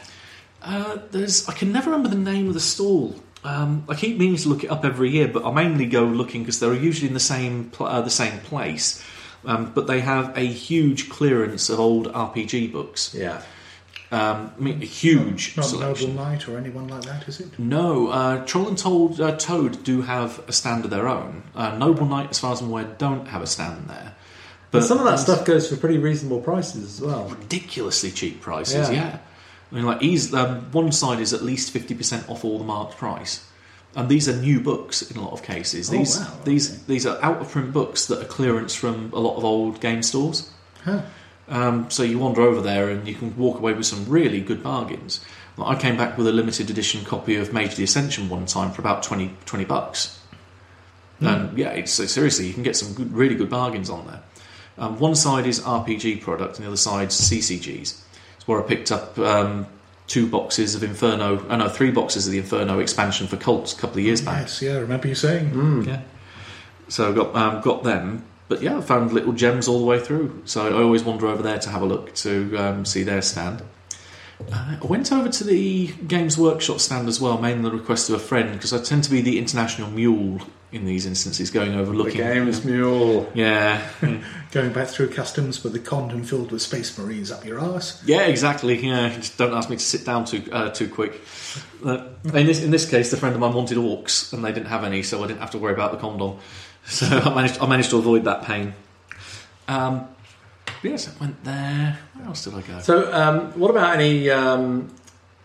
Uh, 0.63 0.99
there's 1.13 1.49
I 1.49 1.53
can 1.53 1.71
never 1.73 1.91
remember 1.91 2.09
the 2.09 2.17
name 2.33 2.49
of 2.49 2.55
the 2.55 2.61
stall. 2.61 3.15
Um, 3.45 3.85
I 3.89 3.95
keep 3.95 4.19
meaning 4.19 4.37
to 4.37 4.49
look 4.49 4.65
it 4.65 4.71
up 4.71 4.85
every 4.85 5.11
year, 5.11 5.29
but 5.29 5.45
I 5.45 5.53
mainly 5.53 5.87
go 5.87 6.03
looking 6.03 6.43
because 6.43 6.59
they're 6.59 6.75
usually 6.75 7.07
in 7.07 7.15
the 7.15 7.21
same 7.21 7.71
pl- 7.71 7.87
uh, 7.87 8.01
the 8.01 8.11
same 8.11 8.41
place. 8.41 9.01
Um, 9.45 9.71
but 9.73 9.87
they 9.87 10.01
have 10.01 10.37
a 10.37 10.45
huge 10.45 11.09
clearance 11.09 11.71
of 11.71 11.79
old 11.79 12.09
RPG 12.13 12.73
books. 12.73 13.15
Yeah. 13.15 13.43
Um, 14.11 14.53
I 14.57 14.61
mean, 14.61 14.81
a 14.83 14.87
huge 14.87 15.55
Not 15.57 15.67
selection. 15.67 16.17
Noble 16.17 16.25
Knight 16.25 16.49
or 16.49 16.57
anyone 16.57 16.89
like 16.89 17.03
that, 17.03 17.29
is 17.29 17.41
it? 17.41 17.59
No, 17.59 18.09
uh, 18.09 18.45
Troll 18.47 18.69
and 18.69 18.79
Toad, 18.79 19.21
uh, 19.21 19.37
Toad 19.37 19.85
do 19.85 20.01
have 20.03 20.43
a 20.49 20.53
stand 20.53 20.85
of 20.87 20.91
their 20.91 21.07
own. 21.07 21.43
Uh, 21.55 21.77
Noble 21.77 22.07
Knight, 22.07 22.31
as 22.31 22.39
far 22.39 22.53
as 22.53 22.63
I'm 22.63 22.69
aware, 22.71 22.85
don't 22.97 23.29
have 23.29 23.43
a 23.43 23.47
stand 23.47 23.89
there. 23.89 24.15
But 24.71 24.85
some 24.85 24.99
of 24.99 25.05
that 25.05 25.19
stuff 25.19 25.45
goes 25.45 25.69
for 25.69 25.77
pretty 25.77 25.99
reasonable 25.99 26.41
prices 26.41 27.01
as 27.01 27.07
well. 27.07 27.25
ridiculously 27.29 28.11
cheap 28.11 28.41
prices. 28.41 28.89
Yeah. 28.91 28.95
Yeah, 28.95 29.19
I 29.71 29.75
mean, 29.75 29.85
like, 29.85 30.03
eas 30.03 30.33
um, 30.33 30.71
one 30.73 30.93
side 30.93 31.21
is 31.21 31.33
at 31.35 31.43
least 31.43 31.71
fifty 31.71 31.95
percent 31.95 32.29
off 32.29 32.45
all 32.45 32.59
the 32.59 32.65
marked 32.65 32.97
price, 32.99 33.47
and 33.95 34.09
these 34.11 34.29
are 34.29 34.37
new 34.37 34.61
books 34.61 35.03
in 35.03 35.17
a 35.17 35.23
lot 35.23 35.33
of 35.33 35.43
cases. 35.43 35.89
Oh, 35.91 35.93
These 35.97 36.19
wow, 36.19 36.33
these 36.45 36.71
okay. 36.71 36.83
these 36.87 37.07
are 37.07 37.19
out 37.23 37.39
of 37.41 37.51
print 37.51 37.73
books 37.73 38.07
that 38.07 38.21
are 38.23 38.27
clearance 38.27 38.75
from 38.75 39.11
a 39.15 39.19
lot 39.19 39.37
of 39.37 39.45
old 39.45 39.81
game 39.81 40.03
stores. 40.03 40.51
Huh. 40.85 41.01
Um, 41.49 41.91
so 41.91 42.03
you 42.03 42.19
wander 42.19 42.43
over 42.43 42.61
there 42.61 42.91
and 42.91 43.09
you 43.09 43.15
can 43.15 43.37
walk 43.37 43.59
away 43.59 43.73
with 43.73 43.87
some 43.87 44.07
really 44.09 44.41
good 44.41 44.63
bargains. 44.63 45.25
Like, 45.57 45.77
I 45.77 45.81
came 45.81 45.97
back 45.97 46.19
with 46.19 46.27
a 46.27 46.33
limited 46.33 46.71
edition 46.71 47.05
copy 47.05 47.37
of 47.37 47.53
Mage 47.53 47.75
the 47.75 47.85
Ascension 47.85 48.29
one 48.29 48.47
time 48.47 48.71
for 48.71 48.83
about 48.83 49.03
20, 49.03 49.35
20 49.47 49.65
bucks. 49.65 50.21
And 51.21 51.59
yeah, 51.59 51.71
it's, 51.71 51.93
so 51.93 52.07
seriously, 52.07 52.47
you 52.47 52.55
can 52.55 52.63
get 52.63 52.77
some 52.77 52.93
good, 52.95 53.13
really 53.13 53.35
good 53.35 53.51
bargains 53.51 53.91
on 53.91 54.07
there. 54.07 54.23
Um, 54.79 54.99
one 55.01 55.17
side 55.17 55.47
is 55.47 55.61
RPG 55.61 56.21
product, 56.21 56.57
and 56.57 56.65
the 56.65 56.69
other 56.69 56.77
side's 56.77 57.21
CCGs. 57.21 58.01
It's 58.37 58.47
where 58.47 58.63
I 58.63 58.67
picked 58.67 58.93
up 58.93 59.19
um, 59.19 59.67
two 60.07 60.29
boxes 60.29 60.77
of 60.77 60.85
Inferno, 60.85 61.45
oh 61.49 61.57
no, 61.57 61.69
three 61.69 61.91
boxes 61.91 62.27
of 62.27 62.33
the 62.33 62.39
Inferno 62.39 62.79
expansion 62.79 63.27
for 63.27 63.37
Cults 63.37 63.73
a 63.73 63.77
couple 63.77 63.99
of 63.99 64.05
years 64.05 64.21
back. 64.21 64.43
Yes, 64.43 64.63
yeah, 64.63 64.75
I 64.75 64.79
remember 64.79 65.09
you 65.09 65.17
saying. 65.17 65.49
Hmm. 65.49 65.83
Yeah. 65.83 66.03
So 66.89 67.11
I 67.11 67.15
got 67.15 67.35
um, 67.35 67.61
got 67.61 67.83
them, 67.83 68.25
but 68.49 68.63
yeah, 68.63 68.79
I 68.79 68.81
found 68.81 69.13
little 69.13 69.33
gems 69.33 69.69
all 69.69 69.79
the 69.79 69.85
way 69.85 70.01
through. 70.01 70.43
So 70.45 70.67
I 70.67 70.83
always 70.83 71.05
wander 71.05 71.27
over 71.27 71.43
there 71.43 71.59
to 71.59 71.71
have 71.71 71.83
a 71.83 71.87
look 71.87 72.15
to 72.17 72.57
um, 72.57 72.85
see 72.85 73.03
their 73.03 73.23
stand. 73.23 73.63
Uh, 74.53 74.77
I 74.81 74.87
went 74.87 75.11
over 75.13 75.29
to 75.29 75.45
the 75.45 75.89
Games 76.07 76.39
Workshop 76.39 76.79
stand 76.81 77.09
as 77.09 77.21
well, 77.21 77.39
mainly 77.39 77.69
the 77.69 77.77
request 77.77 78.09
of 78.09 78.15
a 78.15 78.21
friend, 78.21 78.53
because 78.53 78.73
I 78.73 78.81
tend 78.81 79.05
to 79.05 79.11
be 79.11 79.21
the 79.21 79.37
international 79.39 79.91
mule 79.91 80.41
in 80.71 80.85
these 80.85 81.07
instances, 81.07 81.51
going 81.51 81.75
over 81.75 81.93
looking. 81.93 82.19
The 82.19 82.35
games 82.35 82.65
mule. 82.65 83.31
Yeah, 83.35 83.85
Going 84.53 84.73
back 84.73 84.89
through 84.89 85.11
customs 85.11 85.65
with 85.65 85.73
the 85.73 85.79
condom 85.79 86.23
filled 86.25 86.53
with 86.53 86.63
space 86.63 86.97
marines 86.99 87.31
up 87.31 87.45
your 87.45 87.59
arse. 87.59 88.03
yeah, 88.07 88.27
exactly. 88.27 88.79
Yeah, 88.87 89.09
just 89.15 89.39
don't 89.39 89.55
ask 89.55 89.69
me 89.71 89.77
to 89.77 89.83
sit 89.83 90.05
down 90.05 90.25
too 90.25 90.45
uh, 90.53 90.71
too 90.71 90.89
quick. 90.89 91.21
Uh, 91.85 92.05
in 92.25 92.47
this 92.47 92.63
in 92.63 92.71
this 92.71 92.89
case, 92.89 93.11
the 93.11 93.17
friend 93.17 93.35
of 93.35 93.41
mine 93.41 93.55
wanted 93.55 93.79
orcs, 93.79 94.33
and 94.33 94.45
they 94.45 94.53
didn't 94.53 94.69
have 94.69 94.85
any, 94.85 95.03
so 95.03 95.23
I 95.25 95.27
didn't 95.27 95.41
have 95.41 95.51
to 95.53 95.59
worry 95.59 95.73
about 95.73 95.93
the 95.93 95.99
condom. 95.99 96.39
So 96.89 97.07
I 97.25 97.35
managed 97.35 97.61
I 97.61 97.67
managed 97.67 97.91
to 97.91 97.99
avoid 97.99 98.25
that 98.25 98.43
pain. 98.43 98.75
Um, 99.69 100.09
yes, 100.83 101.09
I 101.09 101.21
went 101.21 101.45
there. 101.45 101.99
Where 102.15 102.27
else 102.27 102.45
did 102.45 102.55
I 102.55 102.63
go? 102.63 102.81
So, 102.81 103.13
um, 103.13 103.53
what 103.53 103.71
about 103.71 103.95
any, 103.95 104.31
um, 104.31 104.91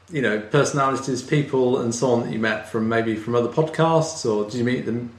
you 0.10 0.22
know, 0.22 0.40
personalities, 0.40 1.22
people, 1.22 1.80
and 1.80 1.94
so 1.94 2.12
on 2.12 2.24
that 2.24 2.32
you 2.32 2.40
met 2.40 2.70
from 2.70 2.88
maybe 2.88 3.16
from 3.16 3.36
other 3.36 3.50
podcasts, 3.50 4.26
or 4.30 4.46
did 4.46 4.56
you 4.56 4.64
meet 4.64 4.86
them, 4.86 5.12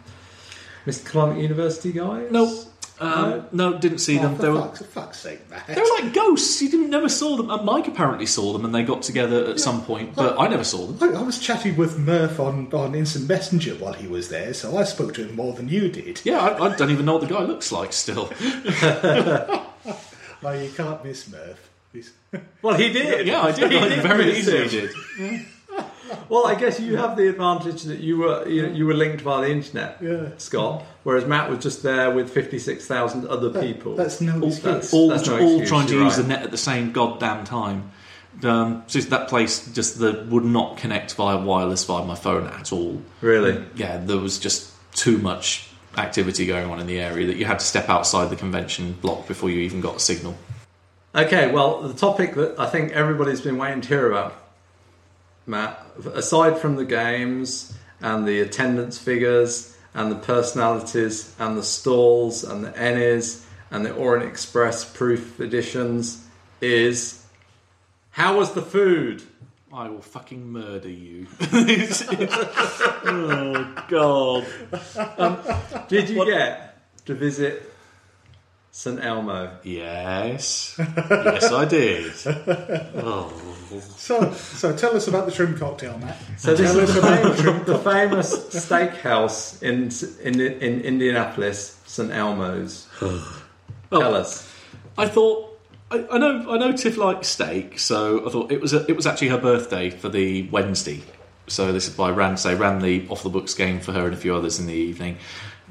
Miskatonic 0.87 1.41
University 1.41 1.93
guys? 1.93 2.31
No. 2.31 2.65
Um, 3.01 3.47
no, 3.51 3.77
didn't 3.77 3.99
see 3.99 4.19
Oh, 4.21 4.23
them. 4.23 4.37
for, 4.37 4.43
They 4.43 4.49
were 4.51 4.61
fuck's, 4.61 4.79
for 4.79 4.85
fuck's 4.85 5.19
sake, 5.19 5.51
Matt. 5.51 5.67
they 5.67 5.75
were 5.81 5.89
like 6.01 6.13
ghosts. 6.15 6.63
You 6.63 6.71
didn't 6.71 6.91
never 6.91 7.09
saw 7.09 7.37
them. 7.37 7.51
Uh, 7.51 7.61
Mike 7.63 7.89
apparently 7.89 8.25
saw 8.27 8.53
them, 8.53 8.65
and 8.65 8.73
they 8.75 8.85
got 8.85 9.03
together 9.03 9.47
at 9.47 9.59
some 9.59 9.85
point, 9.85 10.15
but 10.15 10.39
I 10.39 10.47
never 10.47 10.63
saw 10.63 10.87
them. 10.87 11.15
I, 11.15 11.19
I 11.19 11.23
was 11.23 11.39
chatting 11.41 11.77
with 11.77 11.99
Murph 11.99 12.39
on, 12.39 12.73
on 12.73 12.95
Instant 12.95 13.29
Messenger 13.29 13.75
while 13.77 13.95
he 13.95 14.07
was 14.07 14.29
there, 14.29 14.55
so 14.55 14.77
I 14.79 14.85
spoke 14.85 15.13
to 15.15 15.27
him 15.27 15.35
more 15.35 15.55
than 15.55 15.69
you 15.69 15.89
did. 15.89 16.21
Yeah, 16.25 16.39
I, 16.39 16.67
I 16.71 16.77
don't 16.77 16.91
even 16.91 17.05
know 17.05 17.15
what 17.17 17.27
the 17.29 17.35
guy 17.35 17.43
looks 17.43 17.73
like 17.73 17.93
still. 17.93 18.31
Well, 20.43 20.63
you 20.63 20.71
can't 20.73 21.03
miss 21.05 21.27
Murph. 21.31 21.71
He's- 21.93 22.11
Well, 22.61 22.75
he 22.77 22.93
did. 22.93 23.27
Yeah, 23.27 23.41
I 23.43 23.53
did. 23.53 23.71
He 23.73 23.79
I 23.79 23.89
did 23.89 24.03
very 24.03 24.37
easily 24.37 24.69
him. 24.69 24.91
did. 25.19 25.47
Well, 26.29 26.47
I 26.47 26.55
guess 26.55 26.81
you 26.81 26.97
have 26.97 27.17
the 27.17 27.29
advantage 27.29 27.83
that 27.85 28.01
you 28.01 28.19
were 28.19 28.47
you, 28.49 28.67
you 28.69 28.87
were 28.87 28.95
linked 28.95 29.21
via 29.23 29.43
the 29.43 29.51
internet, 29.53 29.99
Yeah. 30.01 30.29
Scott, 30.39 30.85
whereas 31.03 31.25
Matt 31.27 31.51
was 31.51 31.61
just 31.61 31.83
there 31.83 32.11
with 32.11 32.31
fifty 32.31 32.59
six 32.59 32.87
thousand 32.87 33.27
other 33.29 33.51
people. 33.61 33.95
That's 33.97 34.21
no 34.21 34.35
All- 34.41 34.45
excuse. 34.49 34.63
that's- 34.63 34.95
all, 34.95 35.09
that's 35.09 35.27
no 35.27 35.39
all 35.39 35.49
excuse, 35.61 35.69
trying 35.69 35.87
to 35.89 35.95
use 35.95 36.17
right. 36.17 36.23
the 36.23 36.29
net 36.29 36.43
at 36.43 36.51
the 36.51 36.57
same 36.57 36.93
goddamn 36.93 37.45
time. 37.45 37.91
Um, 38.43 38.83
so 38.89 38.99
that 38.99 39.29
place 39.29 39.71
just 39.73 39.99
the, 40.01 40.27
would 40.29 40.45
not 40.45 40.77
connect 40.77 41.15
via 41.15 41.39
wireless 41.39 41.85
via 41.85 42.05
my 42.05 42.17
phone 42.17 42.49
at 42.49 42.73
all. 42.73 43.01
Really? 43.21 43.65
Yeah, 43.77 43.99
there 43.99 44.19
was 44.19 44.39
just 44.41 44.73
too 44.93 45.19
much 45.19 45.69
activity 45.97 46.45
going 46.45 46.69
on 46.69 46.81
in 46.81 46.89
the 46.89 46.99
area 46.99 47.29
that 47.29 47.37
you 47.37 47.45
had 47.45 47.61
to 47.61 47.65
step 47.65 47.89
outside 47.89 48.31
the 48.31 48.37
convention 48.37 48.95
block 49.01 49.29
before 49.29 49.51
you 49.51 49.61
even 49.61 49.81
got 49.81 49.97
a 49.97 50.01
signal. 50.01 50.35
Okay, 51.15 51.53
well, 51.53 51.83
the 51.83 51.95
topic 51.95 52.35
that 52.35 52.59
I 52.59 52.67
think 52.67 52.91
everybody's 52.93 53.41
been 53.41 53.57
waiting 53.57 53.81
to 53.83 53.89
hear 53.89 54.11
about, 54.11 54.35
Matt, 55.47 55.85
aside 56.13 56.59
from 56.59 56.77
the 56.77 56.85
games 56.85 57.75
and 58.01 58.27
the 58.27 58.41
attendance 58.41 58.99
figures 58.99 59.77
and 59.93 60.11
the 60.11 60.17
personalities 60.17 61.35
and 61.39 61.57
the 61.57 61.63
stalls 61.63 62.45
and 62.45 62.65
the 62.65 62.71
ENnies 62.71 63.45
and 63.71 63.85
the 63.85 63.93
Orient 63.95 64.29
Express 64.29 64.85
proof 64.85 65.39
editions, 65.41 66.27
is 66.61 67.25
how 68.11 68.39
was 68.39 68.53
the 68.53 68.63
food? 68.63 69.23
I 69.73 69.89
will 69.89 70.01
fucking 70.01 70.47
murder 70.53 70.89
you. 70.89 71.27
oh 73.03 73.85
god. 73.89 74.47
Um, 75.19 75.39
did 75.89 76.09
you 76.09 76.25
get 76.25 76.79
to 77.07 77.15
visit 77.15 77.75
St 78.71 79.03
Elmo? 79.03 79.59
Yes. 79.65 80.77
Yes, 80.79 81.53
I 81.53 81.65
did. 81.65 82.13
Oh. 82.97 83.54
So, 83.81 84.33
so 84.33 84.77
tell 84.77 84.97
us 84.97 85.09
about 85.09 85.27
the 85.27 85.33
shrimp 85.33 85.59
cocktail, 85.59 85.99
Matt. 85.99 86.17
So 86.39 86.55
this 86.55 86.73
Tell 86.73 86.81
is 86.81 86.95
the 86.95 87.01
about 87.01 87.37
famous, 87.37 87.65
the 87.65 87.79
famous 87.79 88.37
steakhouse 88.49 89.63
in, 89.63 89.91
in 90.23 90.41
in 90.41 90.81
Indianapolis, 90.81 91.81
St 91.87 92.11
Elmo's. 92.11 92.89
Tell 93.91 94.15
us. 94.15 94.53
I 94.99 95.07
thought 95.07 95.55
I, 95.91 96.05
I 96.11 96.19
know 96.19 96.51
I 96.51 96.59
know 96.59 96.73
Tiff 96.73 96.97
likes 96.97 97.29
steak, 97.29 97.79
so 97.79 98.27
I 98.27 98.31
thought 98.31 98.51
it 98.51 98.61
was 98.61 98.73
a, 98.73 98.85
it 98.91 98.97
was 98.97 99.07
actually 99.07 99.29
her 99.29 99.39
birthday 99.39 99.91
for 99.91 100.09
the 100.09 100.49
Wednesday. 100.49 101.03
So 101.47 101.73
this 101.73 101.89
is 101.89 101.99
I 101.99 102.11
ran 102.11 102.37
say 102.37 102.55
ran 102.55 102.81
the 102.81 103.07
off 103.09 103.23
the 103.23 103.29
books 103.29 103.55
game 103.55 103.81
for 103.81 103.93
her 103.93 104.07
and 104.07 104.15
a 104.15 104.17
few 104.17 104.35
others 104.35 104.59
in 104.59 104.67
the 104.67 104.75
evening. 104.75 105.19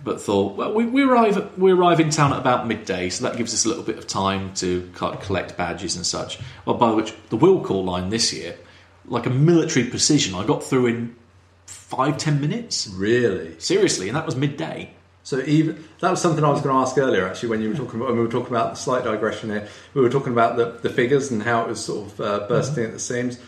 But 0.03 0.19
thought 0.19 0.57
well, 0.57 0.73
we, 0.73 0.85
we 0.85 1.03
arrive 1.03 1.57
we 1.57 1.71
arrive 1.71 1.99
in 1.99 2.09
town 2.09 2.33
at 2.33 2.39
about 2.39 2.67
midday, 2.67 3.09
so 3.09 3.23
that 3.23 3.37
gives 3.37 3.53
us 3.53 3.65
a 3.65 3.69
little 3.69 3.83
bit 3.83 3.97
of 3.97 4.05
time 4.05 4.53
to 4.55 4.89
collect 4.93 5.57
badges 5.57 5.95
and 5.95 6.05
such. 6.05 6.39
Well, 6.65 6.77
by 6.77 6.91
which 6.91 7.13
the 7.29 7.37
will 7.37 7.63
call 7.63 7.85
line 7.85 8.09
this 8.09 8.33
year, 8.33 8.57
like 9.05 9.25
a 9.25 9.29
military 9.29 9.87
precision, 9.87 10.35
I 10.35 10.45
got 10.45 10.63
through 10.63 10.87
in 10.87 11.15
five 11.65 12.17
ten 12.17 12.41
minutes. 12.41 12.87
Really? 12.87 13.57
Seriously, 13.59 14.09
and 14.09 14.17
that 14.17 14.25
was 14.25 14.35
midday. 14.35 14.93
So 15.23 15.39
even 15.39 15.81
that 16.01 16.11
was 16.11 16.21
something 16.21 16.43
I 16.43 16.49
was 16.49 16.61
going 16.61 16.75
to 16.75 16.81
ask 16.81 16.97
earlier. 16.97 17.25
Actually, 17.25 17.49
when 17.49 17.61
you 17.61 17.69
were 17.69 17.75
talking 17.75 17.95
about 17.95 18.09
when 18.09 18.17
we 18.17 18.25
were 18.25 18.31
talking 18.31 18.53
about 18.53 18.71
the 18.71 18.75
slight 18.75 19.05
digression 19.05 19.51
here, 19.51 19.69
we 19.93 20.01
were 20.01 20.09
talking 20.09 20.33
about 20.33 20.57
the, 20.57 20.77
the 20.81 20.89
figures 20.89 21.31
and 21.31 21.41
how 21.41 21.61
it 21.61 21.69
was 21.69 21.83
sort 21.83 22.07
of 22.07 22.21
uh, 22.21 22.45
bursting 22.49 22.83
at 22.83 22.91
the 22.91 22.99
seams. 22.99 23.39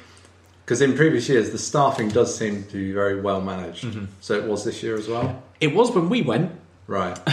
Because 0.66 0.82
in 0.82 0.96
previous 0.96 1.30
years, 1.30 1.52
the 1.52 1.60
staffing 1.60 2.10
does 2.10 2.36
seem 2.36 2.64
to 2.66 2.74
be 2.74 2.92
very 2.92 3.22
well 3.22 3.40
managed. 3.40 3.86
So 4.22 4.34
it 4.34 4.46
was 4.46 4.64
this 4.66 4.82
year 4.82 4.98
as 4.98 5.08
well. 5.08 5.44
It 5.62 5.76
was 5.76 5.92
when 5.92 6.10
we 6.10 6.22
went. 6.24 6.52
Right. 6.88 7.18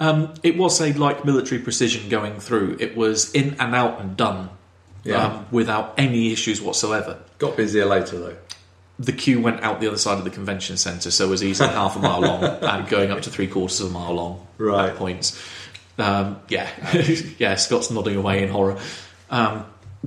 Um, 0.00 0.34
it 0.42 0.56
was 0.58 0.80
a 0.80 0.92
like 0.94 1.24
military 1.24 1.60
precision 1.60 2.08
going 2.08 2.40
through. 2.40 2.76
It 2.80 2.96
was 2.96 3.30
in 3.32 3.54
and 3.60 3.72
out 3.74 4.00
and 4.00 4.16
done 4.16 4.50
Yeah. 5.04 5.24
um, 5.26 5.46
without 5.52 5.94
any 5.96 6.32
issues 6.32 6.60
whatsoever. 6.60 7.18
Got 7.38 7.56
busier 7.56 7.86
later 7.86 8.18
though. 8.18 8.36
The 8.98 9.12
queue 9.12 9.40
went 9.40 9.62
out 9.62 9.80
the 9.80 9.86
other 9.86 9.96
side 9.96 10.18
of 10.18 10.24
the 10.24 10.30
convention 10.30 10.76
centre, 10.76 11.12
so 11.12 11.26
it 11.26 11.30
was 11.30 11.44
easily 11.44 11.68
half 11.80 11.94
a 11.94 12.00
mile 12.00 12.20
long 12.20 12.42
and 12.44 12.88
going 12.88 13.12
up 13.12 13.22
to 13.22 13.30
three 13.30 13.46
quarters 13.46 13.80
of 13.80 13.90
a 13.90 13.92
mile 13.92 14.14
long 14.14 14.46
Right. 14.58 14.90
at 14.90 14.96
points. 14.96 15.40
Um, 15.98 16.40
yeah, 16.48 16.68
yeah. 17.38 17.54
Scott's 17.54 17.90
nodding 17.92 18.16
away 18.16 18.42
in 18.42 18.48
horror. 18.48 18.78
Um, 19.30 19.64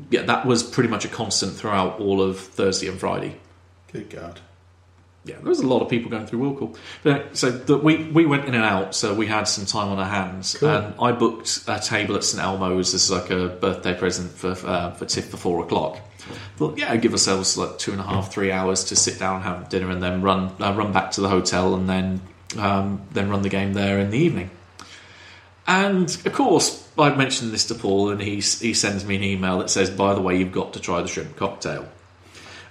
yeah, 0.09 0.23
that 0.23 0.45
was 0.45 0.63
pretty 0.63 0.89
much 0.89 1.05
a 1.05 1.07
constant 1.07 1.53
throughout 1.53 1.99
all 1.99 2.21
of 2.21 2.39
Thursday 2.39 2.87
and 2.87 2.99
Friday. 2.99 3.37
Good 3.91 4.09
God. 4.09 4.39
yeah, 5.27 5.35
there 5.35 5.49
was 5.49 5.59
a 5.59 5.67
lot 5.67 5.81
of 5.81 5.89
people 5.89 6.09
going 6.09 6.25
through 6.25 6.39
Wilcall. 6.39 6.77
But, 7.03 7.35
so 7.37 7.51
the, 7.51 7.77
we 7.77 8.05
we 8.05 8.25
went 8.25 8.45
in 8.45 8.55
and 8.55 8.63
out, 8.63 8.95
so 8.95 9.13
we 9.13 9.27
had 9.27 9.43
some 9.43 9.65
time 9.65 9.89
on 9.89 9.99
our 9.99 10.05
hands. 10.09 10.55
Cool. 10.57 10.69
And 10.69 10.95
I 10.99 11.11
booked 11.11 11.63
a 11.67 11.79
table 11.79 12.15
at 12.15 12.23
St 12.23 12.41
Elmo's 12.43 12.93
as 12.93 13.11
like 13.11 13.29
a 13.29 13.47
birthday 13.47 13.93
present 13.93 14.31
for 14.31 14.51
uh, 14.51 14.91
for 14.91 15.05
Tiff 15.05 15.29
for 15.29 15.37
four 15.37 15.63
o'clock. 15.63 15.99
Thought, 16.57 16.77
yeah, 16.77 16.95
give 16.97 17.13
ourselves 17.13 17.57
like 17.57 17.77
two 17.77 17.91
and 17.91 18.01
a 18.01 18.03
half, 18.03 18.33
three 18.33 18.51
hours 18.51 18.85
to 18.85 18.95
sit 18.95 19.17
down, 19.17 19.41
have 19.43 19.69
dinner, 19.69 19.89
and 19.89 20.03
then 20.03 20.21
run 20.21 20.51
uh, 20.61 20.73
run 20.73 20.91
back 20.91 21.11
to 21.11 21.21
the 21.21 21.29
hotel, 21.29 21.75
and 21.75 21.87
then 21.89 22.21
um, 22.57 23.01
then 23.11 23.29
run 23.29 23.41
the 23.41 23.49
game 23.49 23.73
there 23.73 23.99
in 23.99 24.09
the 24.09 24.17
evening. 24.17 24.49
And 25.67 26.09
of 26.25 26.31
course, 26.31 26.87
I 26.97 27.13
mentioned 27.13 27.51
this 27.51 27.65
to 27.67 27.75
Paul, 27.75 28.09
and 28.09 28.21
he 28.21 28.35
he 28.35 28.73
sends 28.73 29.05
me 29.05 29.17
an 29.17 29.23
email 29.23 29.59
that 29.59 29.69
says, 29.69 29.89
"By 29.89 30.13
the 30.13 30.21
way, 30.21 30.37
you've 30.37 30.53
got 30.53 30.73
to 30.73 30.79
try 30.79 31.01
the 31.01 31.07
shrimp 31.09 31.35
cocktail." 31.35 31.89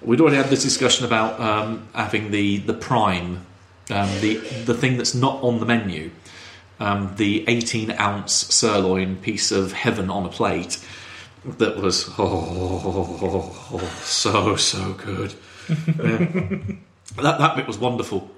We'd 0.01 0.21
already 0.21 0.37
had 0.37 0.47
this 0.47 0.63
discussion 0.63 1.05
about 1.05 1.39
um, 1.39 1.89
having 1.95 2.31
the 2.31 2.59
the 2.59 2.73
prime, 2.73 3.45
um, 3.91 4.09
the 4.21 4.37
the 4.65 4.75
thing 4.75 4.97
that's 4.97 5.15
not 5.15 5.43
on 5.43 5.61
the 5.61 5.67
menu, 5.67 6.11
um, 6.81 7.13
the 7.17 7.45
18 7.49 7.91
ounce 7.93 8.33
sirloin 8.33 9.17
piece 9.17 9.53
of 9.53 9.73
heaven 9.73 10.09
on 10.11 10.25
a 10.25 10.31
plate. 10.31 10.79
That 11.45 11.77
was 11.77 12.11
oh, 12.19 13.79
so 14.03 14.57
so 14.57 14.93
good. 14.95 15.35
Yeah. 17.19 17.23
that 17.23 17.39
that 17.39 17.57
bit 17.57 17.67
was 17.67 17.77
wonderful. 17.79 18.31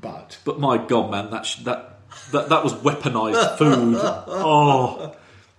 But 0.00 0.38
But 0.44 0.58
my 0.58 0.78
God, 0.78 1.10
man, 1.10 1.30
that 1.30 1.44
sh- 1.46 1.56
that 1.64 1.91
that 2.32 2.48
that 2.48 2.62
was 2.64 2.72
weaponized 2.74 3.58
food. 3.58 3.96
Oh, 4.28 5.14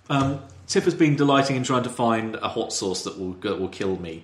um, 0.10 0.40
Tiff 0.68 0.86
has 0.86 0.96
been 0.96 1.16
delighting 1.16 1.56
in 1.56 1.64
trying 1.64 1.84
to 1.84 1.90
find 1.90 2.36
a 2.36 2.48
hot 2.48 2.72
sauce 2.74 3.04
that 3.04 3.18
will 3.20 3.34
that 3.42 3.60
will 3.60 3.70
kill 3.70 3.98
me. 3.98 4.24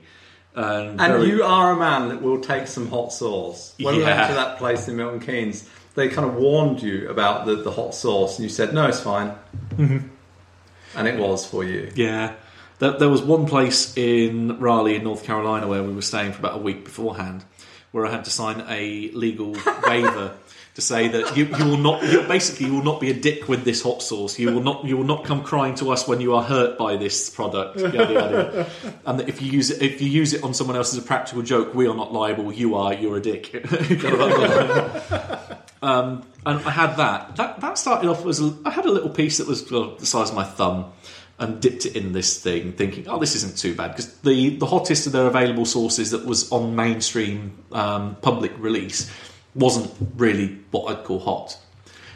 And, 0.56 1.00
And 1.00 1.14
very- 1.14 1.28
you 1.30 1.44
are 1.44 1.72
a 1.72 1.76
man 1.78 2.10
that 2.10 2.22
will 2.22 2.42
take 2.42 2.68
some 2.68 2.90
hot 2.90 3.14
sauce. 3.14 3.74
When 3.80 3.96
we 3.98 4.04
went 4.04 4.28
to 4.30 4.34
that 4.34 4.58
place 4.58 4.88
in 4.88 4.96
Milton 4.98 5.20
Keynes, 5.20 5.70
they 5.96 6.10
kind 6.10 6.28
of 6.28 6.36
warned 6.36 6.82
you 6.82 7.08
about 7.10 7.46
the, 7.46 7.56
the 7.58 7.72
hot 7.72 7.94
sauce, 7.94 8.38
and 8.38 8.44
you 8.44 8.50
said, 8.50 8.74
"No, 8.74 8.88
it's 8.88 9.00
fine." 9.00 9.34
And 9.78 11.08
it 11.08 11.18
was 11.20 11.46
for 11.46 11.64
you. 11.64 11.92
Yeah. 11.96 12.34
There, 12.80 12.92
there 12.98 13.10
was 13.10 13.22
one 13.22 13.46
place 13.46 13.96
in 13.98 14.60
Raleigh, 14.60 14.96
in 14.96 15.04
North 15.04 15.24
Carolina, 15.24 15.68
where 15.68 15.84
we 15.84 15.94
were 15.94 16.02
staying 16.02 16.32
for 16.34 16.40
about 16.40 16.56
a 16.56 16.62
week 16.62 16.84
beforehand, 16.86 17.44
where 17.92 18.06
I 18.06 18.12
had 18.12 18.24
to 18.26 18.32
sign 18.32 18.64
a 18.68 19.12
legal 19.12 19.52
waiver 19.88 20.34
to 20.76 20.82
say 20.82 21.08
that 21.08 21.36
you, 21.36 21.46
you 21.46 21.66
will 21.66 21.78
not, 21.78 22.04
you, 22.04 22.22
basically, 22.24 22.68
you 22.68 22.74
will 22.74 22.84
not 22.84 23.02
be 23.02 23.10
a 23.10 23.14
dick 23.14 23.48
with 23.48 23.64
this 23.64 23.82
hot 23.82 24.02
sauce. 24.02 24.40
You 24.40 24.52
will 24.52 24.62
not, 24.62 24.86
you 24.86 24.98
will 24.98 25.04
not 25.04 25.26
come 25.26 25.44
crying 25.44 25.76
to 25.76 25.92
us 25.92 26.08
when 26.08 26.22
you 26.22 26.36
are 26.36 26.44
hurt 26.44 26.78
by 26.78 26.96
this 26.96 27.30
product. 27.30 27.80
Yada, 27.80 28.14
yada. 28.14 28.70
And 29.06 29.20
that 29.20 29.30
if 29.30 29.42
you 29.42 29.52
use 29.52 29.72
it, 29.72 29.82
if 29.82 30.02
you 30.02 30.10
use 30.10 30.34
it 30.34 30.44
on 30.44 30.54
someone 30.54 30.76
else 30.76 30.94
as 30.94 31.04
a 31.04 31.06
practical 31.06 31.42
joke, 31.42 31.74
we 31.74 31.88
are 31.88 31.96
not 31.96 32.14
liable. 32.14 32.54
You 32.54 32.76
are. 32.76 32.94
You're 32.94 33.18
a 33.18 33.22
dick. 33.22 33.52
Um, 35.82 36.24
and 36.46 36.60
I 36.60 36.72
had 36.72 36.98
that. 36.98 37.36
That 37.38 37.62
that 37.62 37.78
started 37.78 38.10
off 38.10 38.26
as 38.26 38.42
a, 38.42 38.54
I 38.66 38.70
had 38.70 38.86
a 38.86 38.92
little 38.92 39.10
piece 39.10 39.38
that 39.38 39.48
was 39.48 39.70
well, 39.72 39.96
the 39.96 40.06
size 40.06 40.30
of 40.30 40.36
my 40.36 40.44
thumb, 40.44 40.92
and 41.38 41.62
dipped 41.62 41.86
it 41.86 41.96
in 41.96 42.12
this 42.12 42.42
thing, 42.42 42.74
thinking, 42.74 43.08
"Oh, 43.08 43.20
this 43.20 43.36
isn't 43.36 43.58
too 43.58 43.76
bad." 43.76 43.92
Because 43.92 44.14
the 44.20 44.58
the 44.58 44.66
hottest 44.66 45.08
of 45.08 45.14
their 45.14 45.28
available 45.28 45.66
sources 45.66 46.12
that 46.12 46.26
was 46.26 46.52
on 46.52 46.76
mainstream 46.76 47.64
um, 47.72 48.18
public 48.22 48.52
release 48.58 49.10
wasn't 49.56 49.92
really 50.16 50.60
what 50.72 50.92
I'd 50.92 51.04
call 51.04 51.20
hot. 51.20 51.58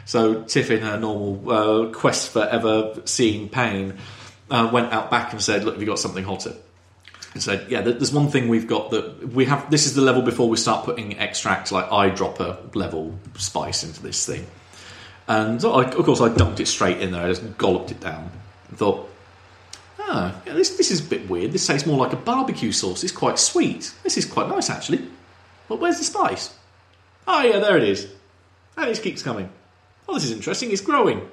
So 0.06 0.42
Tiff, 0.42 0.70
in 0.70 0.82
her 0.82 0.98
normal 0.98 1.50
uh, 1.50 1.92
quest 1.92 2.30
for 2.30 2.42
ever 2.42 3.00
seeing 3.04 3.48
pain, 3.48 3.98
uh, 4.50 4.68
went 4.72 4.92
out 4.92 5.10
back 5.10 5.32
and 5.32 5.42
said, 5.42 5.64
"Look, 5.64 5.74
have 5.74 5.82
you 5.82 5.86
got 5.86 5.98
something 5.98 6.24
hotter?" 6.24 6.54
and 7.32 7.42
said, 7.42 7.66
"Yeah, 7.70 7.80
there's 7.80 8.12
one 8.12 8.28
thing 8.28 8.48
we've 8.48 8.66
got 8.66 8.90
that 8.90 9.32
we 9.32 9.44
have. 9.46 9.70
This 9.70 9.86
is 9.86 9.94
the 9.94 10.02
level 10.02 10.22
before 10.22 10.48
we 10.48 10.56
start 10.56 10.84
putting 10.84 11.18
extract 11.18 11.72
like 11.72 11.88
eyedropper 11.88 12.74
level 12.74 13.18
spice 13.36 13.82
into 13.82 14.02
this 14.02 14.24
thing." 14.24 14.46
And 15.26 15.64
I, 15.64 15.84
of 15.84 16.04
course, 16.04 16.20
I 16.20 16.28
dumped 16.28 16.60
it 16.60 16.68
straight 16.68 17.00
in 17.00 17.10
there. 17.12 17.24
I 17.24 17.28
just 17.28 17.56
golloped 17.56 17.90
it 17.90 18.00
down. 18.00 18.30
And 18.68 18.78
thought, 18.78 19.08
"Ah, 19.98 20.34
yeah, 20.46 20.52
this 20.52 20.76
this 20.76 20.90
is 20.90 21.00
a 21.00 21.04
bit 21.04 21.28
weird. 21.28 21.52
This 21.52 21.66
tastes 21.66 21.86
more 21.86 21.98
like 21.98 22.12
a 22.12 22.16
barbecue 22.16 22.72
sauce. 22.72 23.02
It's 23.02 23.12
quite 23.12 23.38
sweet. 23.38 23.92
This 24.02 24.16
is 24.16 24.26
quite 24.26 24.48
nice, 24.48 24.68
actually. 24.68 25.08
But 25.66 25.80
where's 25.80 25.98
the 25.98 26.04
spice? 26.04 26.54
Oh, 27.26 27.42
yeah, 27.42 27.58
there 27.58 27.76
it 27.76 27.84
is. 27.84 28.08
And 28.76 28.90
it 28.90 29.02
keeps 29.02 29.22
coming. 29.22 29.50
Oh, 30.08 30.14
this 30.14 30.24
is 30.24 30.32
interesting. 30.32 30.70
It's 30.70 30.80
growing." 30.80 31.28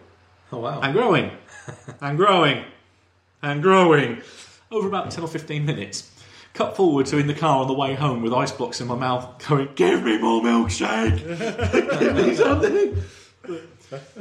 Oh 0.53 0.59
wow! 0.59 0.81
and 0.81 0.93
growing 0.93 1.31
and 2.01 2.17
growing 2.17 2.65
and 3.41 3.63
growing 3.63 4.21
over 4.69 4.87
about 4.87 5.11
10 5.11 5.23
or 5.23 5.27
15 5.27 5.65
minutes. 5.65 6.09
Cut 6.53 6.75
forward 6.75 7.05
to 7.07 7.17
in 7.17 7.27
the 7.27 7.33
car 7.33 7.61
on 7.61 7.67
the 7.67 7.73
way 7.73 7.93
home 7.93 8.21
with 8.21 8.33
ice 8.33 8.51
blocks 8.51 8.81
in 8.81 8.87
my 8.87 8.95
mouth, 8.95 9.47
going, 9.47 9.69
Give 9.75 10.03
me 10.03 10.17
more 10.17 10.41
milkshake! 10.41 11.19
Give 11.99 12.15
me 12.15 12.35
something! 12.35 13.01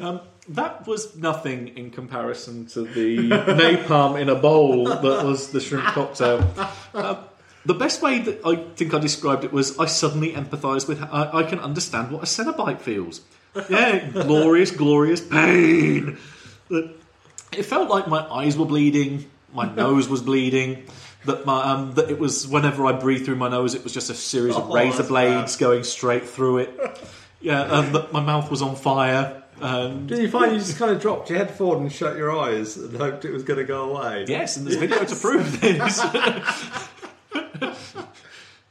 Um, 0.00 0.20
that 0.48 0.86
was 0.86 1.16
nothing 1.16 1.76
in 1.76 1.90
comparison 1.90 2.66
to 2.66 2.82
the 2.82 3.16
napalm 3.30 4.20
in 4.20 4.28
a 4.28 4.36
bowl 4.36 4.84
that 4.84 5.24
was 5.24 5.50
the 5.50 5.60
shrimp 5.60 5.84
cocktail. 5.86 6.48
Um, 6.94 7.18
the 7.66 7.74
best 7.74 8.02
way 8.02 8.18
that 8.20 8.40
I 8.44 8.56
think 8.76 8.94
I 8.94 8.98
described 8.98 9.44
it 9.44 9.52
was 9.52 9.78
I 9.78 9.86
suddenly 9.86 10.32
empathised 10.32 10.88
with, 10.88 11.02
I, 11.02 11.30
I 11.32 11.42
can 11.42 11.58
understand 11.60 12.10
what 12.10 12.22
a 12.22 12.26
Cenobite 12.26 12.80
feels. 12.80 13.20
Yeah, 13.68 14.06
glorious, 14.10 14.70
glorious 14.70 15.20
pain. 15.20 16.18
It 16.70 17.64
felt 17.64 17.88
like 17.90 18.06
my 18.06 18.20
eyes 18.20 18.56
were 18.56 18.64
bleeding, 18.64 19.28
my 19.52 19.72
nose 19.74 20.08
was 20.08 20.22
bleeding. 20.22 20.84
That 21.26 21.44
my 21.44 21.60
um, 21.64 21.92
that 21.94 22.08
it 22.10 22.18
was 22.18 22.46
whenever 22.48 22.86
I 22.86 22.92
breathed 22.92 23.26
through 23.26 23.36
my 23.36 23.48
nose, 23.48 23.74
it 23.74 23.82
was 23.84 23.92
just 23.92 24.08
a 24.08 24.14
series 24.14 24.54
of 24.56 24.70
Oh, 24.70 24.74
razor 24.74 24.98
that's 24.98 25.08
blades 25.08 25.56
going 25.56 25.82
straight 25.84 26.26
through 26.28 26.58
it. 26.58 27.00
Yeah, 27.40 27.60
um, 27.62 27.92
that 27.92 28.12
my 28.12 28.20
mouth 28.20 28.50
was 28.50 28.62
on 28.62 28.76
fire. 28.76 29.42
And 29.60 30.08
Did 30.08 30.18
you 30.20 30.30
find 30.30 30.52
you 30.52 30.58
just 30.58 30.78
kind 30.78 30.92
of 30.92 31.02
dropped 31.02 31.28
your 31.28 31.38
head 31.38 31.50
forward 31.50 31.80
and 31.82 31.92
shut 31.92 32.16
your 32.16 32.30
eyes 32.34 32.76
and 32.78 32.96
hoped 32.96 33.24
it 33.26 33.32
was 33.32 33.42
going 33.42 33.58
to 33.58 33.64
go 33.64 33.90
away? 33.94 34.24
yes, 34.28 34.56
and 34.56 34.66
there's 34.66 34.76
video 34.78 35.04
to 35.04 35.16
prove 35.16 35.60
this. 35.60 36.00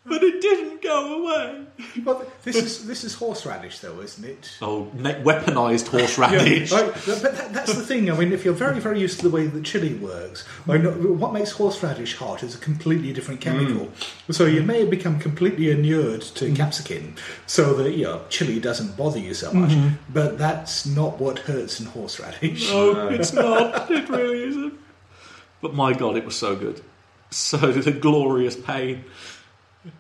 but 0.10 0.24
it 0.24 0.41
didn't 0.41 0.82
go 0.82 1.24
away. 1.24 1.66
well, 2.03 2.26
this 2.43 2.55
is 2.55 2.88
this 2.88 3.03
is 3.03 3.14
horseradish, 3.14 3.80
though, 3.80 4.01
isn't 4.01 4.26
it? 4.26 4.57
Oh, 4.62 4.91
ne- 4.93 5.22
weaponized 5.22 5.88
horseradish. 5.88 6.72
Right, 6.80 6.93
but 6.93 7.22
that, 7.22 7.53
that's 7.53 7.74
the 7.74 7.84
thing. 7.84 8.10
I 8.12 8.18
mean, 8.18 8.32
if 8.32 8.45
you're 8.45 8.53
very, 8.53 8.80
very 8.80 8.99
used 8.99 9.20
to 9.20 9.30
the 9.30 9.36
way 9.36 9.47
that 9.47 9.64
chili 9.64 9.93
works, 9.95 10.45
I 10.68 10.78
know, 10.78 10.91
what 10.91 11.34
makes 11.34 11.51
horseradish 11.51 12.16
hot 12.16 12.43
is 12.43 12.55
a 12.55 12.57
completely 12.57 13.14
different 13.14 13.41
chemical. 13.41 13.88
Mm. 13.88 14.34
So 14.34 14.45
you 14.45 14.62
may 14.64 14.82
have 14.82 14.89
become 14.89 15.20
completely 15.20 15.72
inured 15.72 16.22
to 16.22 16.45
mm. 16.45 16.55
capsicum, 16.55 17.16
so 17.47 17.74
that 17.76 17.91
you 17.91 18.03
know 18.03 18.22
chili 18.30 18.60
doesn't 18.60 18.97
bother 18.97 19.20
you 19.20 19.34
so 19.34 19.51
much. 19.53 19.72
Mm-hmm. 19.72 19.95
But 20.14 20.38
that's 20.38 20.86
not 20.86 21.20
what 21.20 21.39
hurts 21.39 21.80
in 21.80 21.88
horseradish. 21.88 22.70
No, 22.70 23.10
it's 23.10 23.34
not. 23.34 23.89
It 23.91 24.10
really 24.10 24.43
isn't. 24.43 24.74
But 25.62 25.74
my 25.74 25.93
god, 25.93 26.16
it 26.16 26.26
was 26.26 26.36
so 26.36 26.55
good. 26.55 26.82
So 27.32 27.57
the 27.57 27.91
glorious 27.91 28.55
pain. 28.55 29.03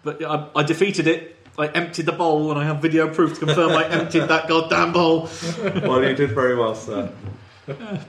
But 0.03 0.23
I, 0.23 0.47
I 0.55 0.63
defeated 0.63 1.07
it. 1.07 1.35
I 1.57 1.67
emptied 1.67 2.05
the 2.05 2.11
bowl, 2.13 2.51
and 2.51 2.59
I 2.59 2.63
have 2.65 2.81
video 2.81 3.13
proof 3.13 3.33
to 3.39 3.45
confirm 3.45 3.71
I 3.71 3.85
emptied 3.89 4.27
that 4.29 4.47
goddamn 4.47 4.93
bowl. 4.93 5.29
Well, 5.63 6.03
you 6.03 6.15
did 6.15 6.31
very 6.31 6.55
well, 6.55 6.73
sir. 6.75 7.11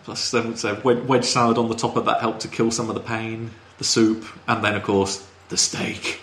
Plus, 0.04 0.30
then 0.30 0.56
so 0.56 0.80
wedge, 0.84 0.98
wedge 1.04 1.24
salad 1.24 1.58
on 1.58 1.68
the 1.68 1.74
top 1.74 1.96
of 1.96 2.04
that 2.06 2.20
helped 2.20 2.40
to 2.40 2.48
kill 2.48 2.70
some 2.70 2.88
of 2.88 2.94
the 2.94 3.00
pain. 3.00 3.50
The 3.78 3.84
soup, 3.84 4.24
and 4.46 4.62
then 4.64 4.74
of 4.76 4.82
course 4.82 5.26
the 5.48 5.56
steak. 5.56 6.20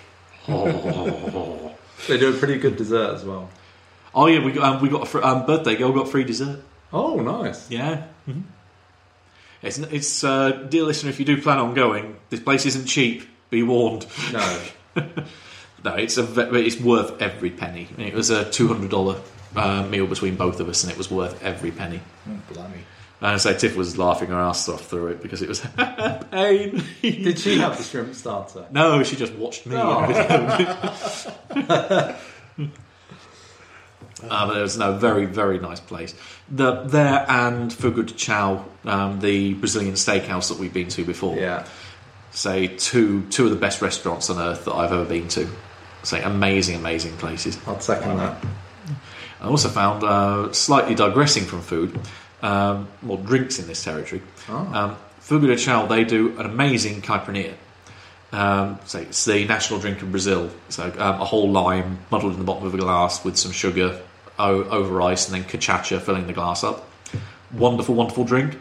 Oh, 0.48 1.76
They 2.08 2.18
do 2.18 2.34
a 2.34 2.38
pretty 2.38 2.58
good 2.60 2.78
dessert 2.78 3.16
as 3.16 3.26
well. 3.26 3.50
oh 4.16 4.28
yeah, 4.28 4.44
we 4.46 4.52
got 4.54 4.76
um, 4.76 4.82
we 4.82 4.88
got 4.90 5.04
a 5.04 5.06
fr- 5.06 5.24
um, 5.24 5.46
birthday 5.46 5.76
girl 5.76 5.92
got 5.92 6.08
free 6.10 6.24
dessert. 6.24 6.62
Oh, 6.94 7.20
nice. 7.20 7.70
Yeah. 7.70 8.04
hmm 8.26 8.42
It's, 9.62 9.78
it's 9.80 10.24
uh, 10.24 10.52
dear 10.70 10.84
listener, 10.84 11.10
if 11.10 11.20
you 11.20 11.26
do 11.26 11.42
plan 11.42 11.58
on 11.58 11.74
going, 11.74 12.16
this 12.30 12.40
place 12.40 12.66
isn't 12.66 12.86
cheap. 12.86 13.28
Be 13.50 13.64
warned. 13.64 14.06
No. 14.32 14.62
No, 15.84 15.94
it's 15.94 16.18
a 16.18 16.56
it's 16.56 16.82
worth 16.82 17.22
every 17.22 17.52
penny. 17.52 17.88
It 18.00 18.16
was 18.16 18.32
a 18.32 18.50
two 18.50 18.68
hundred 18.68 18.90
dollar 18.90 19.22
uh, 19.56 19.84
meal 19.84 20.08
between 20.08 20.36
both 20.36 20.60
of 20.60 20.68
us, 20.68 20.84
and 20.84 20.92
it 20.92 20.98
was 20.98 21.12
worth 21.12 21.42
every 21.44 21.72
penny. 21.72 22.02
Oh, 22.28 22.32
blimey. 22.52 22.80
And 23.22 23.40
so 23.40 23.54
Tiff 23.54 23.76
was 23.76 23.98
laughing 23.98 24.30
her 24.30 24.40
ass 24.40 24.68
off 24.70 24.88
through 24.88 25.08
it 25.08 25.22
because 25.22 25.42
it 25.42 25.48
was 25.48 25.60
pain. 26.32 26.84
Did 27.02 27.40
she 27.40 27.60
have 27.60 27.78
the 27.78 27.84
shrimp 27.84 28.16
starter? 28.16 28.66
no, 28.72 29.04
she 29.04 29.16
just 29.16 29.34
watched 29.34 29.68
me. 29.68 29.76
Uh, 34.24 34.48
but 34.48 34.58
it 34.58 34.62
was 34.62 34.80
no 34.80 34.98
very 34.98 35.26
very 35.26 35.60
nice 35.60 35.80
place. 35.80 36.16
The 36.50 36.82
there 36.86 37.24
and 37.30 37.72
Fogo 37.72 38.02
de 38.02 38.16
Chao, 38.16 38.66
um, 38.84 39.20
the 39.20 39.54
Brazilian 39.54 39.94
steakhouse 39.94 40.50
that 40.50 40.58
we've 40.58 40.74
been 40.74 40.88
to 40.90 41.06
before. 41.06 41.38
Yeah. 41.38 41.68
Say 42.32 42.68
two 42.68 43.24
two 43.30 43.46
of 43.46 43.50
the 43.52 43.56
best 43.56 43.82
restaurants 43.82 44.30
on 44.30 44.38
earth 44.40 44.66
that 44.66 44.74
I've 44.74 44.92
ever 44.92 45.06
been 45.06 45.28
to. 45.30 45.48
Say 46.04 46.22
amazing 46.22 46.76
amazing 46.76 47.18
places. 47.18 47.58
I'd 47.68 47.82
second 47.82 48.18
that. 48.18 48.44
I 49.42 49.48
also 49.48 49.70
found 49.70 50.04
uh, 50.04 50.52
slightly 50.54 50.96
digressing 50.96 51.46
from 51.46 51.62
food, 51.62 52.00
um, 52.42 52.88
more 53.02 53.18
drinks 53.18 53.60
in 53.60 53.68
this 53.68 53.84
territory. 53.84 54.22
Um, 54.50 54.98
Fogo 55.20 55.48
de 55.48 55.56
Chao 55.58 55.86
they 55.86 56.04
do 56.04 56.38
an 56.40 56.46
amazing 56.46 57.02
caipirinha. 57.02 57.54
Um, 58.32 58.80
so 58.86 59.00
it's 59.00 59.24
the 59.26 59.46
national 59.46 59.80
drink 59.80 60.02
of 60.02 60.12
Brazil. 60.12 60.50
So 60.70 60.84
um, 60.98 61.22
a 61.22 61.26
whole 61.26 61.50
lime 61.50 62.00
muddled 62.12 62.34
in 62.34 62.40
the 62.40 62.46
bottom 62.46 62.66
of 62.68 62.74
a 62.74 62.78
glass 62.78 63.24
with 63.24 63.38
some 63.38 63.52
sugar 63.52 64.02
o- 64.38 64.64
over 64.66 65.02
ice, 65.02 65.28
and 65.30 65.36
then 65.36 65.50
cachaça 65.50 66.00
filling 66.02 66.28
the 66.28 66.34
glass 66.34 66.64
up. 66.64 66.90
Wonderful, 67.52 67.96
wonderful 67.96 68.26
drink. 68.26 68.58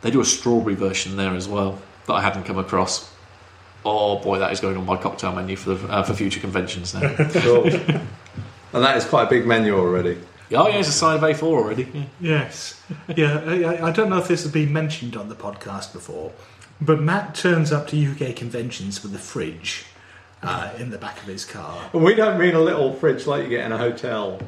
They 0.00 0.10
do 0.10 0.20
a 0.20 0.24
strawberry 0.24 0.74
version 0.74 1.16
there 1.16 1.34
as 1.34 1.48
well 1.48 1.80
that 2.08 2.14
I 2.14 2.20
hadn't 2.20 2.44
come 2.44 2.58
across. 2.58 3.10
Oh 3.84 4.18
boy, 4.18 4.40
that 4.40 4.52
is 4.52 4.60
going 4.60 4.76
on 4.76 4.84
my 4.84 4.96
cocktail 4.96 5.32
menu 5.32 5.56
for 5.56 5.74
the, 5.74 5.88
uh, 5.88 6.02
for 6.02 6.12
future 6.14 6.40
conventions 6.40 6.94
now. 6.94 7.14
Cool. 7.32 7.66
and 7.66 8.84
that 8.84 8.96
is 8.96 9.04
quite 9.04 9.28
a 9.28 9.30
big 9.30 9.46
menu 9.46 9.78
already. 9.78 10.18
oh 10.52 10.68
yeah, 10.68 10.78
it's 10.78 10.88
a 10.88 10.92
side 10.92 11.16
of 11.16 11.22
A4 11.22 11.42
already. 11.42 11.84
Yeah. 11.92 12.04
Yes. 12.20 12.82
Yeah, 13.14 13.42
I, 13.46 13.88
I 13.88 13.92
don't 13.92 14.10
know 14.10 14.18
if 14.18 14.28
this 14.28 14.42
has 14.42 14.52
been 14.52 14.72
mentioned 14.72 15.16
on 15.16 15.28
the 15.28 15.34
podcast 15.34 15.92
before, 15.92 16.32
but 16.80 17.00
Matt 17.00 17.34
turns 17.34 17.72
up 17.72 17.86
to 17.88 17.96
UK 17.96 18.34
conventions 18.34 19.02
with 19.02 19.14
a 19.14 19.18
fridge 19.18 19.86
uh, 20.42 20.72
in 20.78 20.90
the 20.90 20.98
back 20.98 21.18
of 21.22 21.28
his 21.28 21.44
car. 21.44 21.90
And 21.92 22.02
we 22.02 22.14
don't 22.14 22.38
mean 22.38 22.54
a 22.54 22.60
little 22.60 22.92
fridge 22.92 23.26
like 23.26 23.44
you 23.44 23.48
get 23.48 23.64
in 23.64 23.72
a 23.72 23.78
hotel. 23.78 24.40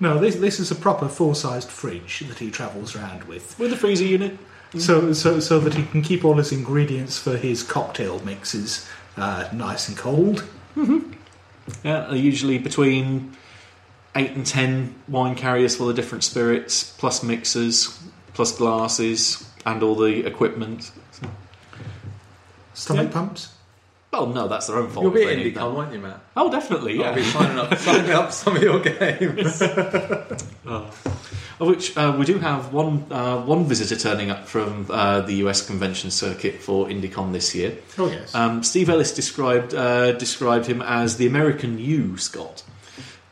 No, 0.00 0.18
this 0.18 0.36
this 0.36 0.60
is 0.60 0.70
a 0.70 0.76
proper 0.76 1.08
full-sized 1.08 1.68
fridge 1.68 2.20
that 2.28 2.38
he 2.38 2.50
travels 2.50 2.94
around 2.94 3.24
with, 3.24 3.58
With 3.58 3.72
a 3.72 3.76
freezer 3.76 4.04
unit. 4.04 4.38
So 4.76 5.12
so 5.12 5.40
so 5.40 5.58
that 5.60 5.74
he 5.74 5.84
can 5.84 6.02
keep 6.02 6.24
all 6.24 6.34
his 6.34 6.52
ingredients 6.52 7.18
for 7.18 7.36
his 7.36 7.62
cocktail 7.62 8.20
mixes 8.24 8.86
uh, 9.16 9.48
nice 9.52 9.88
and 9.88 9.96
cold. 9.96 10.44
Yeah, 10.76 12.06
they're 12.08 12.16
usually 12.16 12.58
between 12.58 13.36
eight 14.16 14.30
and 14.32 14.44
ten 14.46 14.94
wine 15.06 15.34
carriers 15.34 15.76
full 15.76 15.88
of 15.90 15.96
different 15.96 16.24
spirits, 16.24 16.94
plus 16.98 17.22
mixers, 17.22 17.98
plus 18.34 18.56
glasses, 18.56 19.48
and 19.66 19.82
all 19.82 19.94
the 19.94 20.24
equipment. 20.26 20.90
Stomach 22.74 23.06
Yeah. 23.08 23.12
pumps. 23.12 23.48
Well, 24.10 24.26
no, 24.26 24.48
that's 24.48 24.68
their 24.68 24.78
own 24.78 24.88
fault. 24.88 25.04
You'll 25.04 25.12
be 25.12 25.22
if 25.22 25.28
at 25.28 25.36
they 25.36 25.44
need 25.44 25.54
IndyCon, 25.54 25.74
won't 25.74 25.92
you, 25.92 25.98
Matt? 25.98 26.20
Oh, 26.36 26.50
definitely, 26.50 27.02
I'll 27.04 27.14
be 27.14 27.22
signing 27.22 27.58
up, 27.58 27.76
signing 27.78 28.10
up 28.10 28.32
some 28.32 28.56
of 28.56 28.62
your 28.62 28.80
games. 28.80 29.62
Of 31.60 31.66
which 31.66 31.96
uh, 31.96 32.14
we 32.16 32.24
do 32.24 32.38
have 32.38 32.72
one 32.72 33.04
uh, 33.10 33.40
one 33.42 33.64
visitor 33.64 33.96
turning 33.96 34.30
up 34.30 34.46
from 34.46 34.86
uh, 34.90 35.22
the 35.22 35.34
US 35.44 35.66
convention 35.66 36.12
circuit 36.12 36.60
for 36.60 36.86
IndyCon 36.86 37.32
this 37.32 37.52
year. 37.52 37.76
Oh 37.98 38.08
yes. 38.08 38.32
Um, 38.32 38.62
Steve 38.62 38.88
Ellis 38.88 39.12
described 39.12 39.74
uh, 39.74 40.12
described 40.12 40.66
him 40.66 40.82
as 40.82 41.16
the 41.16 41.26
American 41.26 41.78
you, 41.80 42.16
Scott. 42.16 42.62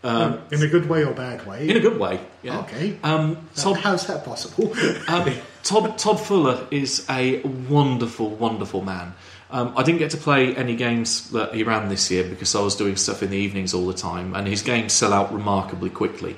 Um, 0.03 0.41
in 0.51 0.62
a 0.62 0.68
good 0.68 0.89
way 0.89 1.05
or 1.05 1.12
bad 1.14 1.47
way. 1.47 1.68
in 1.68 1.77
a 1.77 1.81
good 1.81 1.99
way. 1.99 2.20
Yeah. 2.43 2.61
Okay. 2.61 2.99
Um, 3.03 3.49
Todd 3.55 3.77
How's 3.79 4.07
that 4.09 4.24
possible? 4.24 4.72
Um, 5.09 5.33
Todd, 5.62 5.99
Todd 5.99 6.20
Fuller 6.20 6.66
is 6.70 7.05
a 7.11 7.43
wonderful, 7.43 8.31
wonderful 8.31 8.83
man. 8.83 9.14
Um, 9.51 9.73
I 9.77 9.83
didn't 9.83 9.99
get 9.99 10.11
to 10.11 10.17
play 10.17 10.57
any 10.57 10.75
games 10.75 11.31
that 11.31 11.55
he 11.55 11.63
ran 11.63 11.89
this 11.89 12.11
year 12.11 12.25
because 12.25 12.55
I 12.55 12.63
was 12.63 12.75
doing 12.75 12.97
stuff 12.97 13.23
in 13.23 13.31
the 13.31 13.37
evenings 13.37 13.75
all 13.75 13.87
the 13.87 13.95
time, 13.95 14.35
and 14.35 14.47
his 14.47 14.63
games 14.63 14.93
sell 14.93 15.13
out 15.13 15.33
remarkably 15.33 15.91
quickly. 15.91 16.37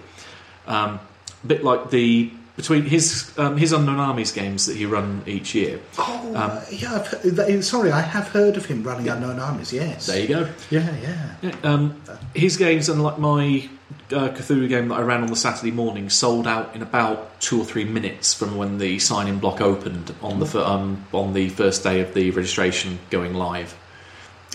Um, 0.67 1.01
a 1.43 1.47
bit 1.47 1.65
like 1.65 1.91
the 1.91 2.31
between 2.57 2.83
his 2.83 3.33
um, 3.39 3.57
his 3.57 3.73
unknown 3.73 4.01
armies 4.01 4.33
games 4.33 4.67
that 4.67 4.77
he 4.77 4.85
run 4.85 5.23
each 5.27 5.55
year. 5.55 5.81
oh, 5.97 6.33
uh, 6.35 6.65
yeah. 6.71 6.97
I've 6.97 7.07
heard, 7.07 7.65
sorry, 7.65 7.93
I 7.93 8.01
have 8.01 8.29
heard 8.29 8.57
of 8.57 8.67
him 8.67 8.83
running 8.83 9.09
Unknown 9.09 9.39
Armies. 9.39 9.73
Yes. 9.73 10.07
There 10.07 10.21
you 10.21 10.29
go. 10.29 10.51
Yeah, 10.69 10.97
yeah. 11.01 11.35
Yeah, 11.41 11.57
um, 11.63 12.03
his 12.35 12.57
games, 12.57 12.89
unlike 12.89 13.19
my 13.19 13.71
uh, 14.13 14.29
Cthulhu 14.31 14.69
game 14.69 14.89
that 14.89 14.97
I 14.97 15.03
ran 15.03 15.23
on 15.23 15.29
the 15.29 15.37
Saturday 15.37 15.71
morning, 15.71 16.11
sold 16.11 16.47
out 16.47 16.75
in 16.75 16.83
about 16.83 17.41
two 17.41 17.61
or 17.61 17.65
three 17.65 17.85
minutes 17.85 18.35
from 18.35 18.57
when 18.57 18.79
the 18.79 18.99
sign-in 18.99 19.39
block 19.39 19.61
opened 19.61 20.15
on 20.23 20.41
the 20.41 20.67
um, 20.67 21.07
on 21.13 21.33
the 21.33 21.49
first 21.49 21.83
day 21.83 22.01
of 22.01 22.15
the 22.15 22.31
registration 22.31 22.99
going 23.11 23.35
live. 23.35 23.77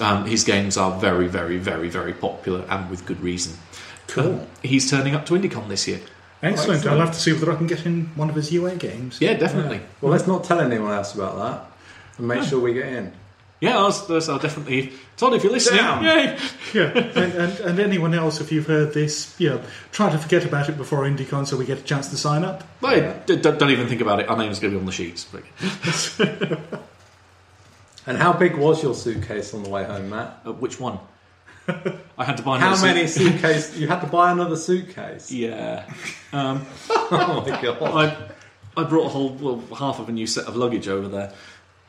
Um, 0.01 0.26
his 0.26 0.43
games 0.43 0.76
are 0.76 0.99
very, 0.99 1.28
very, 1.28 1.58
very, 1.58 1.89
very 1.89 2.14
popular, 2.14 2.66
and 2.70 2.89
with 2.89 3.06
good 3.06 3.22
reason. 3.22 3.58
Cool. 4.08 4.34
Um, 4.34 4.47
he's 4.62 4.89
turning 4.89 5.14
up 5.16 5.26
to 5.28 5.34
IndyCon 5.34 5.68
this 5.68 5.88
year. 5.88 6.01
Excellent. 6.41 6.86
I'll 6.86 6.99
have 6.99 7.14
to 7.14 7.20
see 7.20 7.32
whether 7.32 7.51
I 7.51 7.56
can 7.56 7.68
get 7.68 7.86
in 7.86 8.08
one 8.16 8.30
of 8.30 8.36
his 8.36 8.51
UA 8.51 8.76
games. 8.76 9.22
Yeah, 9.22 9.36
definitely. 9.36 9.82
Well, 10.01 10.12
let's 10.12 10.28
not 10.28 10.43
tell 10.43 10.60
anyone 10.60 10.91
else 10.91 11.16
about 11.16 11.38
that 11.38 11.72
and 12.18 12.28
make 12.28 12.43
sure 12.43 12.60
we 12.60 12.74
get 12.74 12.88
in. 12.88 13.14
Yeah, 13.64 13.78
I'll, 13.78 13.93
I'll 14.32 14.39
definitely. 14.39 14.93
Todd, 15.18 15.34
if 15.34 15.43
you're 15.43 15.51
listening, 15.53 15.80
Damn. 15.82 16.03
yay! 16.03 16.38
Yeah, 16.74 16.89
and, 16.97 17.34
and, 17.34 17.59
and 17.59 17.80
anyone 17.80 18.14
else, 18.16 18.41
if 18.41 18.51
you've 18.51 18.66
heard 18.66 18.93
this, 18.93 19.36
you 19.39 19.49
know, 19.51 19.61
try 19.91 20.09
to 20.11 20.18
forget 20.18 20.43
about 20.43 20.70
it 20.70 20.76
before 20.78 21.03
IndyCon 21.03 21.45
so 21.45 21.55
we 21.55 21.66
get 21.66 21.78
a 21.80 21.84
chance 21.84 22.09
to 22.09 22.18
sign 22.18 22.43
up. 22.43 22.64
Well, 22.82 23.22
d- 23.28 23.36
don't, 23.38 23.59
don't 23.59 23.70
even 23.70 23.88
think 23.88 24.01
about 24.01 24.20
it. 24.20 24.28
Our 24.28 24.36
name's 24.38 24.59
going 24.59 24.74
to 24.74 24.78
be 24.78 24.82
on 24.82 24.86
the 24.88 24.91
sheets. 24.91 25.28
And 28.05 28.18
how 28.18 28.34
big 28.34 28.57
was 28.57 28.84
your 28.84 28.93
suitcase 28.95 29.53
on 29.53 29.64
the 29.64 29.70
way 29.70 29.86
home, 29.86 30.09
Matt? 30.09 30.41
Uh, 30.45 30.51
which 30.51 30.78
one? 30.80 30.99
I 32.18 32.24
had 32.26 32.36
to 32.38 32.43
buy 32.43 32.59
How 32.59 32.80
many 32.82 33.07
suit- 33.07 33.32
suitcase? 33.32 33.78
You 33.78 33.88
had 33.88 34.01
to 34.01 34.07
buy 34.07 34.32
another 34.34 34.57
suitcase. 34.57 35.32
Yeah. 35.32 35.86
Um, 36.34 36.66
Oh 36.89 37.45
my 37.47 37.61
god! 37.61 37.78
I 37.82 38.18
I 38.76 38.84
brought 38.84 39.05
a 39.05 39.09
whole 39.09 39.30
well, 39.30 39.64
half 39.78 39.99
of 39.99 40.09
a 40.09 40.11
new 40.11 40.28
set 40.28 40.45
of 40.47 40.55
luggage 40.57 40.88
over 40.89 41.07
there. 41.07 41.32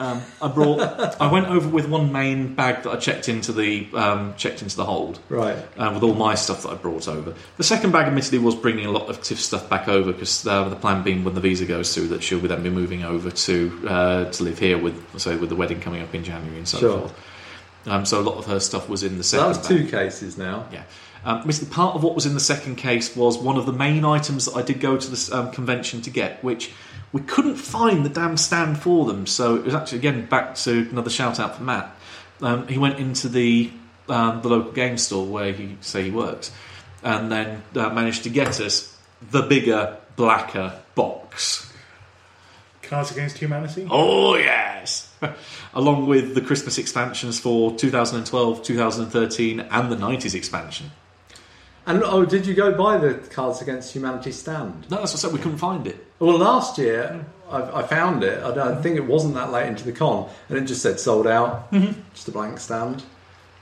Um, 0.00 0.22
I 0.42 0.48
brought. 0.48 0.80
I 1.20 1.30
went 1.30 1.46
over 1.46 1.68
with 1.68 1.86
one 1.88 2.10
main 2.10 2.54
bag 2.56 2.82
that 2.82 2.90
I 2.90 2.96
checked 2.96 3.28
into 3.28 3.52
the 3.52 3.86
um, 3.94 4.34
checked 4.36 4.60
into 4.60 4.74
the 4.76 4.84
hold 4.84 5.20
Right. 5.28 5.56
uh, 5.78 5.92
with 5.94 6.02
all 6.02 6.14
my 6.14 6.34
stuff 6.34 6.64
that 6.64 6.70
I 6.70 6.74
brought 6.74 7.06
over. 7.06 7.32
The 7.58 7.62
second 7.62 7.92
bag, 7.92 8.08
admittedly, 8.08 8.38
was 8.38 8.56
bringing 8.56 8.86
a 8.86 8.90
lot 8.90 9.08
of 9.08 9.22
Tiff 9.22 9.40
stuff 9.40 9.70
back 9.70 9.86
over 9.86 10.12
because 10.12 10.44
uh, 10.46 10.68
the 10.68 10.74
plan 10.76 11.04
being 11.04 11.22
when 11.22 11.34
the 11.34 11.40
visa 11.40 11.64
goes 11.64 11.94
through 11.94 12.08
that 12.08 12.24
she'll 12.24 12.40
be 12.40 12.48
then 12.48 12.62
be 12.64 12.70
moving 12.70 13.04
over 13.04 13.30
to 13.30 13.88
uh, 13.88 14.24
to 14.32 14.42
live 14.42 14.58
here 14.58 14.78
with 14.78 15.00
so 15.20 15.36
with 15.38 15.48
the 15.48 15.56
wedding 15.56 15.80
coming 15.80 16.02
up 16.02 16.12
in 16.12 16.24
January 16.24 16.58
and 16.58 16.66
so 16.66 16.78
Sure. 16.78 16.98
forth. 16.98 17.14
Um, 17.86 18.04
so 18.04 18.18
a 18.18 18.22
lot 18.22 18.36
of 18.38 18.46
her 18.46 18.58
stuff 18.60 18.88
was 18.88 19.02
in 19.04 19.18
the 19.18 19.22
So 19.24 19.36
second. 19.36 19.44
that 19.52 19.58
was 19.60 19.68
bag. 19.68 19.78
two 19.90 19.96
cases 19.96 20.36
now. 20.38 20.66
Yeah. 20.72 20.82
Um, 21.24 21.48
part 21.70 21.94
of 21.94 22.02
what 22.02 22.14
was 22.14 22.26
in 22.26 22.34
the 22.34 22.40
second 22.40 22.76
case 22.76 23.14
was 23.16 23.38
one 23.38 23.56
of 23.56 23.64
the 23.64 23.72
main 23.72 24.04
items 24.04 24.44
that 24.46 24.56
I 24.56 24.62
did 24.62 24.80
go 24.80 24.96
to 24.98 25.08
this 25.10 25.30
um, 25.32 25.52
convention 25.52 26.02
to 26.02 26.10
get, 26.10 26.42
which 26.44 26.72
we 27.14 27.20
couldn't 27.20 27.54
find 27.54 28.04
the 28.04 28.08
damn 28.08 28.36
stand 28.36 28.76
for 28.76 29.06
them. 29.06 29.24
So 29.24 29.54
it 29.54 29.64
was 29.64 29.72
actually, 29.72 29.98
again, 29.98 30.26
back 30.26 30.56
to 30.56 30.88
another 30.90 31.10
shout 31.10 31.38
out 31.38 31.56
for 31.56 31.62
Matt. 31.62 31.94
Um, 32.42 32.66
he 32.66 32.76
went 32.76 32.98
into 32.98 33.28
the 33.28 33.70
um, 34.08 34.42
the 34.42 34.48
local 34.48 34.72
game 34.72 34.98
store 34.98 35.24
where 35.24 35.52
he 35.52 35.78
say 35.80 36.02
he 36.02 36.10
works, 36.10 36.50
and 37.04 37.30
then 37.30 37.62
uh, 37.76 37.88
managed 37.90 38.24
to 38.24 38.30
get 38.30 38.60
us 38.60 38.98
the 39.30 39.42
bigger, 39.42 39.96
blacker 40.16 40.82
box. 40.96 41.72
Cards 42.82 43.12
Against 43.12 43.38
Humanity? 43.38 43.86
Oh 43.88 44.34
yes, 44.34 45.14
along 45.74 46.08
with 46.08 46.34
the 46.34 46.40
Christmas 46.40 46.78
expansions 46.78 47.38
for 47.38 47.76
2012, 47.76 48.62
2013, 48.64 49.60
and 49.60 49.92
the 49.92 49.96
90s 49.96 50.34
expansion. 50.34 50.90
And 51.86 52.02
oh, 52.02 52.24
did 52.24 52.46
you 52.46 52.54
go 52.54 52.76
buy 52.76 52.96
the 52.98 53.14
Cards 53.14 53.62
Against 53.62 53.92
Humanity 53.92 54.32
stand? 54.32 54.90
No, 54.90 54.98
that's 54.98 55.12
what 55.12 55.20
I 55.24 55.28
said. 55.28 55.32
We 55.32 55.38
couldn't 55.38 55.58
find 55.58 55.86
it. 55.86 56.04
Well, 56.18 56.38
last 56.38 56.78
year 56.78 57.24
I, 57.50 57.80
I 57.80 57.82
found 57.82 58.22
it. 58.24 58.42
I 58.42 58.54
don't 58.54 58.82
think 58.82 58.96
it 58.96 59.04
wasn't 59.06 59.34
that 59.34 59.50
late 59.52 59.66
into 59.68 59.84
the 59.84 59.92
con, 59.92 60.28
and 60.48 60.58
it 60.58 60.62
just 60.62 60.82
said 60.82 60.98
sold 61.00 61.26
out. 61.26 61.70
Mm-hmm. 61.72 62.00
Just 62.14 62.28
a 62.28 62.30
blank 62.32 62.58
stand. 62.60 63.02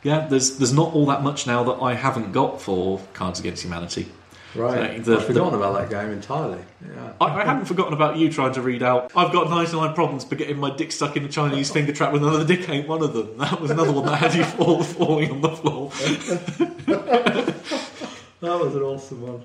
Yeah, 0.02 0.26
there's 0.26 0.58
there's 0.58 0.72
not 0.72 0.92
all 0.94 1.06
that 1.06 1.22
much 1.22 1.46
now 1.46 1.62
that 1.64 1.82
I 1.82 1.94
haven't 1.94 2.32
got 2.32 2.60
for 2.60 3.00
Cards 3.14 3.38
Against 3.40 3.62
Humanity. 3.64 4.08
Right. 4.54 5.02
So, 5.04 5.12
the- 5.14 5.20
I've 5.20 5.26
forgotten 5.26 5.54
about 5.54 5.74
that 5.78 5.88
game 5.88 6.10
entirely. 6.12 6.58
Yeah. 6.86 7.12
I, 7.20 7.24
I 7.40 7.44
hadn't 7.44 7.64
forgotten 7.64 7.94
about 7.94 8.16
you 8.18 8.30
trying 8.30 8.52
to 8.52 8.60
read 8.60 8.82
out. 8.82 9.10
I've 9.16 9.32
got 9.32 9.48
99 9.48 9.94
problems, 9.94 10.26
but 10.26 10.36
getting 10.36 10.58
my 10.58 10.68
dick 10.76 10.92
stuck 10.92 11.16
in 11.16 11.24
a 11.24 11.28
Chinese 11.28 11.70
finger 11.76 11.92
trap 11.92 12.12
with 12.12 12.22
another 12.22 12.44
dick 12.44 12.68
ain't 12.68 12.86
one 12.86 13.02
of 13.02 13.14
them. 13.14 13.30
That 13.38 13.60
was 13.60 13.70
another 13.70 13.92
one 13.92 14.04
that 14.06 14.16
had 14.16 14.34
you 14.34 14.44
fall, 14.44 14.82
falling 14.82 15.30
on 15.30 15.40
the 15.40 15.56
floor. 15.56 15.90
That 18.42 18.58
was 18.58 18.74
an 18.74 18.82
awesome 18.82 19.22
one. 19.22 19.44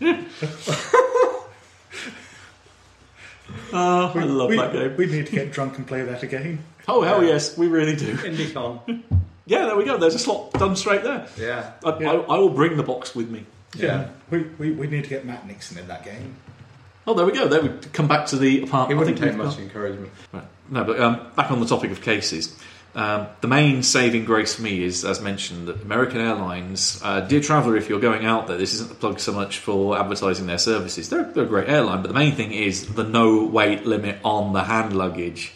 Yeah. 0.00 1.00
Oh, 3.72 4.12
I 4.14 4.24
love 4.24 4.50
we, 4.50 4.56
that 4.56 4.72
game. 4.72 4.96
we 4.96 5.06
need 5.06 5.26
to 5.26 5.32
get 5.32 5.52
drunk 5.52 5.76
and 5.78 5.86
play 5.86 6.02
that 6.02 6.22
again. 6.22 6.62
Oh 6.88 7.02
hell 7.02 7.22
yes, 7.24 7.56
we 7.58 7.66
really 7.68 7.96
do. 7.96 8.14
IndyCon. 8.16 9.02
Yeah, 9.48 9.66
there 9.66 9.76
we 9.76 9.84
go. 9.84 9.96
There's 9.96 10.16
a 10.16 10.18
slot 10.18 10.54
done 10.54 10.74
straight 10.74 11.04
there. 11.04 11.28
Yeah. 11.38 11.70
I, 11.84 11.90
I, 11.90 12.14
I 12.16 12.36
will 12.38 12.48
bring 12.48 12.76
the 12.76 12.82
box 12.82 13.14
with 13.14 13.30
me. 13.30 13.46
Yeah. 13.76 14.08
We, 14.28 14.42
we, 14.58 14.72
we 14.72 14.88
need 14.88 15.04
to 15.04 15.08
get 15.08 15.24
Matt 15.24 15.46
Nixon 15.46 15.78
in 15.78 15.86
that 15.86 16.04
game. 16.04 16.34
Oh, 17.06 17.14
there 17.14 17.24
we 17.24 17.30
go. 17.30 17.46
There 17.46 17.62
we 17.62 17.68
come 17.92 18.08
back 18.08 18.26
to 18.26 18.36
the 18.36 18.64
apartment. 18.64 18.64
It 18.64 18.68
apartment. 18.68 18.98
wouldn't 18.98 19.18
I 19.18 19.20
think 19.20 19.30
take 19.30 19.38
we've 19.38 19.46
much 19.46 19.56
got- 19.56 19.62
encouragement. 19.62 20.10
Right. 20.32 20.44
No, 20.68 20.82
but 20.82 20.98
um, 20.98 21.30
back 21.36 21.52
on 21.52 21.60
the 21.60 21.66
topic 21.66 21.92
of 21.92 22.00
cases. 22.02 22.58
Um, 22.96 23.26
the 23.42 23.46
main 23.46 23.82
saving 23.82 24.24
grace 24.24 24.54
for 24.54 24.62
me 24.62 24.82
is, 24.82 25.04
as 25.04 25.20
mentioned, 25.20 25.68
that 25.68 25.82
American 25.82 26.18
Airlines, 26.18 26.98
uh, 27.04 27.20
dear 27.20 27.40
traveller, 27.42 27.76
if 27.76 27.90
you're 27.90 28.00
going 28.00 28.24
out 28.24 28.46
there, 28.46 28.56
this 28.56 28.72
isn't 28.72 28.90
a 28.90 28.94
plug 28.94 29.20
so 29.20 29.32
much 29.32 29.58
for 29.58 29.98
advertising 29.98 30.46
their 30.46 30.56
services. 30.56 31.10
They're, 31.10 31.24
they're 31.24 31.44
a 31.44 31.46
great 31.46 31.68
airline, 31.68 32.00
but 32.00 32.08
the 32.08 32.14
main 32.14 32.34
thing 32.34 32.52
is 32.52 32.94
the 32.94 33.04
no 33.04 33.44
weight 33.44 33.84
limit 33.84 34.16
on 34.24 34.54
the 34.54 34.64
hand 34.64 34.96
luggage. 34.96 35.52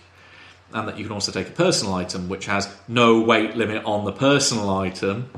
And 0.74 0.86
that 0.86 0.98
you 0.98 1.04
can 1.04 1.12
also 1.14 1.32
take 1.32 1.48
a 1.48 1.52
personal 1.52 1.94
item, 1.94 2.28
which 2.28 2.44
has 2.44 2.72
no 2.86 3.22
weight 3.22 3.56
limit 3.56 3.84
on 3.86 4.04
the 4.04 4.12
personal 4.12 4.68
item. 4.68 5.30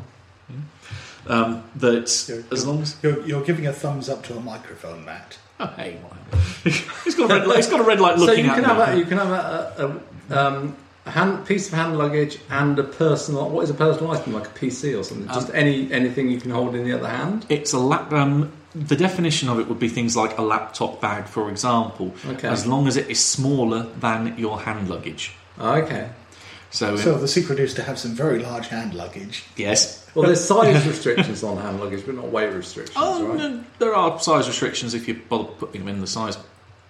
Um, 1.28 1.62
that 1.76 2.03
as 2.50 2.66
long 2.66 2.82
as 2.82 2.96
You're, 3.00 3.24
you're 3.24 3.44
giving 3.44 3.68
a 3.68 3.72
thumbs 3.72 4.09
up 4.09 4.24
to 4.24 4.36
a 4.36 4.40
microphone, 4.40 5.05
Matt. 5.05 5.38
oh 5.61 5.66
hey, 5.76 5.98
he's 6.64 7.14
got 7.14 7.30
a 7.30 7.34
red 7.34 7.46
light. 7.46 7.57
He's 7.59 7.68
got 7.68 7.78
a 7.78 7.84
red 7.84 8.00
light 8.00 8.18
So 8.18 8.24
looking 8.24 8.44
you 8.46 8.50
at 8.50 8.55
can 8.57 8.64
me. 8.64 8.68
have 8.74 8.88
a, 8.88 8.98
you 8.98 9.05
can 9.05 9.18
have 9.18 9.30
a, 9.30 10.03
a, 10.28 10.34
a, 10.34 10.46
um, 10.46 10.76
a 11.07 11.11
hand, 11.11 11.44
piece 11.46 11.68
of 11.68 11.74
hand 11.74 11.98
luggage 11.98 12.38
and 12.50 12.78
a 12.78 12.84
personal. 12.84 13.48
What 13.50 13.62
is 13.64 13.70
a 13.70 13.74
personal 13.74 14.11
item 14.12 14.32
like 14.34 14.46
a 14.46 14.50
PC 14.50 14.98
or 14.98 15.03
something? 15.03 15.26
Just 15.28 15.50
any 15.53 15.92
anything 15.92 16.30
you 16.30 16.40
can 16.40 16.50
hold 16.50 16.74
in 16.74 16.84
the 16.84 16.92
other 16.92 17.09
hand. 17.09 17.44
It's 17.48 17.72
a 17.72 17.78
lap. 17.78 18.12
Um, 18.12 18.53
the 18.74 18.96
definition 18.96 19.48
of 19.50 19.59
it 19.59 19.68
would 19.68 19.78
be 19.80 19.88
things 19.88 20.16
like 20.16 20.38
a 20.38 20.42
laptop 20.42 21.00
bag, 21.00 21.26
for 21.26 21.50
example, 21.50 22.14
Okay. 22.26 22.48
as 22.48 22.66
long 22.66 22.86
as 22.86 22.96
it 22.96 23.11
is 23.11 23.22
smaller 23.22 23.82
than 24.00 24.38
your 24.38 24.61
hand 24.62 24.88
luggage. 24.88 25.32
Okay. 25.61 26.09
So, 26.70 26.96
So 26.96 27.18
the 27.18 27.28
secret 27.28 27.59
is 27.59 27.74
to 27.74 27.82
have 27.82 27.98
some 27.98 28.12
very 28.12 28.38
large 28.38 28.68
hand 28.68 28.94
luggage. 28.94 29.44
yes. 29.57 29.98
Well, 30.14 30.24
there's 30.26 30.42
size 30.55 30.86
restrictions 30.86 31.42
on 31.42 31.59
hand 31.59 31.80
luggage, 31.80 32.07
but 32.07 32.14
not 32.14 32.28
weight 32.32 32.55
restrictions, 32.55 32.96
Oh, 32.98 33.26
right? 33.26 33.36
no, 33.38 33.64
there 33.78 33.94
are 33.94 34.18
size 34.20 34.46
restrictions 34.48 34.94
if 34.94 35.07
you 35.07 35.20
bother 35.28 35.44
putting 35.44 35.82
them 35.84 35.88
in 35.94 36.00
the 36.00 36.07
size 36.07 36.38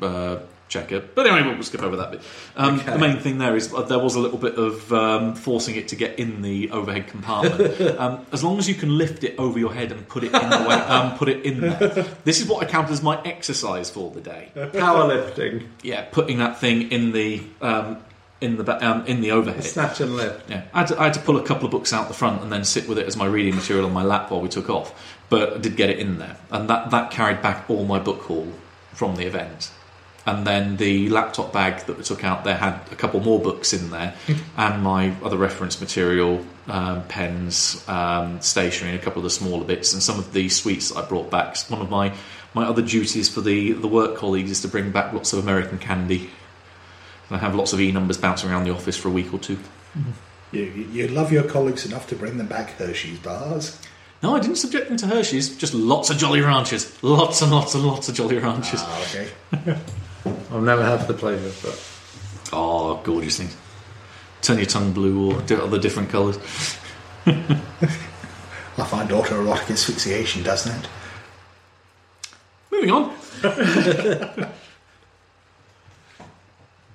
uh, 0.00 0.36
checker. 0.72 1.00
But 1.14 1.26
anyway, 1.26 1.52
we'll 1.54 1.62
skip 1.62 1.82
over 1.82 1.96
that 1.96 2.10
bit. 2.12 2.20
Um, 2.56 2.80
Okay. 2.80 2.92
The 2.92 2.98
main 2.98 3.18
thing 3.18 3.38
there 3.38 3.54
is 3.54 3.72
uh, 3.72 3.82
there 3.82 3.98
was 3.98 4.14
a 4.14 4.20
little 4.20 4.38
bit 4.38 4.56
of 4.56 4.92
um, 4.92 5.34
forcing 5.34 5.76
it 5.76 5.88
to 5.88 5.96
get 5.96 6.18
in 6.18 6.42
the 6.42 6.70
overhead 6.70 7.06
compartment. 7.06 7.80
um, 8.00 8.26
as 8.32 8.42
long 8.42 8.58
as 8.58 8.68
you 8.68 8.74
can 8.74 8.96
lift 8.98 9.22
it 9.24 9.34
over 9.38 9.58
your 9.58 9.72
head 9.74 9.92
and 9.92 10.08
put 10.08 10.24
it 10.24 10.32
in 10.34 10.50
the 10.50 10.64
way, 10.68 10.74
um, 10.74 11.16
put 11.18 11.28
it 11.28 11.44
in 11.44 11.60
there. 11.60 12.06
This 12.24 12.40
is 12.40 12.48
what 12.48 12.62
I 12.62 12.66
count 12.68 12.90
as 12.90 13.02
my 13.02 13.20
exercise 13.24 13.90
for 13.90 14.10
the 14.10 14.20
day. 14.20 14.50
Powerlifting, 14.56 15.66
Yeah, 15.82 16.06
putting 16.10 16.38
that 16.38 16.58
thing 16.58 16.90
in 16.90 17.12
the 17.12 17.42
um, 17.60 17.98
in 18.40 18.56
the 18.56 18.64
um, 18.88 19.06
in 19.06 19.20
the 19.20 19.30
overhead. 19.32 19.64
snatch 19.64 20.00
and 20.00 20.16
lift. 20.16 20.50
Yeah, 20.50 20.62
I 20.74 20.78
had, 20.80 20.86
to, 20.88 21.00
I 21.00 21.04
had 21.04 21.14
to 21.14 21.20
pull 21.20 21.36
a 21.36 21.42
couple 21.44 21.64
of 21.66 21.70
books 21.70 21.92
out 21.92 22.08
the 22.08 22.14
front 22.14 22.42
and 22.42 22.50
then 22.50 22.64
sit 22.64 22.88
with 22.88 22.98
it 22.98 23.06
as 23.06 23.16
my 23.16 23.26
reading 23.26 23.54
material 23.54 23.86
on 23.86 23.92
my 23.92 24.02
lap 24.02 24.30
while 24.30 24.40
we 24.40 24.48
took 24.48 24.68
off. 24.68 24.92
But 25.28 25.54
I 25.54 25.58
did 25.58 25.76
get 25.76 25.90
it 25.90 25.98
in 25.98 26.18
there, 26.18 26.36
and 26.50 26.68
that, 26.68 26.90
that 26.90 27.10
carried 27.10 27.40
back 27.42 27.68
all 27.70 27.84
my 27.84 27.98
book 27.98 28.22
haul 28.22 28.48
from 28.92 29.16
the 29.16 29.24
event. 29.26 29.70
And 30.24 30.46
then 30.46 30.76
the 30.76 31.08
laptop 31.08 31.52
bag 31.52 31.84
that 31.86 31.98
we 31.98 32.04
took 32.04 32.22
out 32.22 32.44
there 32.44 32.56
had 32.56 32.80
a 32.92 32.94
couple 32.94 33.18
more 33.20 33.40
books 33.40 33.72
in 33.72 33.90
there, 33.90 34.14
and 34.56 34.82
my 34.82 35.14
other 35.22 35.36
reference 35.36 35.80
material, 35.80 36.44
um, 36.68 37.02
pens, 37.08 37.84
um, 37.88 38.40
stationery, 38.40 38.92
and 38.92 39.00
a 39.00 39.02
couple 39.02 39.18
of 39.18 39.24
the 39.24 39.30
smaller 39.30 39.64
bits, 39.64 39.92
and 39.92 40.02
some 40.02 40.18
of 40.18 40.32
the 40.32 40.48
sweets 40.48 40.90
that 40.90 41.04
I 41.04 41.08
brought 41.08 41.30
back. 41.30 41.56
One 41.68 41.82
of 41.82 41.90
my, 41.90 42.14
my 42.54 42.64
other 42.64 42.82
duties 42.82 43.28
for 43.28 43.40
the, 43.40 43.72
the 43.72 43.88
work 43.88 44.16
colleagues 44.16 44.50
is 44.50 44.60
to 44.62 44.68
bring 44.68 44.92
back 44.92 45.12
lots 45.12 45.32
of 45.32 45.40
American 45.40 45.78
candy. 45.78 46.30
And 47.28 47.36
I 47.36 47.38
have 47.38 47.54
lots 47.54 47.72
of 47.72 47.80
e 47.80 47.90
numbers 47.90 48.18
bouncing 48.18 48.50
around 48.50 48.64
the 48.64 48.74
office 48.74 48.96
for 48.96 49.08
a 49.08 49.12
week 49.12 49.34
or 49.34 49.38
two. 49.38 49.58
You, 50.52 50.62
you 50.62 50.84
you 50.92 51.08
love 51.08 51.32
your 51.32 51.44
colleagues 51.44 51.84
enough 51.86 52.06
to 52.08 52.14
bring 52.14 52.36
them 52.36 52.46
back 52.46 52.70
Hershey's 52.72 53.18
bars. 53.18 53.80
No, 54.22 54.36
I 54.36 54.40
didn't 54.40 54.56
subject 54.56 54.88
them 54.88 54.96
to 54.98 55.06
Hershey's. 55.06 55.56
Just 55.56 55.74
lots 55.74 56.10
of 56.10 56.16
Jolly 56.16 56.42
Ranchers. 56.42 57.02
Lots 57.02 57.42
and 57.42 57.50
lots 57.50 57.74
and 57.74 57.84
lots 57.84 58.08
of 58.08 58.14
Jolly 58.14 58.38
Ranchers. 58.38 58.80
Ah, 58.82 59.02
okay. 59.08 59.78
I've 60.24 60.62
never 60.62 60.84
had 60.84 61.06
the 61.06 61.14
pleasure, 61.14 61.52
but 61.62 61.78
Oh, 62.52 63.00
gorgeous 63.02 63.38
things. 63.38 63.56
Turn 64.42 64.58
your 64.58 64.66
tongue 64.66 64.92
blue 64.92 65.32
or 65.32 65.40
do 65.42 65.60
other 65.60 65.78
different 65.78 66.10
colours. 66.10 66.36
I 67.26 68.84
find 68.84 69.08
autoerotic 69.10 69.70
asphyxiation 69.70 70.42
does 70.42 70.64
that. 70.64 70.88
Moving 72.70 72.90
on. 72.90 73.14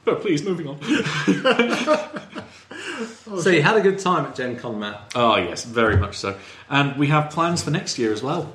no, 0.06 0.16
please, 0.16 0.44
moving 0.44 0.68
on. 0.68 0.80
so 3.42 3.50
you 3.50 3.64
had 3.64 3.78
a 3.78 3.82
good 3.82 3.98
time 4.00 4.26
at 4.26 4.36
Gen 4.36 4.58
Con, 4.58 4.80
Matt. 4.80 5.14
Oh, 5.16 5.38
yes, 5.38 5.64
very 5.64 5.96
much 5.98 6.18
so. 6.18 6.38
And 6.70 6.98
we 6.98 7.08
have 7.08 7.32
plans 7.32 7.64
for 7.64 7.72
next 7.72 7.98
year 7.98 8.12
as 8.14 8.22
well. 8.22 8.54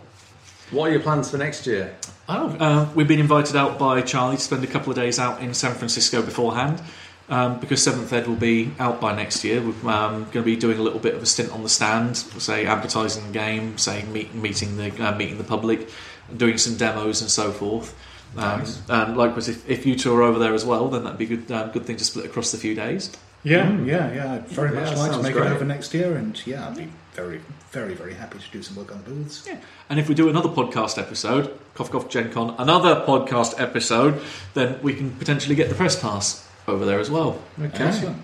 What 0.71 0.89
are 0.89 0.93
your 0.93 1.01
plans 1.01 1.31
for 1.31 1.39
next 1.39 1.67
year? 1.67 1.97
Oh, 2.29 2.57
uh, 2.59 2.89
we've 2.95 3.09
been 3.09 3.21
invited 3.21 3.57
out 3.57 3.79
by 3.79 4.01
Charlie 4.03 4.37
to 4.37 4.43
spend 4.43 4.63
a 4.65 4.67
couple 4.69 4.91
of 4.91 4.97
days 4.97 5.19
out 5.19 5.41
in 5.43 5.55
San 5.55 5.75
Francisco 5.75 6.23
beforehand. 6.23 6.81
Um, 7.29 7.61
because 7.61 7.83
Seventh 7.83 8.13
Ed 8.13 8.27
will 8.27 8.35
be 8.37 8.73
out 8.79 9.01
by 9.01 9.15
next 9.15 9.43
year, 9.45 9.63
we're 9.63 9.91
um, 9.91 10.25
going 10.25 10.33
to 10.33 10.43
be 10.43 10.57
doing 10.57 10.79
a 10.79 10.83
little 10.83 10.99
bit 10.99 11.15
of 11.15 11.23
a 11.23 11.27
stint 11.27 11.51
on 11.53 11.63
the 11.63 11.69
stand, 11.69 12.17
say 12.17 12.67
advertising 12.67 13.27
the 13.29 13.33
game, 13.33 13.79
say 13.79 14.03
meet, 14.05 14.35
meeting 14.35 14.77
the 14.77 14.91
uh, 15.09 15.17
meeting 15.17 15.39
the 15.39 15.45
public, 15.45 15.89
doing 16.37 16.59
some 16.59 16.77
demos 16.77 17.23
and 17.23 17.31
so 17.31 17.51
forth. 17.53 17.95
Um, 18.37 18.59
Nice. 18.61 18.83
And 18.91 19.17
likewise, 19.17 19.49
if, 19.49 19.69
if 19.71 19.87
you 19.87 19.95
two 19.97 20.13
are 20.15 20.23
over 20.23 20.39
there 20.39 20.53
as 20.53 20.65
well, 20.65 20.89
then 20.89 21.05
that'd 21.05 21.19
be 21.19 21.25
a 21.25 21.37
good 21.37 21.51
um, 21.53 21.71
good 21.71 21.87
thing 21.87 21.97
to 21.97 22.05
split 22.05 22.27
across 22.27 22.51
the 22.53 22.59
few 22.59 22.75
days. 22.75 23.11
Yeah, 23.45 23.71
yeah, 23.81 24.13
yeah. 24.13 24.33
I'd 24.35 24.49
very 24.49 24.75
Yeah, 24.75 24.85
much 24.85 24.97
like 24.97 25.13
to 25.13 25.23
make 25.23 25.33
great. 25.33 25.47
it 25.47 25.53
over 25.55 25.65
next 25.65 25.95
year, 25.95 26.17
and 26.17 26.45
yeah, 26.47 26.69
I'd 26.69 26.77
be 26.77 26.89
very, 27.15 27.41
very, 27.73 27.95
very 27.95 28.15
happy 28.15 28.39
to 28.39 28.45
do 28.53 28.63
some 28.63 28.77
work 28.77 28.93
on 28.93 29.03
the 29.03 29.11
booths. 29.11 29.45
Yeah. 29.47 29.59
And 29.89 29.99
if 29.99 30.09
we 30.09 30.15
do 30.15 30.29
another 30.29 30.49
podcast 30.51 30.99
episode, 30.99 31.59
Cough 31.75 31.91
Cough 31.91 32.09
Gen 32.09 32.31
Con, 32.31 32.55
another 32.59 32.97
podcast 33.07 33.59
episode, 33.59 34.21
then 34.55 34.79
we 34.83 34.93
can 34.95 35.11
potentially 35.13 35.55
get 35.55 35.69
the 35.71 35.75
press 35.75 35.99
pass 36.01 36.47
over 36.69 36.85
there 36.85 37.01
as 37.01 37.11
well. 37.11 37.41
Okay. 37.61 37.85
Excellent. 37.85 38.19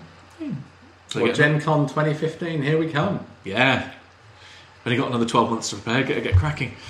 So 1.07 1.19
Well, 1.21 1.25
get- 1.27 1.35
Gen 1.35 1.59
Con 1.61 1.87
2015, 1.87 2.61
here 2.61 2.77
we 2.77 2.89
come. 2.91 3.25
Yeah. 3.43 3.91
Only 4.85 4.97
got 4.97 5.07
another 5.09 5.25
12 5.25 5.49
months 5.49 5.69
to 5.71 5.75
prepare, 5.77 6.03
get, 6.03 6.23
get 6.23 6.35
cracking. 6.35 6.73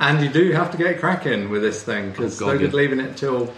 And 0.00 0.22
you 0.24 0.28
do 0.28 0.50
have 0.52 0.72
to 0.72 0.76
get 0.76 0.98
cracking 0.98 1.50
with 1.50 1.62
this 1.62 1.80
thing 1.82 2.10
because 2.10 2.42
Oh, 2.42 2.46
God, 2.46 2.52
no 2.54 2.58
good 2.58 2.70
yeah. 2.72 2.76
leaving 2.76 2.98
it 3.00 3.16
till, 3.16 3.52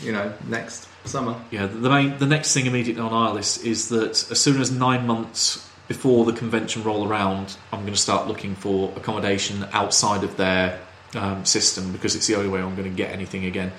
you 0.00 0.12
know, 0.12 0.32
next 0.46 0.86
summer. 1.06 1.34
Yeah, 1.50 1.64
the 1.66 1.88
main, 1.88 2.18
the 2.18 2.26
next 2.26 2.52
thing 2.52 2.66
immediately 2.66 3.02
on 3.02 3.12
our 3.12 3.32
list 3.32 3.64
is 3.64 3.88
that 3.88 4.30
as 4.30 4.38
soon 4.38 4.60
as 4.60 4.70
nine 4.70 5.06
months 5.06 5.66
before 5.90 6.24
the 6.24 6.32
convention 6.32 6.84
roll 6.84 7.04
around, 7.04 7.56
I'm 7.72 7.80
going 7.80 7.92
to 7.92 7.98
start 7.98 8.28
looking 8.28 8.54
for 8.54 8.92
accommodation 8.94 9.66
outside 9.72 10.22
of 10.22 10.36
their 10.36 10.78
um, 11.16 11.44
system 11.44 11.90
because 11.90 12.14
it's 12.14 12.28
the 12.28 12.36
only 12.36 12.48
way 12.48 12.60
I'm 12.60 12.76
going 12.76 12.88
to 12.88 12.96
get 12.96 13.10
anything 13.10 13.44
again. 13.44 13.72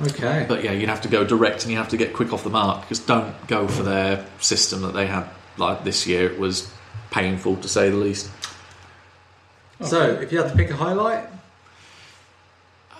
Okay. 0.00 0.46
But 0.48 0.62
yeah, 0.62 0.70
you'd 0.70 0.88
have 0.88 1.00
to 1.00 1.08
go 1.08 1.24
direct 1.24 1.64
and 1.64 1.72
you 1.72 1.78
have 1.78 1.88
to 1.88 1.96
get 1.96 2.12
quick 2.14 2.32
off 2.32 2.44
the 2.44 2.50
mark 2.50 2.82
because 2.82 3.00
don't 3.00 3.34
go 3.48 3.66
for 3.66 3.82
their 3.82 4.24
system 4.38 4.82
that 4.82 4.94
they 4.94 5.08
had 5.08 5.28
like 5.56 5.82
this 5.82 6.06
year. 6.06 6.30
It 6.30 6.38
was 6.38 6.72
painful 7.10 7.56
to 7.56 7.68
say 7.68 7.90
the 7.90 7.96
least. 7.96 8.30
So, 9.80 10.20
if 10.20 10.30
you 10.30 10.38
had 10.38 10.52
to 10.52 10.56
pick 10.56 10.70
a 10.70 10.76
highlight, 10.76 11.26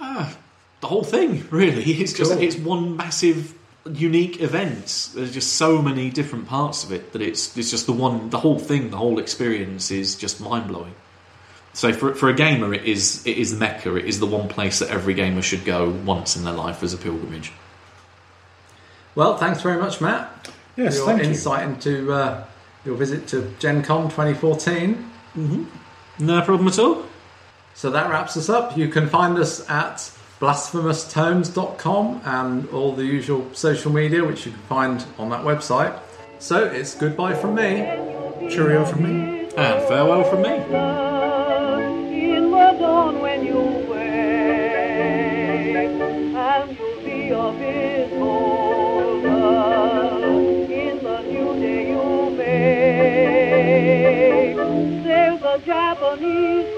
the 0.01 0.89
whole 0.89 1.05
thing 1.05 1.47
really 1.51 1.83
it's 2.03 2.15
just 2.15 2.33
Cool. 2.33 2.43
it's 2.43 2.57
one 2.57 2.97
massive 2.97 3.55
unique 3.93 4.41
events. 4.43 5.09
there's 5.09 5.33
just 5.33 5.55
so 5.55 5.81
many 5.81 6.11
different 6.11 6.47
parts 6.47 6.85
of 6.85 6.93
it 6.93 7.13
that 7.13 7.23
it's 7.23 7.57
it's 7.57 7.71
just 7.71 7.87
the 7.87 7.93
one 7.93 8.31
the 8.31 8.39
whole 8.39 8.59
thing 8.59 8.91
the 8.91 8.97
whole 8.97 9.19
experience 9.19 9.91
is 9.91 10.17
just 10.17 10.41
mind-blowing 10.41 10.95
so 11.73 11.93
for, 11.93 12.15
for 12.15 12.29
a 12.29 12.35
gamer 12.35 12.75
it 12.75 12.85
is 12.85 13.27
it 13.27 13.39
is 13.39 13.55
mecca 13.55 13.97
it 13.97 14.05
is 14.05 14.21
the 14.21 14.27
one 14.27 14.49
place 14.49 14.81
that 14.81 14.91
every 14.91 15.15
gamer 15.15 15.41
should 15.41 15.65
go 15.65 15.89
once 16.05 16.37
in 16.37 16.45
their 16.45 16.53
life 16.53 16.83
as 16.83 16.93
a 16.93 16.99
pilgrimage 16.99 17.53
well, 19.15 19.37
thanks 19.37 19.61
very 19.61 19.81
much, 19.81 20.01
Matt. 20.01 20.51
Yes, 20.77 20.95
for 20.95 20.99
your 20.99 21.07
thank 21.09 21.23
you. 21.23 21.29
insight 21.31 21.69
into 21.69 22.13
uh, 22.13 22.45
your 22.85 22.95
visit 22.95 23.27
to 23.29 23.53
Gen 23.59 23.83
Con 23.83 24.05
2014. 24.05 25.11
no 26.21 26.43
problem 26.43 26.69
at 26.69 26.79
all 26.79 27.05
So 27.75 27.91
that 27.91 28.09
wraps 28.09 28.37
us 28.37 28.49
up. 28.49 28.77
You 28.77 28.89
can 28.89 29.09
find 29.09 29.37
us 29.39 29.69
at 29.69 30.13
blasphemoustomes.com 30.41 32.23
and 32.25 32.69
all 32.71 32.95
the 32.95 33.05
usual 33.05 33.47
social 33.53 33.93
media, 33.93 34.25
which 34.25 34.47
you 34.47 34.53
can 34.53 34.61
find 34.63 35.05
on 35.19 35.29
that 35.29 35.45
website. 35.45 35.99
So 36.39 36.65
it's 36.65 36.95
goodbye 36.95 37.35
from 37.35 37.55
me. 37.55 38.09
Cheerio 38.49 38.85
from 38.85 39.03
me. 39.03 39.41
and 39.57 39.83
farewell 39.89 40.25
from 40.25 40.43
me 40.43 41.21